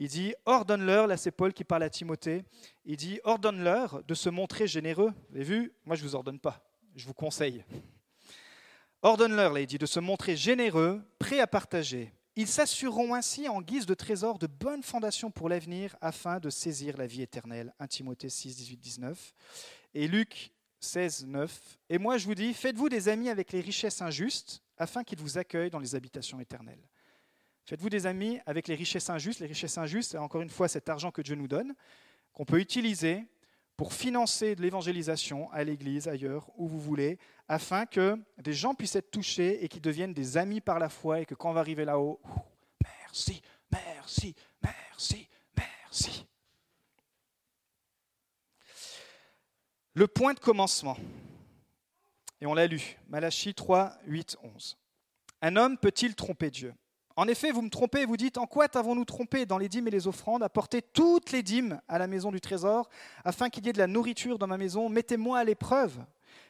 Il 0.00 0.08
dit, 0.08 0.34
ordonne-leur, 0.44 1.06
là 1.06 1.16
c'est 1.16 1.30
Paul 1.30 1.52
qui 1.52 1.62
parle 1.62 1.84
à 1.84 1.88
Timothée, 1.88 2.42
il 2.84 2.96
dit, 2.96 3.20
ordonne-leur 3.22 4.02
de 4.02 4.14
se 4.14 4.28
montrer 4.28 4.66
généreux. 4.66 5.12
Vous 5.30 5.36
avez 5.36 5.44
vu? 5.44 5.72
Moi 5.84 5.94
je 5.94 6.02
ne 6.02 6.08
vous 6.08 6.16
ordonne 6.16 6.40
pas, 6.40 6.60
je 6.96 7.06
vous 7.06 7.14
conseille. 7.14 7.64
Ordonne-leur, 9.02 9.52
là 9.52 9.60
il 9.60 9.68
dit, 9.68 9.78
de 9.78 9.86
se 9.86 10.00
montrer 10.00 10.34
généreux, 10.34 11.00
prêt 11.20 11.38
à 11.38 11.46
partager. 11.46 12.12
Ils 12.34 12.48
s'assureront 12.48 13.14
ainsi 13.14 13.48
en 13.48 13.60
guise 13.60 13.86
de 13.86 13.94
trésor 13.94 14.38
de 14.38 14.48
bonnes 14.48 14.82
fondations 14.82 15.30
pour 15.30 15.48
l'avenir 15.48 15.94
afin 16.00 16.40
de 16.40 16.50
saisir 16.50 16.96
la 16.96 17.06
vie 17.06 17.22
éternelle. 17.22 17.72
1 17.78 17.86
Timothée 17.86 18.30
6, 18.30 18.56
18, 18.56 18.76
19. 18.78 19.34
Et 19.94 20.08
Luc 20.08 20.52
16, 20.80 21.26
9. 21.26 21.78
Et 21.90 21.98
moi 21.98 22.18
je 22.18 22.26
vous 22.26 22.34
dis, 22.34 22.54
faites-vous 22.54 22.88
des 22.88 23.08
amis 23.08 23.28
avec 23.28 23.52
les 23.52 23.60
richesses 23.60 24.02
injustes 24.02 24.62
afin 24.76 25.04
qu'ils 25.04 25.18
vous 25.18 25.38
accueillent 25.38 25.70
dans 25.70 25.78
les 25.78 25.94
habitations 25.94 26.40
éternelles. 26.40 26.82
Faites-vous 27.64 27.90
des 27.90 28.06
amis 28.06 28.40
avec 28.46 28.66
les 28.68 28.74
richesses 28.74 29.08
injustes. 29.08 29.40
Les 29.40 29.46
richesses 29.46 29.78
injustes, 29.78 30.12
c'est 30.12 30.18
encore 30.18 30.42
une 30.42 30.50
fois 30.50 30.68
cet 30.68 30.88
argent 30.88 31.10
que 31.10 31.22
Dieu 31.22 31.36
nous 31.36 31.48
donne, 31.48 31.74
qu'on 32.32 32.44
peut 32.44 32.58
utiliser 32.58 33.24
pour 33.76 33.92
financer 33.92 34.54
de 34.54 34.62
l'évangélisation 34.62 35.50
à 35.50 35.64
l'église, 35.64 36.08
ailleurs, 36.08 36.50
où 36.56 36.68
vous 36.68 36.80
voulez, 36.80 37.18
afin 37.48 37.86
que 37.86 38.18
des 38.38 38.52
gens 38.52 38.74
puissent 38.74 38.96
être 38.96 39.10
touchés 39.10 39.64
et 39.64 39.68
qu'ils 39.68 39.82
deviennent 39.82 40.12
des 40.12 40.36
amis 40.36 40.60
par 40.60 40.78
la 40.78 40.88
foi 40.88 41.20
et 41.20 41.26
que 41.26 41.34
quand 41.34 41.50
on 41.50 41.54
va 41.54 41.60
arriver 41.60 41.84
là-haut, 41.84 42.20
merci, 42.82 43.40
merci, 43.70 44.34
merci, 44.62 45.28
merci. 45.56 46.21
Le 49.94 50.06
point 50.06 50.32
de 50.32 50.40
commencement. 50.40 50.96
Et 52.40 52.46
on 52.46 52.54
l'a 52.54 52.66
lu, 52.66 52.96
Malachie 53.08 53.54
3, 53.54 53.92
8, 54.06 54.36
11. 54.56 54.78
Un 55.42 55.56
homme 55.56 55.76
peut-il 55.76 56.14
tromper 56.14 56.50
Dieu? 56.50 56.72
En 57.14 57.28
effet, 57.28 57.50
vous 57.50 57.60
me 57.60 57.68
trompez, 57.68 58.06
vous 58.06 58.16
dites, 58.16 58.38
en 58.38 58.46
quoi 58.46 58.68
t'avons-nous 58.68 59.04
trompé 59.04 59.44
dans 59.44 59.58
les 59.58 59.68
dîmes 59.68 59.88
et 59.88 59.90
les 59.90 60.06
offrandes 60.06 60.42
Apportez 60.42 60.80
toutes 60.80 61.30
les 61.30 61.42
dîmes 61.42 61.78
à 61.88 61.98
la 61.98 62.06
maison 62.06 62.32
du 62.32 62.40
trésor, 62.40 62.88
afin 63.22 63.50
qu'il 63.50 63.66
y 63.66 63.68
ait 63.68 63.74
de 63.74 63.78
la 63.78 63.86
nourriture 63.86 64.38
dans 64.38 64.46
ma 64.46 64.56
maison? 64.56 64.88
Mettez-moi 64.88 65.38
à 65.38 65.44
l'épreuve, 65.44 65.98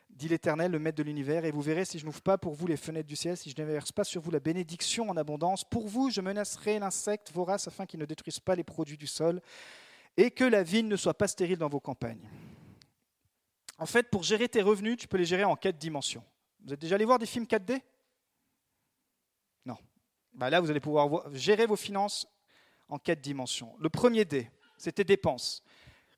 dit 0.09 0.29
l'Éternel, 0.29 0.71
le 0.71 0.79
Maître 0.79 0.99
de 0.99 1.03
l'univers, 1.03 1.45
et 1.45 1.51
vous 1.51 1.63
verrez 1.63 1.85
si 1.85 1.99
je 1.99 2.07
n'ouvre 2.07 2.23
pas 2.23 2.39
pour 2.39 2.55
vous 2.55 2.69
les 2.69 2.77
fenêtres 2.77 3.09
du 3.09 3.17
ciel, 3.17 3.37
si 3.37 3.51
je 3.51 3.61
ne 3.61 3.93
pas 3.93 4.05
sur 4.05 4.23
vous 4.23 4.31
la 4.31 4.39
bénédiction 4.39 5.11
en 5.11 5.17
abondance. 5.17 5.65
Pour 5.65 5.89
vous, 5.89 6.11
je 6.11 6.21
menacerai 6.21 6.79
l'insecte 6.79 7.33
vorace 7.33 7.67
afin 7.67 7.85
qu'il 7.87 7.99
ne 7.99 8.07
détruise 8.07 8.39
pas 8.39 8.55
les 8.55 8.63
produits 8.63 8.97
du 8.97 9.09
sol, 9.09 9.43
et 10.17 10.31
que 10.31 10.45
la 10.45 10.63
vigne 10.63 10.87
ne 10.87 10.97
soit 10.97 11.15
pas 11.15 11.27
stérile 11.27 11.59
dans 11.59 11.69
vos 11.69 11.81
campagnes. 11.81 12.29
En 13.79 13.87
fait, 13.87 14.11
pour 14.11 14.23
gérer 14.23 14.49
tes 14.49 14.63
revenus, 14.63 14.97
tu 14.97 15.09
peux 15.09 15.17
les 15.17 15.25
gérer 15.25 15.45
en 15.45 15.57
quatre 15.57 15.79
dimensions. 15.79 16.25
Vous 16.65 16.73
êtes 16.73 16.81
déjà 16.81 16.95
allé 16.95 17.05
voir 17.05 17.19
des 17.19 17.27
films 17.27 17.45
4D 17.45 17.81
Non. 19.67 19.77
Bah 20.35 20.51
là, 20.51 20.61
vous 20.61 20.71
allez 20.71 20.81
pouvoir 20.81 21.33
gérer 21.35 21.67
vos 21.67 21.77
finances 21.77 22.27
en 22.89 22.99
quatre 22.99 23.21
dimensions. 23.21 23.75
Le 23.79 23.89
premier 23.89 24.25
D, 24.25 24.51
c'est 24.77 24.93
tes 24.93 25.05
dépenses. 25.05 25.63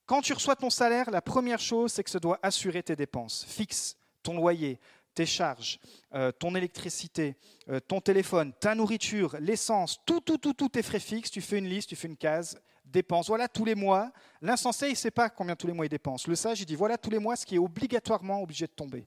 Quand 0.06 0.20
tu 0.20 0.34
reçois 0.34 0.56
ton 0.56 0.70
salaire, 0.70 1.10
la 1.10 1.22
première 1.22 1.60
chose, 1.60 1.92
c'est 1.92 2.04
que 2.04 2.10
ça 2.10 2.18
doit 2.20 2.38
assurer 2.42 2.82
tes 2.82 2.96
dépenses 2.96 3.44
fixes, 3.48 3.96
ton 4.22 4.36
loyer, 4.36 4.78
tes 5.14 5.24
charges, 5.24 5.78
euh, 6.14 6.32
ton 6.32 6.54
électricité, 6.54 7.36
euh, 7.68 7.80
ton 7.80 8.00
téléphone, 8.00 8.52
ta 8.60 8.74
nourriture, 8.74 9.36
l'essence, 9.40 9.98
tout, 10.04 10.20
tout, 10.20 10.38
tout, 10.38 10.52
tout 10.52 10.68
tes 10.68 10.82
frais 10.82 11.00
fixes. 11.00 11.30
Tu 11.30 11.40
fais 11.40 11.58
une 11.58 11.68
liste, 11.68 11.88
tu 11.88 11.96
fais 11.96 12.08
une 12.08 12.16
case, 12.16 12.60
dépenses. 12.94 13.28
Voilà 13.28 13.48
tous 13.48 13.64
les 13.64 13.74
mois. 13.74 14.10
L'insensé, 14.40 14.86
il 14.86 14.92
ne 14.92 14.96
sait 14.96 15.10
pas 15.10 15.28
combien 15.28 15.54
tous 15.54 15.66
les 15.66 15.74
mois 15.74 15.84
il 15.84 15.90
dépense. 15.90 16.26
Le 16.26 16.34
sage, 16.34 16.60
il 16.60 16.66
dit 16.66 16.76
voilà 16.76 16.96
tous 16.96 17.10
les 17.10 17.18
mois 17.18 17.36
ce 17.36 17.44
qui 17.44 17.56
est 17.56 17.58
obligatoirement 17.58 18.42
obligé 18.42 18.66
de 18.66 18.72
tomber. 18.72 19.06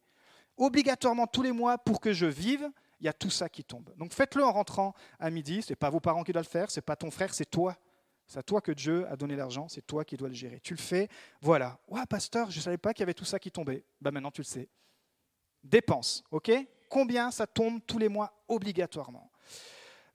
Obligatoirement 0.58 1.28
tous 1.28 1.42
les 1.42 1.52
mois 1.52 1.78
pour 1.78 2.00
que 2.00 2.14
je 2.14 2.26
vive, 2.26 2.70
il 3.00 3.06
y 3.06 3.10
a 3.10 3.14
tout 3.14 3.30
ça 3.30 3.50
qui 3.50 3.64
tombe. 3.64 3.92
Donc 3.98 4.14
faites-le 4.14 4.44
en 4.44 4.52
rentrant 4.52 4.94
à 5.20 5.30
midi. 5.30 5.62
Ce 5.62 5.72
n'est 5.72 5.76
pas 5.76 5.90
vos 5.90 6.00
parents 6.00 6.24
qui 6.24 6.32
doivent 6.32 6.46
le 6.46 6.50
faire, 6.50 6.70
ce 6.70 6.80
n'est 6.80 6.84
pas 6.84 6.96
ton 6.96 7.12
frère, 7.12 7.34
c'est 7.34 7.50
toi. 7.50 7.76
C'est 8.26 8.40
à 8.40 8.44
toi 8.44 8.60
que 8.60 8.74
Dieu 8.74 9.08
a 9.08 9.16
donné 9.16 9.38
l'argent, 9.38 9.70
c'est 9.70 9.86
toi 9.88 10.04
qui 10.04 10.18
dois 10.18 10.28
le 10.28 10.34
gérer. 10.34 10.60
Tu 10.60 10.74
le 10.74 10.80
fais, 10.80 11.08
voilà. 11.42 11.80
Ouais, 11.88 12.06
pasteur, 12.10 12.52
je 12.52 12.58
ne 12.58 12.64
savais 12.64 12.78
pas 12.78 12.94
qu'il 12.94 13.02
y 13.02 13.04
avait 13.04 13.14
tout 13.14 13.24
ça 13.24 13.40
qui 13.40 13.52
tombait. 13.52 13.86
Ben 14.02 14.12
maintenant 14.12 14.32
tu 14.32 14.42
le 14.42 14.46
sais. 14.46 14.68
Dépenses, 15.64 16.24
ok? 16.32 16.52
Combien 16.90 17.32
ça 17.32 17.48
tombe 17.48 17.80
tous 17.86 17.98
les 17.98 18.10
mois 18.10 18.34
obligatoirement? 18.48 19.32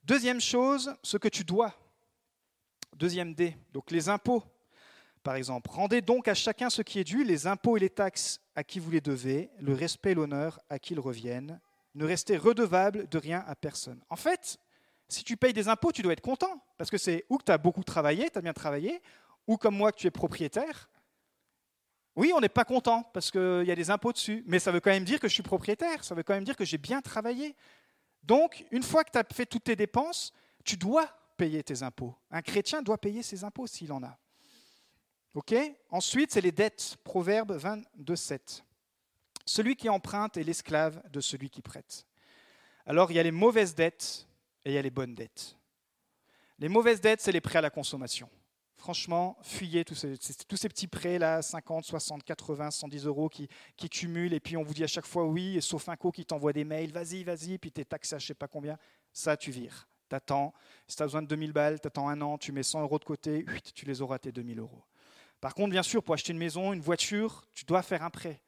Deuxième 0.03 0.41
chose, 0.41 0.93
ce 1.01 1.17
que 1.17 1.27
tu 1.27 1.43
dois. 1.43 1.73
Deuxième 2.95 3.33
D, 3.33 3.55
donc 3.73 3.89
les 3.91 4.09
impôts, 4.09 4.43
par 5.23 5.35
exemple. 5.35 5.69
Rendez 5.71 6.01
donc 6.01 6.27
à 6.27 6.33
chacun 6.33 6.69
ce 6.69 6.81
qui 6.81 6.99
est 6.99 7.03
dû, 7.03 7.23
les 7.23 7.47
impôts 7.47 7.77
et 7.77 7.79
les 7.79 7.89
taxes 7.89 8.39
à 8.55 8.63
qui 8.63 8.79
vous 8.79 8.91
les 8.91 9.01
devez, 9.01 9.49
le 9.59 9.73
respect 9.73 10.11
et 10.11 10.15
l'honneur 10.15 10.59
à 10.69 10.77
qui 10.77 10.93
ils 10.93 10.99
reviennent. 10.99 11.59
Ne 11.95 12.05
restez 12.05 12.37
redevable 12.37 13.07
de 13.09 13.17
rien 13.17 13.43
à 13.47 13.55
personne. 13.55 14.01
En 14.09 14.15
fait, 14.15 14.57
si 15.07 15.23
tu 15.23 15.37
payes 15.37 15.53
des 15.53 15.67
impôts, 15.67 15.91
tu 15.91 16.01
dois 16.01 16.13
être 16.13 16.21
content, 16.21 16.63
parce 16.77 16.89
que 16.89 16.97
c'est 16.97 17.25
ou 17.29 17.37
que 17.37 17.43
tu 17.43 17.51
as 17.51 17.57
beaucoup 17.57 17.83
travaillé, 17.83 18.29
tu 18.29 18.37
as 18.37 18.41
bien 18.41 18.53
travaillé, 18.53 19.01
ou 19.47 19.57
comme 19.57 19.75
moi 19.75 19.91
que 19.91 19.97
tu 19.97 20.07
es 20.07 20.11
propriétaire. 20.11 20.89
Oui, 22.15 22.31
on 22.35 22.39
n'est 22.39 22.49
pas 22.49 22.65
content 22.65 23.03
parce 23.13 23.31
qu'il 23.31 23.63
y 23.65 23.71
a 23.71 23.75
des 23.75 23.89
impôts 23.89 24.13
dessus, 24.13 24.43
mais 24.45 24.59
ça 24.59 24.71
veut 24.71 24.79
quand 24.79 24.91
même 24.91 25.03
dire 25.03 25.19
que 25.19 25.27
je 25.27 25.33
suis 25.33 25.43
propriétaire, 25.43 26.03
ça 26.03 26.13
veut 26.13 26.23
quand 26.23 26.35
même 26.35 26.43
dire 26.43 26.55
que 26.55 26.65
j'ai 26.65 26.77
bien 26.77 27.01
travaillé. 27.01 27.55
Donc, 28.21 28.65
une 28.71 28.83
fois 28.83 29.03
que 29.03 29.11
tu 29.11 29.17
as 29.17 29.23
fait 29.33 29.47
toutes 29.47 29.63
tes 29.63 29.75
dépenses, 29.75 30.31
tu 30.63 30.77
dois 30.77 31.09
payer 31.43 31.61
tes 31.61 31.83
impôts. 31.83 32.15
Un 32.31 32.41
chrétien 32.41 32.81
doit 32.81 32.97
payer 32.97 33.21
ses 33.21 33.43
impôts 33.43 33.67
s'il 33.67 33.91
en 33.91 34.01
a. 34.01 34.17
Ok? 35.33 35.53
Ensuite, 35.89 36.31
c'est 36.31 36.39
les 36.39 36.53
dettes. 36.53 36.95
Proverbe 37.03 37.51
22, 37.51 38.15
7. 38.15 38.63
Celui 39.45 39.75
qui 39.75 39.89
emprunte 39.89 40.37
est 40.37 40.43
l'esclave 40.43 41.03
de 41.09 41.19
celui 41.19 41.49
qui 41.49 41.61
prête. 41.61 42.05
Alors, 42.85 43.11
il 43.11 43.15
y 43.15 43.19
a 43.19 43.23
les 43.23 43.31
mauvaises 43.31 43.75
dettes 43.75 44.25
et 44.63 44.71
il 44.71 44.75
y 44.75 44.77
a 44.77 44.81
les 44.81 44.89
bonnes 44.89 45.15
dettes. 45.15 45.57
Les 46.59 46.69
mauvaises 46.69 47.01
dettes, 47.01 47.19
c'est 47.19 47.33
les 47.33 47.41
prêts 47.41 47.59
à 47.59 47.61
la 47.61 47.69
consommation. 47.69 48.29
Franchement, 48.77 49.37
fuyez 49.41 49.83
tous 49.83 49.95
ces, 49.95 50.69
petits 50.69 50.87
prêts 50.87 51.19
là, 51.19 51.41
50, 51.41 51.83
60, 51.83 52.23
80, 52.23 52.71
110 52.71 53.05
euros 53.05 53.27
qui, 53.27 53.49
cumulent, 53.91 54.33
et 54.33 54.39
puis 54.39 54.55
on 54.55 54.63
vous 54.63 54.73
dit 54.73 54.83
à 54.85 54.87
chaque 54.87 55.05
fois 55.05 55.25
oui, 55.25 55.61
sauf 55.61 55.89
un 55.89 55.97
co 55.97 56.11
qui 56.11 56.25
t'envoie 56.25 56.53
des 56.53 56.63
mails, 56.63 56.91
vas-y, 56.91 57.25
vas-y, 57.25 57.57
puis 57.57 57.71
t'es 57.71 57.83
taxé 57.83 58.15
à 58.15 58.19
je 58.19 58.27
sais 58.27 58.33
pas 58.33 58.47
combien. 58.47 58.77
Ça, 59.11 59.35
tu 59.35 59.51
vires 59.51 59.87
t'attends. 60.13 60.53
Si 60.87 60.95
tu 60.95 61.01
as 61.01 61.07
besoin 61.07 61.23
de 61.23 61.27
2000 61.27 61.53
balles, 61.53 61.79
tu 61.81 61.87
attends 61.87 62.07
un 62.07 62.21
an, 62.21 62.37
tu 62.37 62.51
mets 62.51 62.61
100 62.61 62.81
euros 62.83 62.99
de 62.99 63.03
côté, 63.03 63.45
tu 63.73 63.85
les 63.85 64.01
auras 64.01 64.19
tes 64.19 64.31
2000 64.31 64.59
euros. 64.59 64.83
Par 65.41 65.55
contre, 65.55 65.71
bien 65.71 65.83
sûr, 65.83 66.03
pour 66.03 66.13
acheter 66.13 66.31
une 66.31 66.37
maison, 66.37 66.71
une 66.71 66.81
voiture, 66.81 67.45
tu 67.53 67.65
dois 67.65 67.81
faire 67.81 68.03
un 68.03 68.09
prêt. 68.09 68.39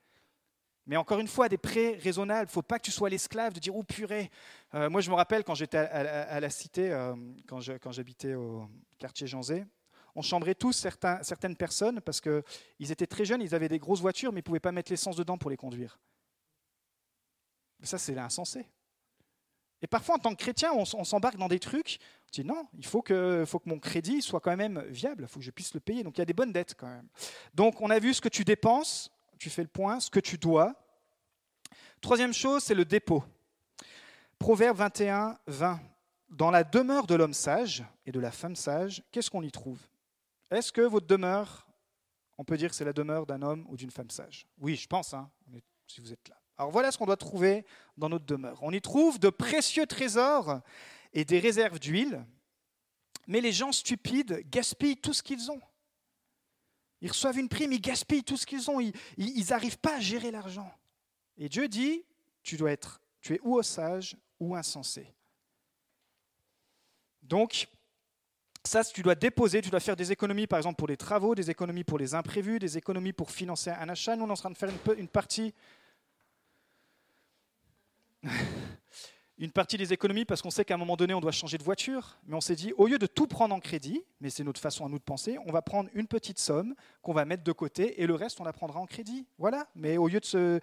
Mais 0.85 0.95
encore 0.97 1.19
une 1.19 1.27
fois, 1.27 1.49
des 1.49 1.57
prêts 1.57 1.97
raisonnables. 1.99 2.43
Il 2.43 2.51
ne 2.51 2.53
faut 2.53 2.61
pas 2.61 2.77
que 2.77 2.85
tu 2.85 2.91
sois 2.91 3.09
l'esclave 3.09 3.53
de 3.53 3.59
dire 3.59 3.75
Oh 3.75 3.83
purée 3.83 4.29
euh, 4.75 4.87
Moi, 4.87 5.01
je 5.01 5.09
me 5.09 5.15
rappelle 5.15 5.43
quand 5.43 5.55
j'étais 5.55 5.79
à, 5.79 6.39
la 6.39 6.49
cité, 6.51 6.91
euh, 6.91 7.15
quand 7.47 7.91
j'habitais 7.91 8.35
au 8.35 8.67
quartier 8.99 9.25
Janzé, 9.25 9.65
on 10.13 10.21
chambrait 10.21 10.53
tous 10.53 10.87
certaines 11.23 11.55
personnes 11.55 11.99
parce 11.99 12.21
qu'ils 12.21 12.91
étaient 12.91 13.07
très 13.07 13.25
jeunes, 13.25 13.41
ils 13.41 13.55
avaient 13.55 13.67
des 13.67 13.79
grosses 13.79 14.01
voitures, 14.01 14.31
mais 14.31 14.39
ils 14.39 14.43
ne 14.43 14.45
pouvaient 14.45 14.59
pas 14.59 14.71
mettre 14.71 14.91
l'essence 14.91 15.15
dedans 15.15 15.39
pour 15.39 15.49
les 15.49 15.57
conduire. 15.57 15.99
ça, 17.81 17.97
c'est 17.97 18.17
insensé. 18.17 18.67
Et 19.81 19.87
parfois, 19.87 20.15
en 20.15 20.19
tant 20.19 20.31
que 20.31 20.41
chrétien, 20.41 20.71
on, 20.73 20.85
s'embarque 20.85 21.37
dans 21.37 21.47
des 21.47 21.59
trucs. 21.59 21.99
On 22.27 22.31
dit 22.31 22.45
non, 22.45 22.67
il 22.77 22.85
faut 22.85 23.01
que, 23.01 23.43
faut 23.45 23.59
que 23.59 23.69
mon 23.69 23.79
crédit 23.79 24.21
soit 24.21 24.39
quand 24.39 24.55
même 24.55 24.83
viable, 24.89 25.23
il 25.23 25.27
faut 25.27 25.39
que 25.39 25.45
je 25.45 25.51
puisse 25.51 25.73
le 25.73 25.79
payer. 25.79 26.03
Donc 26.03 26.17
il 26.17 26.21
y 26.21 26.23
a 26.23 26.25
des 26.25 26.33
bonnes 26.33 26.51
dettes 26.51 26.75
quand 26.75 26.87
même. 26.87 27.07
Donc 27.53 27.81
on 27.81 27.89
a 27.89 27.99
vu 27.99 28.13
ce 28.13 28.21
que 28.21 28.29
tu 28.29 28.43
dépenses, 28.43 29.11
tu 29.37 29.49
fais 29.49 29.61
le 29.61 29.67
point, 29.67 29.99
ce 29.99 30.09
que 30.09 30.19
tu 30.19 30.37
dois. 30.37 30.73
Troisième 32.01 32.33
chose, 32.33 32.63
c'est 32.63 32.75
le 32.75 32.85
dépôt. 32.85 33.23
Proverbe 34.39 34.77
21, 34.77 35.37
20. 35.47 35.79
Dans 36.29 36.51
la 36.51 36.63
demeure 36.63 37.07
de 37.07 37.15
l'homme 37.15 37.33
sage 37.33 37.83
et 38.05 38.11
de 38.11 38.19
la 38.19 38.31
femme 38.31 38.55
sage, 38.55 39.03
qu'est-ce 39.11 39.29
qu'on 39.29 39.43
y 39.43 39.51
trouve? 39.51 39.79
Est-ce 40.51 40.71
que 40.71 40.81
votre 40.81 41.07
demeure, 41.07 41.67
on 42.37 42.43
peut 42.43 42.57
dire 42.57 42.69
que 42.69 42.75
c'est 42.75 42.85
la 42.85 42.93
demeure 42.93 43.25
d'un 43.25 43.41
homme 43.41 43.65
ou 43.69 43.77
d'une 43.77 43.91
femme 43.91 44.09
sage? 44.09 44.45
Oui, 44.59 44.75
je 44.75 44.87
pense, 44.87 45.13
hein, 45.13 45.29
si 45.87 46.01
vous 46.01 46.11
êtes 46.11 46.27
là. 46.27 46.35
Alors 46.57 46.71
voilà 46.71 46.91
ce 46.91 46.97
qu'on 46.97 47.05
doit 47.05 47.17
trouver 47.17 47.65
dans 47.97 48.09
notre 48.09 48.25
demeure. 48.25 48.59
On 48.61 48.71
y 48.71 48.81
trouve 48.81 49.19
de 49.19 49.29
précieux 49.29 49.85
trésors 49.85 50.61
et 51.13 51.25
des 51.25 51.39
réserves 51.39 51.79
d'huile, 51.79 52.25
mais 53.27 53.41
les 53.41 53.51
gens 53.51 53.71
stupides 53.71 54.43
gaspillent 54.49 54.97
tout 54.97 55.13
ce 55.13 55.23
qu'ils 55.23 55.51
ont. 55.51 55.61
Ils 57.01 57.09
reçoivent 57.09 57.37
une 57.37 57.49
prime, 57.49 57.73
ils 57.73 57.81
gaspillent 57.81 58.23
tout 58.23 58.37
ce 58.37 58.45
qu'ils 58.45 58.69
ont, 58.69 58.79
ils 58.79 59.45
n'arrivent 59.49 59.79
pas 59.79 59.97
à 59.97 59.99
gérer 59.99 60.31
l'argent. 60.31 60.71
Et 61.37 61.49
Dieu 61.49 61.67
dit, 61.67 62.03
tu 62.43 62.57
dois 62.57 62.71
être, 62.71 63.01
tu 63.21 63.33
es 63.33 63.39
ou 63.43 63.61
sage 63.61 64.15
ou 64.39 64.55
insensé. 64.55 65.13
Donc, 67.21 67.67
ça, 68.63 68.83
tu 68.83 69.01
dois 69.01 69.15
déposer, 69.15 69.61
tu 69.61 69.69
dois 69.69 69.79
faire 69.79 69.95
des 69.95 70.11
économies, 70.11 70.47
par 70.47 70.57
exemple, 70.57 70.77
pour 70.77 70.87
les 70.87 70.97
travaux, 70.97 71.35
des 71.35 71.51
économies 71.51 71.83
pour 71.83 71.97
les 71.97 72.15
imprévus, 72.15 72.59
des 72.59 72.77
économies 72.77 73.13
pour 73.13 73.31
financer 73.31 73.69
un 73.69 73.89
achat. 73.89 74.15
Nous, 74.15 74.23
on 74.23 74.29
est 74.29 74.31
en 74.31 74.35
train 74.35 74.51
de 74.51 74.57
faire 74.57 74.69
une, 74.69 74.99
une 74.99 75.07
partie 75.07 75.53
une 79.37 79.51
partie 79.51 79.77
des 79.77 79.91
économies 79.91 80.23
parce 80.23 80.41
qu'on 80.41 80.49
sait 80.49 80.63
qu'à 80.63 80.75
un 80.75 80.77
moment 80.77 80.95
donné, 80.95 81.13
on 81.13 81.19
doit 81.19 81.31
changer 81.31 81.57
de 81.57 81.63
voiture, 81.63 82.17
mais 82.25 82.35
on 82.35 82.41
s'est 82.41 82.55
dit, 82.55 82.71
au 82.77 82.87
lieu 82.87 82.97
de 82.97 83.05
tout 83.05 83.27
prendre 83.27 83.53
en 83.53 83.59
crédit, 83.59 84.01
mais 84.21 84.29
c'est 84.29 84.43
notre 84.43 84.61
façon 84.61 84.85
à 84.85 84.89
nous 84.89 84.97
de 84.97 85.03
penser, 85.03 85.37
on 85.45 85.51
va 85.51 85.61
prendre 85.61 85.89
une 85.93 86.07
petite 86.07 86.39
somme 86.39 86.73
qu'on 87.01 87.13
va 87.13 87.25
mettre 87.25 87.43
de 87.43 87.51
côté 87.51 88.01
et 88.01 88.07
le 88.07 88.15
reste, 88.15 88.39
on 88.39 88.45
la 88.45 88.53
prendra 88.53 88.79
en 88.79 88.85
crédit. 88.85 89.27
Voilà. 89.37 89.67
Mais 89.75 89.97
au 89.97 90.07
lieu 90.07 90.19
de 90.19 90.25
se. 90.25 90.59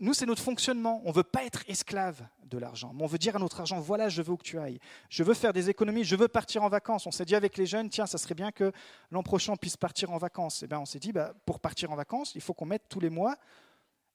nous, 0.00 0.14
c'est 0.14 0.26
notre 0.26 0.42
fonctionnement. 0.42 1.02
On 1.04 1.10
ne 1.10 1.14
veut 1.14 1.22
pas 1.22 1.44
être 1.44 1.62
esclave 1.68 2.26
de 2.44 2.58
l'argent, 2.58 2.92
mais 2.94 3.04
on 3.04 3.06
veut 3.06 3.18
dire 3.18 3.36
à 3.36 3.38
notre 3.38 3.60
argent, 3.60 3.80
voilà, 3.80 4.08
je 4.08 4.22
veux 4.22 4.36
que 4.36 4.42
tu 4.42 4.58
ailles. 4.58 4.80
Je 5.08 5.22
veux 5.22 5.34
faire 5.34 5.52
des 5.52 5.70
économies, 5.70 6.04
je 6.04 6.16
veux 6.16 6.28
partir 6.28 6.62
en 6.64 6.68
vacances. 6.68 7.06
On 7.06 7.12
s'est 7.12 7.24
dit 7.24 7.36
avec 7.36 7.56
les 7.56 7.66
jeunes, 7.66 7.88
tiens, 7.88 8.06
ça 8.06 8.18
serait 8.18 8.34
bien 8.34 8.50
que 8.50 8.72
l'an 9.10 9.22
prochain, 9.22 9.52
on 9.52 9.56
puisse 9.56 9.76
partir 9.76 10.10
en 10.10 10.18
vacances. 10.18 10.62
Et 10.62 10.64
eh 10.64 10.68
bien, 10.68 10.80
on 10.80 10.84
s'est 10.84 10.98
dit, 10.98 11.12
bah, 11.12 11.32
pour 11.46 11.60
partir 11.60 11.92
en 11.92 11.96
vacances, 11.96 12.34
il 12.34 12.40
faut 12.40 12.54
qu'on 12.54 12.66
mette 12.66 12.88
tous 12.88 13.00
les 13.00 13.10
mois 13.10 13.36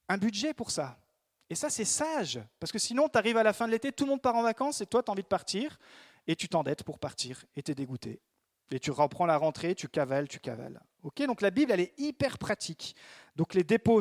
un 0.08 0.18
budget 0.18 0.52
pour 0.52 0.70
ça. 0.70 0.98
Et 1.50 1.56
ça, 1.56 1.68
c'est 1.68 1.84
sage, 1.84 2.40
parce 2.60 2.70
que 2.70 2.78
sinon, 2.78 3.08
tu 3.08 3.18
arrives 3.18 3.36
à 3.36 3.42
la 3.42 3.52
fin 3.52 3.66
de 3.66 3.72
l'été, 3.72 3.90
tout 3.90 4.04
le 4.04 4.10
monde 4.10 4.22
part 4.22 4.36
en 4.36 4.42
vacances, 4.42 4.80
et 4.80 4.86
toi, 4.86 5.02
tu 5.02 5.10
as 5.10 5.12
envie 5.12 5.22
de 5.22 5.28
partir, 5.28 5.78
et 6.28 6.36
tu 6.36 6.48
t'endettes 6.48 6.84
pour 6.84 7.00
partir, 7.00 7.44
et 7.56 7.62
tu 7.62 7.72
es 7.72 7.74
dégoûté. 7.74 8.20
Et 8.70 8.78
tu 8.78 8.92
reprends 8.92 9.26
la 9.26 9.36
rentrée, 9.36 9.74
tu 9.74 9.88
cavales, 9.88 10.28
tu 10.28 10.38
cavales. 10.38 10.80
Donc 11.02 11.40
la 11.40 11.50
Bible, 11.50 11.72
elle 11.72 11.80
est 11.80 11.98
hyper 11.98 12.38
pratique. 12.38 12.94
Donc 13.34 13.54
les 13.54 13.64
dépôts, 13.64 14.00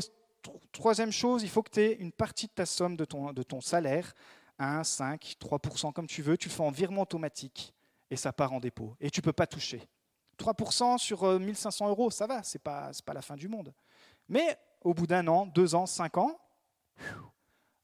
troisième 0.72 1.12
chose, 1.12 1.41
il 1.41 1.50
faut 1.50 1.64
que 1.64 1.72
tu 1.72 1.82
aies 1.82 1.93
une 1.93 2.12
partie 2.12 2.45
de 2.45 2.52
ta 2.52 2.68
somme, 2.68 2.95
de 2.95 3.06
ton, 3.06 3.34
de 3.34 3.41
ton 3.41 3.62
salaire, 3.62 4.14
1, 4.60 4.84
5, 4.84 5.36
3%, 5.39 5.91
comme 5.91 6.06
tu 6.06 6.22
veux, 6.22 6.38
tu 6.38 6.50
le 6.50 6.54
fais 6.54 6.62
en 6.62 6.70
virement 6.70 7.02
automatique, 7.02 7.74
et 8.12 8.16
ça 8.16 8.32
part 8.32 8.54
en 8.54 8.60
dépôt. 8.60 8.95
Et 9.00 9.10
tu 9.10 9.22
ne 9.22 9.24
peux 9.24 9.34
pas 9.34 9.47
toucher. 9.47 9.82
3% 10.38 11.00
sur 11.00 11.39
1500 11.39 11.86
euh, 11.86 11.89
euros, 11.89 12.12
ça 12.12 12.28
va, 12.28 12.43
ce 12.43 12.58
n'est 12.58 12.62
pas, 12.62 12.91
pas 13.06 13.14
la 13.14 13.22
fin 13.22 13.36
du 13.36 13.47
monde. 13.47 13.74
Mais 14.28 14.58
au 14.82 14.93
bout 14.93 15.08
d'un 15.08 15.28
an, 15.28 15.47
deux 15.47 15.74
ans, 15.74 15.86
cinq 15.88 16.18
ans, 16.18 16.39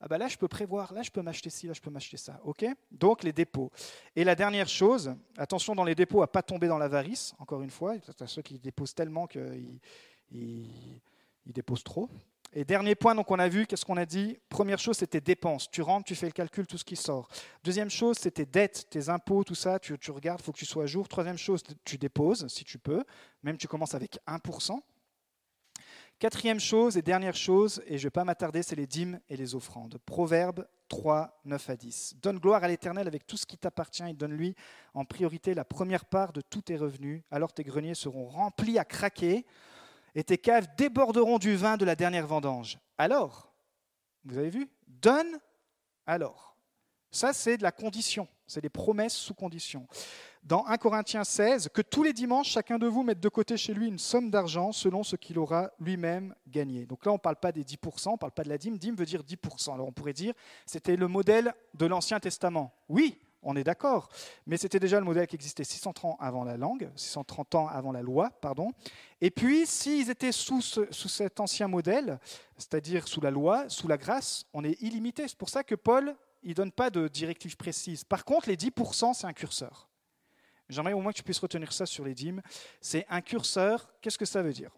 ah 0.02 0.08
bah 0.08 0.18
là 0.18 0.28
je 0.28 0.38
peux 0.38 0.48
prévoir, 0.48 0.94
là 0.94 1.02
je 1.02 1.12
peux 1.12 1.22
m'acheter 1.22 1.50
ci, 1.50 1.68
là 1.68 1.74
je 1.74 1.82
peux 1.82 1.90
m'acheter 1.90 2.18
ça. 2.18 2.40
ok? 2.44 2.66
Donc 2.92 3.24
les 3.24 3.34
dépôts. 3.34 3.72
Et 4.16 4.24
la 4.24 4.36
dernière 4.36 4.68
chose, 4.68 5.16
attention 5.38 5.76
dans 5.76 5.84
les 5.84 5.96
dépôts 5.96 6.22
à 6.22 6.32
pas 6.32 6.44
tomber 6.44 6.68
dans 6.68 6.78
l'avarice, 6.78 7.34
encore 7.40 7.62
une 7.62 7.70
fois, 7.70 7.96
il 7.96 8.02
y 8.02 8.24
a 8.24 8.28
ceux 8.28 8.42
qui 8.42 8.60
déposent 8.60 8.94
tellement 8.94 9.28
qu'ils 9.28 9.80
ils, 10.32 11.54
déposent 11.54 11.84
trop. 11.84 12.10
Et 12.58 12.64
dernier 12.64 12.96
point, 12.96 13.16
donc 13.16 13.30
on 13.32 13.40
a 13.40 13.50
vu, 13.50 13.66
qu'est-ce 13.66 13.84
qu'on 13.84 13.98
a 13.98 14.06
dit? 14.06 14.38
Première 14.48 14.80
chose, 14.80 14.98
c'était 14.98 15.20
dépenses. 15.20 15.70
Tu 15.70 15.82
rentres, 15.82 16.06
tu 16.06 16.16
fais 16.16 16.28
le 16.28 16.32
calcul, 16.32 16.66
tout 16.66 16.78
ce 16.78 16.86
qui 16.86 16.96
sort. 16.96 17.28
Deuxième 17.66 17.90
chose, 17.90 18.18
c'était 18.18 18.46
dettes, 18.46 18.88
tes 18.90 19.10
impôts, 19.10 19.44
tout 19.44 19.56
ça, 19.56 19.78
tu, 19.78 19.98
tu 20.00 20.12
regardes, 20.12 20.40
il 20.40 20.44
faut 20.44 20.54
que 20.54 20.58
tu 20.58 20.66
sois 20.66 20.84
à 20.84 20.86
jour. 20.86 21.10
Troisième 21.10 21.38
chose, 21.38 21.64
tu 21.84 21.98
déposes, 21.98 22.48
si 22.48 22.64
tu 22.64 22.80
peux. 22.80 23.04
Même 23.44 23.58
tu 23.58 23.68
commences 23.68 23.94
avec 23.94 24.20
1%. 24.26 24.80
Quatrième 26.18 26.62
chose 26.62 26.96
et 26.96 27.02
dernière 27.02 27.36
chose, 27.36 27.84
et 27.88 27.98
je 27.98 28.04
ne 28.04 28.08
vais 28.08 28.12
pas 28.12 28.24
m'attarder, 28.24 28.64
c'est 28.64 28.78
les 28.78 28.88
dîmes 28.88 29.20
et 29.28 29.36
les 29.36 29.54
offrandes. 29.54 29.98
Proverbe 30.06 30.66
3, 30.88 31.42
9 31.44 31.70
à 31.70 31.76
10. 31.76 32.16
Donne 32.22 32.40
gloire 32.40 32.64
à 32.64 32.70
l'Éternel 32.70 33.06
avec 33.06 33.28
tout 33.28 33.36
ce 33.36 33.46
qui 33.46 33.58
t'appartient 33.58 34.08
et 34.08 34.14
donne-lui 34.14 34.56
en 34.94 35.04
priorité 35.04 35.54
la 35.54 35.66
première 35.66 36.06
part 36.06 36.32
de 36.32 36.40
tous 36.40 36.62
tes 36.62 36.78
revenus. 36.78 37.22
Alors 37.32 37.52
tes 37.52 37.66
greniers 37.66 37.96
seront 37.96 38.28
remplis 38.28 38.80
à 38.80 38.86
craquer 38.86 39.46
et 40.16 40.24
tes 40.24 40.38
caves 40.38 40.70
déborderont 40.78 41.38
du 41.38 41.58
vin 41.58 41.76
de 41.76 41.84
la 41.84 41.98
dernière 41.98 42.28
vendange. 42.28 42.80
Alors, 42.98 43.54
vous 44.24 44.38
avez 44.38 44.50
vu? 44.50 44.70
Donne 44.88 45.38
alors. 46.08 46.56
Ça, 47.12 47.34
c'est 47.34 47.58
de 47.58 47.64
la 47.64 47.74
condition, 47.74 48.28
c'est 48.48 48.62
des 48.62 48.70
promesses 48.70 49.16
sous 49.16 49.34
condition 49.34 49.86
dans 50.46 50.64
1 50.68 50.78
Corinthiens 50.78 51.24
16, 51.24 51.70
que 51.74 51.82
tous 51.82 52.04
les 52.04 52.14
dimanches, 52.14 52.50
chacun 52.50 52.78
de 52.78 52.86
vous 52.86 53.02
mette 53.02 53.20
de 53.20 53.30
côté 53.30 53.58
chez 53.58 53.74
lui 53.74 53.88
une 53.88 53.98
somme 53.98 54.30
d'argent 54.30 54.72
selon 54.72 55.04
ce 55.04 55.16
qu'il 55.16 55.40
aura 55.40 55.72
lui-même 55.80 56.36
gagné. 56.48 56.86
Donc 56.86 57.04
là, 57.06 57.12
on 57.12 57.16
ne 57.16 57.20
parle 57.20 57.38
pas 57.38 57.52
des 57.52 57.64
10%, 57.64 58.10
on 58.10 58.12
ne 58.12 58.18
parle 58.18 58.32
pas 58.32 58.44
de 58.44 58.50
la 58.50 58.60
dîme. 58.60 58.78
Dîme 58.78 58.96
veut 58.96 59.08
dire 59.08 59.24
10%. 59.24 59.74
Alors 59.74 59.88
on 59.88 59.92
pourrait 59.92 60.14
dire, 60.14 60.34
c'était 60.68 60.96
le 60.96 61.08
modèle 61.08 61.54
de 61.74 61.88
l'Ancien 61.88 62.20
Testament. 62.20 62.72
Oui, 62.90 63.20
on 63.42 63.56
est 63.56 63.64
d'accord, 63.64 64.10
mais 64.46 64.58
c'était 64.58 64.80
déjà 64.80 65.00
le 65.00 65.06
modèle 65.06 65.26
qui 65.26 65.36
existait 65.36 65.64
630 65.64 66.06
ans 66.06 66.18
avant 66.20 66.44
la 66.44 66.58
langue, 66.58 66.92
630 66.96 67.56
ans 67.56 67.68
avant 67.68 67.92
la 67.92 68.04
loi, 68.04 68.30
pardon. 68.30 68.72
Et 69.22 69.32
puis, 69.32 69.66
s'ils 69.66 70.12
étaient 70.12 70.32
sous, 70.32 70.62
sous 70.62 71.10
cet 71.10 71.40
ancien 71.40 71.68
modèle, 71.68 72.20
c'est-à-dire 72.58 73.08
sous 73.08 73.22
la 73.22 73.32
loi, 73.32 73.68
sous 73.68 73.88
la 73.88 73.98
grâce, 73.98 74.46
on 74.54 74.64
est 74.64 74.80
illimité. 74.82 75.28
C'est 75.28 75.38
pour 75.38 75.50
ça 75.50 75.64
que 75.64 75.76
Paul, 75.76 76.16
il 76.44 76.54
donne 76.54 76.72
pas 76.72 76.92
de 76.92 77.08
directive 77.08 77.58
précise. 77.58 78.04
Par 78.04 78.26
contre, 78.26 78.50
les 78.50 78.58
10%, 78.58 79.14
c'est 79.14 79.28
un 79.28 79.34
curseur. 79.34 79.90
J'aimerais 80.70 80.94
au 80.94 81.02
moins 81.02 81.12
que 81.12 81.18
tu 81.18 81.24
puisses 81.24 81.40
retenir 81.40 81.72
ça 81.72 81.86
sur 81.86 82.06
les 82.06 82.16
dîmes. 82.16 82.42
C'est 82.82 83.06
un 83.10 83.22
curseur. 83.22 83.94
Qu'est-ce 84.02 84.18
que 84.18 84.26
ça 84.26 84.42
veut 84.42 84.54
dire? 84.54 84.72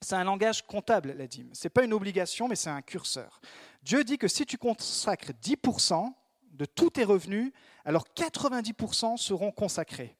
C'est 0.00 0.14
un 0.14 0.24
langage 0.24 0.66
comptable, 0.66 1.12
la 1.12 1.26
dîme. 1.26 1.50
Ce 1.54 1.66
n'est 1.66 1.70
pas 1.70 1.84
une 1.84 1.92
obligation, 1.92 2.46
mais 2.46 2.56
c'est 2.56 2.70
un 2.70 2.82
curseur. 2.82 3.40
Dieu 3.82 4.04
dit 4.04 4.18
que 4.18 4.28
si 4.28 4.46
tu 4.46 4.58
consacres 4.58 5.32
10% 5.42 6.12
de 6.52 6.64
tous 6.64 6.90
tes 6.90 7.04
revenus, 7.04 7.52
alors 7.84 8.06
90% 8.16 9.16
seront 9.16 9.50
consacrés. 9.50 10.16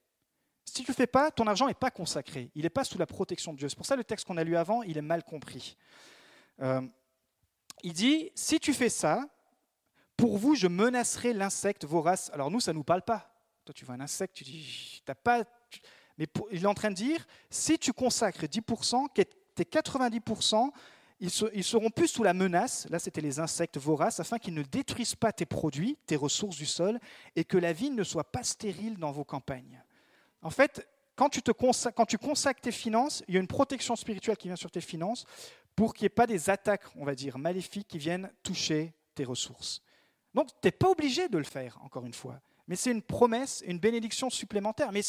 Si 0.65 0.85
tu 0.85 0.91
ne 0.91 0.95
fais 0.95 1.07
pas, 1.07 1.31
ton 1.31 1.47
argent 1.47 1.67
n'est 1.67 1.75
pas 1.75 1.91
consacré. 1.91 2.51
Il 2.55 2.63
n'est 2.63 2.71
pas 2.71 2.85
sous 2.85 2.99
la 2.99 3.07
protection 3.07 3.53
de 3.53 3.59
Dieu. 3.59 3.69
C'est 3.69 3.77
pour 3.77 3.87
ça 3.87 3.95
que 3.95 4.01
le 4.01 4.05
texte 4.05 4.27
qu'on 4.27 4.37
a 4.37 4.45
lu 4.45 4.57
avant, 4.57 4.83
il 4.83 4.99
est 4.99 5.03
mal 5.03 5.23
compris. 5.23 5.77
Euh, 6.61 6.83
il 7.83 7.93
dit, 7.93 8.31
si 8.35 8.59
tu 8.59 8.75
fais 8.75 8.89
ça, 8.89 9.29
pour 10.17 10.37
vous, 10.37 10.55
je 10.55 10.67
menacerai 10.67 11.33
l'insecte 11.33 11.85
vorace. 11.85 12.31
Alors 12.35 12.51
nous, 12.51 12.61
ça 12.61 12.73
ne 12.73 12.79
nous 12.79 12.85
parle 12.85 13.03
pas. 13.03 13.38
Toi, 13.69 13.75
tu 13.75 13.85
vois 13.85 13.97
un 13.97 14.01
insecte, 14.01 14.35
tu 14.35 14.45
dis, 14.45 15.03
t'as 15.05 15.15
pas. 15.15 15.45
Mais 16.17 16.27
il 16.51 16.65
est 16.65 16.67
en 16.67 16.73
train 16.73 16.89
de 16.89 16.95
dire, 16.95 17.27
si 17.51 17.79
tu 17.79 17.93
consacres 17.93 18.47
10%, 18.47 19.09
tes 19.13 19.63
90%, 19.63 20.71
ils, 21.21 21.31
seront 21.31 21.91
plus 21.91 22.09
sous 22.09 22.23
la 22.23 22.33
menace, 22.33 22.87
là 22.89 22.99
c'était 22.99 23.21
les 23.21 23.41
insectes 23.41 23.77
voraces, 23.77 24.21
afin 24.21 24.39
qu'ils 24.39 24.55
ne 24.55 24.63
détruisent 24.63 25.17
pas 25.17 25.33
tes 25.33 25.45
produits, 25.45 25.99
tes 26.07 26.17
ressources 26.17 26.57
du 26.57 26.65
sol, 26.65 26.99
et 27.37 27.45
que 27.45 27.59
la 27.59 27.75
vie 27.75 27.91
ne 27.91 28.03
soit 28.05 28.33
pas 28.33 28.43
stérile 28.43 28.97
dans 28.97 29.13
vos 29.13 29.25
campagnes. 29.25 29.85
En 30.41 30.49
fait, 30.49 30.89
quand 31.15 31.29
tu, 31.29 31.43
consacres, 31.43 31.95
quand 31.95 32.07
tu 32.07 32.17
consacres 32.17 32.63
tes 32.63 32.73
finances, 32.73 33.23
il 33.29 33.35
y 33.35 33.37
a 33.37 33.41
une 33.41 33.47
protection 33.47 33.97
spirituelle 33.97 34.39
qui 34.39 34.49
vient 34.49 34.57
sur 34.57 34.71
tes 34.71 34.81
finances 34.81 35.27
pour 35.77 35.93
qu'il 35.93 36.05
n'y 36.05 36.07
ait 36.07 36.09
pas 36.09 36.27
des 36.27 36.49
attaques, 36.49 36.87
on 36.97 37.05
va 37.05 37.15
dire, 37.15 37.37
maléfiques 37.37 37.89
qui 37.89 37.99
viennent 37.99 38.33
toucher 38.43 38.95
tes 39.15 39.27
ressources. 39.27 39.83
Donc, 40.33 40.49
tu 40.63 40.69
n'es 40.69 40.73
pas 40.73 40.89
obligé 40.89 41.29
de 41.29 41.37
le 41.37 41.45
faire, 41.45 41.79
encore 41.83 42.07
une 42.07 42.15
fois 42.15 42.41
mais 42.69 42.77
c'est 42.77 42.93
une 42.93 43.03
promesse, 43.03 43.65
une 43.67 43.79
bénédiction 43.79 44.31
supplémentaire. 44.31 44.93
Mais 44.93 45.01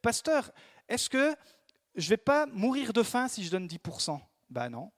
pasteur, 0.00 0.50
est-ce 0.88 1.08
que 1.08 1.36
je 1.94 2.06
ne 2.06 2.08
vais 2.10 2.16
pas 2.16 2.46
mourir 2.46 2.92
de 2.92 3.02
faim 3.02 3.28
si 3.28 3.44
je 3.44 3.50
donne 3.50 3.66
10% 3.66 4.18
Ben 4.50 4.70
non. 4.70 4.90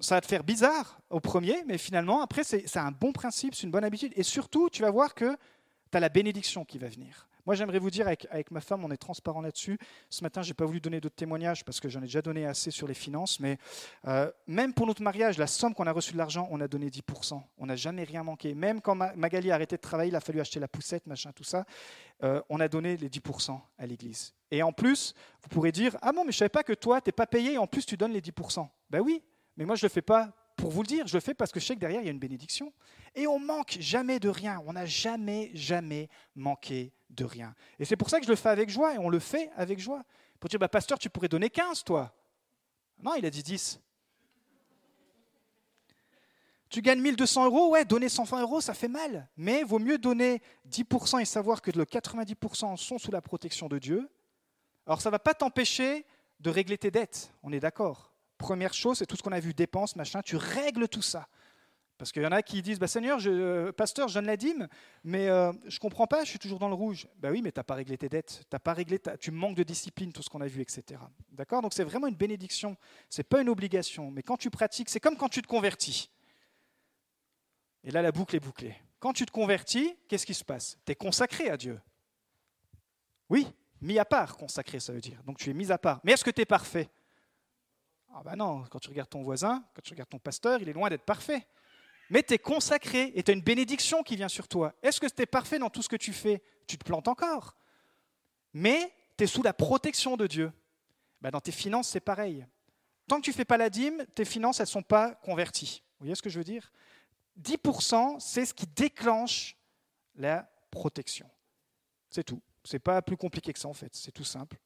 Ça 0.00 0.16
va 0.16 0.20
te 0.22 0.26
faire 0.26 0.42
bizarre 0.42 0.98
au 1.10 1.20
premier, 1.20 1.62
mais 1.66 1.78
finalement, 1.78 2.22
après, 2.22 2.42
c'est 2.42 2.76
un 2.76 2.90
bon 2.90 3.12
principe, 3.12 3.54
c'est 3.54 3.64
une 3.64 3.70
bonne 3.70 3.84
habitude. 3.84 4.12
Et 4.16 4.22
surtout, 4.22 4.68
tu 4.70 4.82
vas 4.82 4.90
voir 4.90 5.14
que 5.14 5.36
tu 5.90 5.96
as 5.96 6.00
la 6.00 6.08
bénédiction 6.08 6.64
qui 6.64 6.78
va 6.78 6.88
venir. 6.88 7.28
Moi, 7.44 7.54
j'aimerais 7.56 7.78
vous 7.78 7.90
dire, 7.90 8.06
avec, 8.06 8.50
ma 8.50 8.60
femme, 8.60 8.84
on 8.84 8.90
est 8.90 8.96
transparent 8.96 9.40
là-dessus. 9.40 9.78
Ce 10.10 10.22
matin, 10.22 10.42
je 10.42 10.50
n'ai 10.50 10.54
pas 10.54 10.64
voulu 10.64 10.80
donner 10.80 11.00
d'autres 11.00 11.16
témoignages 11.16 11.64
parce 11.64 11.80
que 11.80 11.88
j'en 11.88 12.00
ai 12.00 12.06
déjà 12.06 12.22
donné 12.22 12.46
assez 12.46 12.70
sur 12.70 12.86
les 12.86 12.94
finances. 12.94 13.40
Mais 13.40 13.58
euh, 14.06 14.30
même 14.46 14.72
pour 14.72 14.86
notre 14.86 15.02
mariage, 15.02 15.38
la 15.38 15.46
somme 15.46 15.74
qu'on 15.74 15.86
a 15.86 15.92
reçue 15.92 16.12
de 16.12 16.18
l'argent, 16.18 16.46
on 16.50 16.60
a 16.60 16.68
donné 16.68 16.88
10%. 16.88 17.42
On 17.58 17.66
n'a 17.66 17.76
jamais 17.76 18.04
rien 18.04 18.22
manqué. 18.22 18.54
Même 18.54 18.80
quand 18.80 18.94
Magali 18.94 19.50
a 19.50 19.54
arrêté 19.54 19.76
de 19.76 19.80
travailler, 19.80 20.10
il 20.10 20.16
a 20.16 20.20
fallu 20.20 20.40
acheter 20.40 20.60
la 20.60 20.68
poussette, 20.68 21.06
machin, 21.06 21.32
tout 21.32 21.44
ça. 21.44 21.64
Euh, 22.22 22.40
on 22.48 22.60
a 22.60 22.68
donné 22.68 22.96
les 22.96 23.08
10% 23.08 23.58
à 23.78 23.86
l'église. 23.86 24.32
Et 24.50 24.62
en 24.62 24.72
plus, 24.72 25.14
vous 25.42 25.48
pourrez 25.48 25.72
dire 25.72 25.96
Ah 26.00 26.12
bon, 26.12 26.24
mais 26.24 26.30
je 26.32 26.36
ne 26.36 26.40
savais 26.40 26.48
pas 26.48 26.62
que 26.62 26.74
toi, 26.74 27.00
tu 27.00 27.08
n'es 27.08 27.12
pas 27.12 27.26
payé 27.26 27.54
et 27.54 27.58
en 27.58 27.66
plus, 27.66 27.84
tu 27.84 27.96
donnes 27.96 28.12
les 28.12 28.20
10%. 28.20 28.68
Ben 28.90 29.00
oui, 29.00 29.22
mais 29.56 29.64
moi, 29.64 29.74
je 29.74 29.84
ne 29.84 29.88
le 29.88 29.92
fais 29.92 30.02
pas 30.02 30.32
pour 30.56 30.70
vous 30.70 30.82
le 30.82 30.86
dire, 30.86 31.06
je 31.06 31.14
le 31.14 31.20
fais 31.20 31.34
parce 31.34 31.50
que 31.50 31.58
je 31.58 31.66
sais 31.66 31.74
que 31.74 31.80
derrière, 31.80 32.00
il 32.02 32.04
y 32.04 32.08
a 32.08 32.12
une 32.12 32.18
bénédiction. 32.18 32.72
Et 33.14 33.26
on 33.26 33.38
manque 33.38 33.76
jamais 33.80 34.20
de 34.20 34.28
rien. 34.28 34.62
On 34.66 34.74
n'a 34.74 34.86
jamais, 34.86 35.50
jamais 35.54 36.08
manqué 36.34 36.92
de 37.12 37.24
rien. 37.24 37.54
Et 37.78 37.84
c'est 37.84 37.96
pour 37.96 38.10
ça 38.10 38.18
que 38.18 38.26
je 38.26 38.30
le 38.30 38.36
fais 38.36 38.48
avec 38.48 38.68
joie, 38.68 38.94
et 38.94 38.98
on 38.98 39.08
le 39.08 39.18
fait 39.18 39.50
avec 39.56 39.78
joie. 39.78 40.02
Pour 40.40 40.48
dire, 40.48 40.58
bah, 40.58 40.68
pasteur, 40.68 40.98
tu 40.98 41.08
pourrais 41.08 41.28
donner 41.28 41.50
15, 41.50 41.84
toi. 41.84 42.12
Non, 42.98 43.14
il 43.14 43.24
a 43.24 43.30
dit 43.30 43.42
10. 43.42 43.80
Tu 46.68 46.80
gagnes 46.80 47.02
1200 47.02 47.44
euros, 47.46 47.70
ouais, 47.70 47.84
donner 47.84 48.08
120 48.08 48.40
euros, 48.40 48.60
ça 48.62 48.72
fait 48.72 48.88
mal. 48.88 49.28
Mais 49.36 49.62
vaut 49.62 49.78
mieux 49.78 49.98
donner 49.98 50.40
10% 50.70 51.20
et 51.20 51.26
savoir 51.26 51.60
que 51.60 51.70
le 51.70 51.84
90% 51.84 52.78
sont 52.78 52.98
sous 52.98 53.10
la 53.10 53.20
protection 53.20 53.68
de 53.68 53.78
Dieu. 53.78 54.08
Alors 54.86 55.02
ça 55.02 55.10
ne 55.10 55.12
va 55.12 55.18
pas 55.18 55.34
t'empêcher 55.34 56.06
de 56.40 56.50
régler 56.50 56.78
tes 56.78 56.90
dettes, 56.90 57.30
on 57.42 57.52
est 57.52 57.60
d'accord. 57.60 58.12
Première 58.38 58.74
chose, 58.74 58.98
c'est 58.98 59.06
tout 59.06 59.16
ce 59.16 59.22
qu'on 59.22 59.32
a 59.32 59.38
vu, 59.38 59.54
dépenses, 59.54 59.94
machin, 59.96 60.22
tu 60.22 60.36
règles 60.36 60.88
tout 60.88 61.02
ça. 61.02 61.28
Parce 62.02 62.10
qu'il 62.10 62.22
y 62.22 62.26
en 62.26 62.32
a 62.32 62.42
qui 62.42 62.62
disent 62.62 62.80
bah, 62.80 62.88
Seigneur, 62.88 63.20
je, 63.20 63.30
euh, 63.30 63.70
pasteur, 63.70 64.08
je 64.08 64.14
donne 64.14 64.26
la 64.26 64.36
dîme, 64.36 64.66
mais 65.04 65.28
euh, 65.28 65.52
je 65.68 65.76
ne 65.76 65.78
comprends 65.78 66.08
pas, 66.08 66.24
je 66.24 66.30
suis 66.30 66.38
toujours 66.40 66.58
dans 66.58 66.66
le 66.66 66.74
rouge. 66.74 67.06
Ben 67.18 67.30
oui, 67.30 67.42
mais 67.42 67.52
tu 67.52 67.60
n'as 67.60 67.62
pas 67.62 67.76
réglé 67.76 67.96
tes 67.96 68.08
dettes, 68.08 68.42
as 68.50 68.58
pas 68.58 68.72
réglé 68.72 68.98
tu 69.20 69.30
manques 69.30 69.54
de 69.54 69.62
discipline, 69.62 70.12
tout 70.12 70.20
ce 70.20 70.28
qu'on 70.28 70.40
a 70.40 70.48
vu, 70.48 70.62
etc. 70.62 71.00
D'accord? 71.30 71.62
Donc 71.62 71.72
c'est 71.72 71.84
vraiment 71.84 72.08
une 72.08 72.16
bénédiction, 72.16 72.76
ce 73.08 73.20
n'est 73.20 73.24
pas 73.24 73.40
une 73.40 73.48
obligation. 73.48 74.10
Mais 74.10 74.24
quand 74.24 74.36
tu 74.36 74.50
pratiques, 74.50 74.88
c'est 74.88 74.98
comme 74.98 75.16
quand 75.16 75.28
tu 75.28 75.42
te 75.42 75.46
convertis. 75.46 76.10
Et 77.84 77.92
là, 77.92 78.02
la 78.02 78.10
boucle 78.10 78.34
est 78.34 78.40
bouclée. 78.40 78.74
Quand 78.98 79.12
tu 79.12 79.24
te 79.24 79.30
convertis, 79.30 79.96
qu'est-ce 80.08 80.26
qui 80.26 80.34
se 80.34 80.42
passe? 80.42 80.78
Tu 80.84 80.90
es 80.90 80.96
consacré 80.96 81.50
à 81.50 81.56
Dieu. 81.56 81.80
Oui, 83.28 83.46
mis 83.80 84.00
à 84.00 84.04
part, 84.04 84.36
consacré, 84.36 84.80
ça 84.80 84.92
veut 84.92 85.00
dire. 85.00 85.22
Donc 85.22 85.38
tu 85.38 85.50
es 85.50 85.54
mis 85.54 85.70
à 85.70 85.78
part. 85.78 86.00
Mais 86.02 86.10
est-ce 86.10 86.24
que 86.24 86.32
tu 86.32 86.40
es 86.40 86.46
parfait? 86.46 86.90
Ah 88.12 88.22
ben 88.24 88.34
non, 88.34 88.64
quand 88.64 88.80
tu 88.80 88.88
regardes 88.88 89.10
ton 89.10 89.22
voisin, 89.22 89.64
quand 89.72 89.82
tu 89.82 89.92
regardes 89.92 90.10
ton 90.10 90.18
pasteur, 90.18 90.60
il 90.60 90.68
est 90.68 90.72
loin 90.72 90.90
d'être 90.90 91.04
parfait 91.04 91.46
mais 92.12 92.22
tu 92.22 92.34
es 92.34 92.38
consacré 92.38 93.10
et 93.14 93.22
tu 93.22 93.30
as 93.30 93.34
une 93.34 93.40
bénédiction 93.40 94.02
qui 94.02 94.16
vient 94.16 94.28
sur 94.28 94.46
toi. 94.46 94.74
Est-ce 94.82 95.00
que 95.00 95.06
tu 95.06 95.22
es 95.22 95.26
parfait 95.26 95.58
dans 95.58 95.70
tout 95.70 95.80
ce 95.80 95.88
que 95.88 95.96
tu 95.96 96.12
fais? 96.12 96.42
Tu 96.66 96.76
te 96.76 96.84
plantes 96.84 97.08
encore. 97.08 97.56
Mais 98.52 98.92
tu 99.16 99.24
es 99.24 99.26
sous 99.26 99.42
la 99.42 99.54
protection 99.54 100.18
de 100.18 100.26
Dieu. 100.26 100.52
Ben, 101.22 101.30
dans 101.30 101.40
tes 101.40 101.52
finances, 101.52 101.88
c'est 101.88 102.00
pareil. 102.00 102.46
Tant 103.08 103.16
que 103.16 103.24
tu 103.24 103.32
fais 103.32 103.46
pas 103.46 103.56
la 103.56 103.70
dîme, 103.70 104.04
tes 104.14 104.26
finances, 104.26 104.60
elles 104.60 104.64
ne 104.64 104.72
sont 104.72 104.82
pas 104.82 105.14
converties. 105.14 105.82
Vous 105.98 106.04
voyez 106.04 106.14
ce 106.14 106.20
que 106.20 106.28
je 106.28 106.36
veux 106.36 106.44
dire? 106.44 106.70
10%, 107.40 108.20
c'est 108.20 108.44
ce 108.44 108.52
qui 108.52 108.66
déclenche 108.66 109.56
la 110.14 110.52
protection. 110.70 111.30
C'est 112.10 112.24
tout. 112.24 112.42
C'est 112.62 112.78
pas 112.78 113.00
plus 113.00 113.16
compliqué 113.16 113.54
que 113.54 113.58
ça 113.58 113.68
en 113.68 113.74
fait, 113.74 113.94
c'est 113.94 114.12
tout 114.12 114.22
simple. 114.22 114.58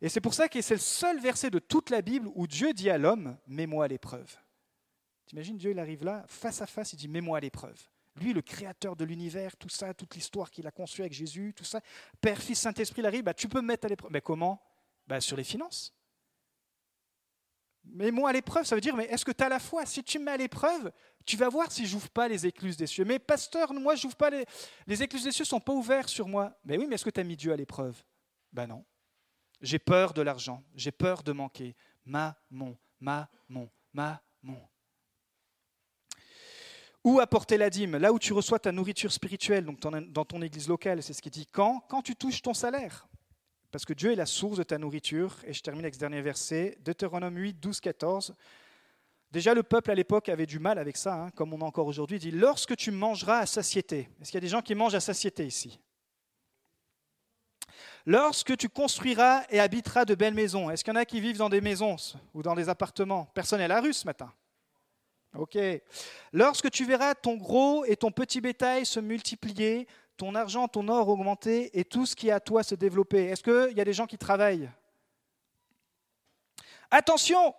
Et 0.00 0.08
c'est 0.08 0.22
pour 0.22 0.32
ça 0.32 0.48
que 0.48 0.62
c'est 0.62 0.74
le 0.74 0.80
seul 0.80 1.20
verset 1.20 1.50
de 1.50 1.58
toute 1.58 1.90
la 1.90 2.00
Bible 2.00 2.30
où 2.34 2.46
Dieu 2.46 2.72
dit 2.72 2.88
à 2.88 2.96
l'homme 2.96 3.36
Mets-moi 3.46 3.84
à 3.84 3.88
l'épreuve. 3.88 4.38
T'imagines, 5.32 5.56
Dieu, 5.56 5.70
il 5.70 5.78
arrive 5.78 6.04
là, 6.04 6.26
face 6.28 6.60
à 6.60 6.66
face, 6.66 6.92
il 6.92 6.96
dit 6.96 7.08
Mets-moi 7.08 7.38
à 7.38 7.40
l'épreuve. 7.40 7.80
Lui, 8.20 8.34
le 8.34 8.42
créateur 8.42 8.94
de 8.94 9.06
l'univers, 9.06 9.56
tout 9.56 9.70
ça, 9.70 9.94
toute 9.94 10.14
l'histoire 10.14 10.50
qu'il 10.50 10.66
a 10.66 10.70
conçue 10.70 11.00
avec 11.00 11.14
Jésus, 11.14 11.54
tout 11.56 11.64
ça. 11.64 11.80
Père, 12.20 12.36
Fils, 12.36 12.60
Saint-Esprit, 12.60 13.00
il 13.00 13.06
arrive, 13.06 13.22
bah, 13.22 13.32
tu 13.32 13.48
peux 13.48 13.62
me 13.62 13.68
mettre 13.68 13.86
à 13.86 13.88
l'épreuve. 13.88 14.12
Mais 14.12 14.20
comment? 14.20 14.62
Bah, 15.06 15.22
Sur 15.22 15.38
les 15.38 15.44
finances. 15.44 15.94
Mets-moi 17.82 18.28
à 18.28 18.32
l'épreuve, 18.34 18.66
ça 18.66 18.74
veut 18.74 18.82
dire, 18.82 18.94
mais 18.94 19.06
est-ce 19.06 19.24
que 19.24 19.32
tu 19.32 19.42
as 19.42 19.48
la 19.48 19.58
foi? 19.58 19.86
Si 19.86 20.04
tu 20.04 20.18
me 20.18 20.26
mets 20.26 20.32
à 20.32 20.36
l'épreuve, 20.36 20.92
tu 21.24 21.38
vas 21.38 21.48
voir 21.48 21.72
si 21.72 21.86
j'ouvre 21.86 22.10
pas 22.10 22.28
les 22.28 22.46
écluses 22.46 22.76
des 22.76 22.86
cieux. 22.86 23.06
Mais 23.06 23.18
pasteur, 23.18 23.72
moi, 23.72 23.94
j'ouvre 23.94 24.16
pas 24.16 24.28
les... 24.28 24.44
Les 24.86 25.02
écluses 25.02 25.24
des 25.24 25.32
cieux 25.32 25.46
sont 25.46 25.60
pas 25.60 25.72
ouvertes 25.72 26.10
sur 26.10 26.28
moi. 26.28 26.54
Mais 26.66 26.76
oui, 26.76 26.84
mais 26.86 26.96
est-ce 26.96 27.06
que 27.06 27.10
tu 27.10 27.20
as 27.20 27.24
mis 27.24 27.38
Dieu 27.38 27.54
à 27.54 27.56
l'épreuve? 27.56 28.04
Ben 28.52 28.66
non. 28.66 28.84
J'ai 29.62 29.78
peur 29.78 30.12
de 30.12 30.20
l'argent, 30.20 30.62
j'ai 30.74 30.92
peur 30.92 31.22
de 31.22 31.32
manquer. 31.32 31.74
Ma, 32.04 32.36
mon, 32.50 32.76
ma, 33.00 33.30
mon, 33.48 33.70
ma, 33.94 34.22
mon. 34.42 34.60
Où 37.04 37.18
apporter 37.18 37.56
la 37.56 37.68
dîme? 37.68 37.96
Là 37.96 38.12
où 38.12 38.18
tu 38.18 38.32
reçois 38.32 38.58
ta 38.58 38.70
nourriture 38.70 39.12
spirituelle, 39.12 39.64
donc 39.64 39.80
dans 39.80 40.24
ton 40.24 40.40
église 40.40 40.68
locale, 40.68 41.02
c'est 41.02 41.12
ce 41.12 41.22
qui 41.22 41.30
dit 41.30 41.46
quand 41.46 41.84
Quand 41.88 42.02
tu 42.02 42.14
touches 42.14 42.42
ton 42.42 42.54
salaire. 42.54 43.08
Parce 43.72 43.86
que 43.86 43.94
Dieu 43.94 44.12
est 44.12 44.16
la 44.16 44.26
source 44.26 44.58
de 44.58 44.62
ta 44.62 44.78
nourriture. 44.78 45.34
Et 45.46 45.52
je 45.52 45.62
termine 45.62 45.84
avec 45.84 45.94
ce 45.94 46.00
dernier 46.00 46.20
verset, 46.20 46.78
Deutéronome 46.84 47.36
8, 47.36 47.58
12, 47.58 47.80
14. 47.80 48.34
Déjà, 49.32 49.54
le 49.54 49.62
peuple 49.62 49.90
à 49.90 49.94
l'époque 49.94 50.28
avait 50.28 50.44
du 50.44 50.58
mal 50.58 50.78
avec 50.78 50.98
ça, 50.98 51.14
hein, 51.14 51.30
comme 51.30 51.54
on 51.54 51.62
a 51.62 51.64
encore 51.64 51.86
aujourd'hui. 51.86 52.18
Dit 52.18 52.30
Lorsque 52.30 52.76
tu 52.76 52.90
mangeras 52.90 53.38
à 53.38 53.46
satiété. 53.46 54.10
Est-ce 54.20 54.30
qu'il 54.30 54.34
y 54.34 54.36
a 54.36 54.40
des 54.42 54.48
gens 54.48 54.60
qui 54.60 54.74
mangent 54.74 54.94
à 54.94 55.00
satiété 55.00 55.46
ici? 55.46 55.80
Lorsque 58.04 58.56
tu 58.56 58.68
construiras 58.68 59.44
et 59.48 59.58
habiteras 59.58 60.04
de 60.04 60.14
belles 60.14 60.34
maisons. 60.34 60.70
Est-ce 60.70 60.84
qu'il 60.84 60.92
y 60.92 60.96
en 60.96 61.00
a 61.00 61.04
qui 61.06 61.20
vivent 61.20 61.38
dans 61.38 61.48
des 61.48 61.60
maisons 61.62 61.96
ou 62.34 62.42
dans 62.42 62.54
des 62.54 62.68
appartements? 62.68 63.30
Personne 63.32 63.60
n'est 63.60 63.64
à 63.64 63.68
la 63.68 63.80
rue 63.80 63.94
ce 63.94 64.06
matin. 64.06 64.30
Ok. 65.34 65.58
Lorsque 66.32 66.70
tu 66.70 66.84
verras 66.84 67.14
ton 67.14 67.36
gros 67.36 67.84
et 67.84 67.96
ton 67.96 68.10
petit 68.10 68.40
bétail 68.40 68.84
se 68.84 69.00
multiplier, 69.00 69.86
ton 70.16 70.34
argent, 70.34 70.68
ton 70.68 70.88
or 70.88 71.08
augmenter 71.08 71.78
et 71.78 71.84
tout 71.84 72.04
ce 72.06 72.14
qui 72.14 72.28
est 72.28 72.32
à 72.32 72.40
toi 72.40 72.62
se 72.62 72.74
développer. 72.74 73.26
Est-ce 73.26 73.42
qu'il 73.42 73.76
y 73.76 73.80
a 73.80 73.84
des 73.84 73.92
gens 73.94 74.06
qui 74.06 74.18
travaillent? 74.18 74.70
Attention, 76.90 77.54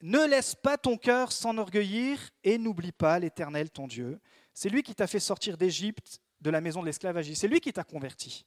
ne 0.00 0.24
laisse 0.26 0.54
pas 0.54 0.78
ton 0.78 0.96
cœur 0.96 1.32
s'enorgueillir 1.32 2.18
et 2.42 2.56
n'oublie 2.56 2.92
pas 2.92 3.18
l'Éternel, 3.18 3.70
ton 3.70 3.86
Dieu. 3.86 4.18
C'est 4.54 4.70
lui 4.70 4.82
qui 4.82 4.94
t'a 4.94 5.06
fait 5.06 5.20
sortir 5.20 5.58
d'Égypte, 5.58 6.20
de 6.40 6.50
la 6.50 6.62
maison 6.62 6.80
de 6.80 6.86
l'esclavage. 6.86 7.30
C'est 7.34 7.48
lui 7.48 7.60
qui 7.60 7.72
t'a 7.72 7.84
converti. 7.84 8.46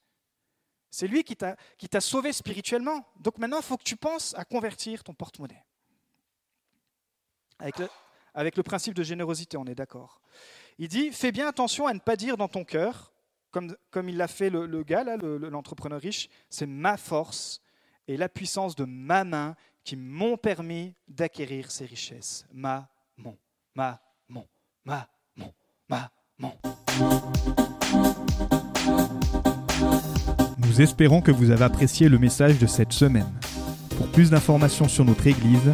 C'est 0.90 1.08
lui 1.08 1.24
qui 1.24 1.36
t'a 1.36 2.02
sauvé 2.02 2.34
spirituellement. 2.34 3.06
Donc 3.20 3.38
maintenant, 3.38 3.58
il 3.58 3.64
faut 3.64 3.78
que 3.78 3.84
tu 3.84 3.96
penses 3.96 4.34
à 4.36 4.44
convertir 4.44 5.04
ton 5.04 5.14
porte-monnaie. 5.14 5.64
Avec 7.60 7.78
le, 7.78 7.88
avec 8.34 8.58
le 8.58 8.64
principe 8.64 8.94
de 8.94 9.04
générosité, 9.04 9.58
on 9.58 9.66
est 9.66 9.76
d'accord. 9.76 10.22
Il 10.78 10.88
dit, 10.88 11.12
fais 11.12 11.32
bien 11.32 11.48
attention 11.48 11.88
à 11.88 11.94
ne 11.94 12.00
pas 12.00 12.16
dire 12.16 12.38
dans 12.38 12.48
ton 12.48 12.64
cœur, 12.64 13.14
comme, 13.52 13.76
comme 13.92 14.10
il 14.10 14.18
l'a 14.18 14.28
fait 14.28 14.50
le, 14.50 14.84
gars, 14.84 15.04
l'entrepreneur 15.04 16.00
riche, 16.00 16.30
c'est 16.50 16.68
ma 16.68 16.98
force 16.98 17.62
et 18.08 18.18
la 18.18 18.30
puissance 18.30 18.76
de 18.76 18.86
ma 18.86 19.24
main 19.24 19.56
qui 19.84 19.96
m'ont 19.96 20.38
permis 20.38 20.96
d'acquérir 21.08 21.72
ces 21.72 21.86
richesses. 21.86 22.46
Ma, 22.54 22.90
mon, 23.18 23.38
ma, 23.76 24.00
mon, 24.28 24.48
ma, 24.86 25.10
mon, 25.36 25.54
ma, 25.88 26.12
mon. 26.38 26.54
Nous 30.58 30.82
espérons 30.82 31.22
que 31.22 31.32
vous 31.32 31.50
avez 31.52 31.64
apprécié 31.64 32.10
le 32.10 32.20
message 32.20 32.60
de 32.60 32.68
cette 32.68 32.94
semaine. 32.94 33.32
Pour 33.98 34.12
plus 34.12 34.30
d'informations 34.30 34.88
sur 34.88 35.04
notre 35.04 35.28
Église, 35.28 35.74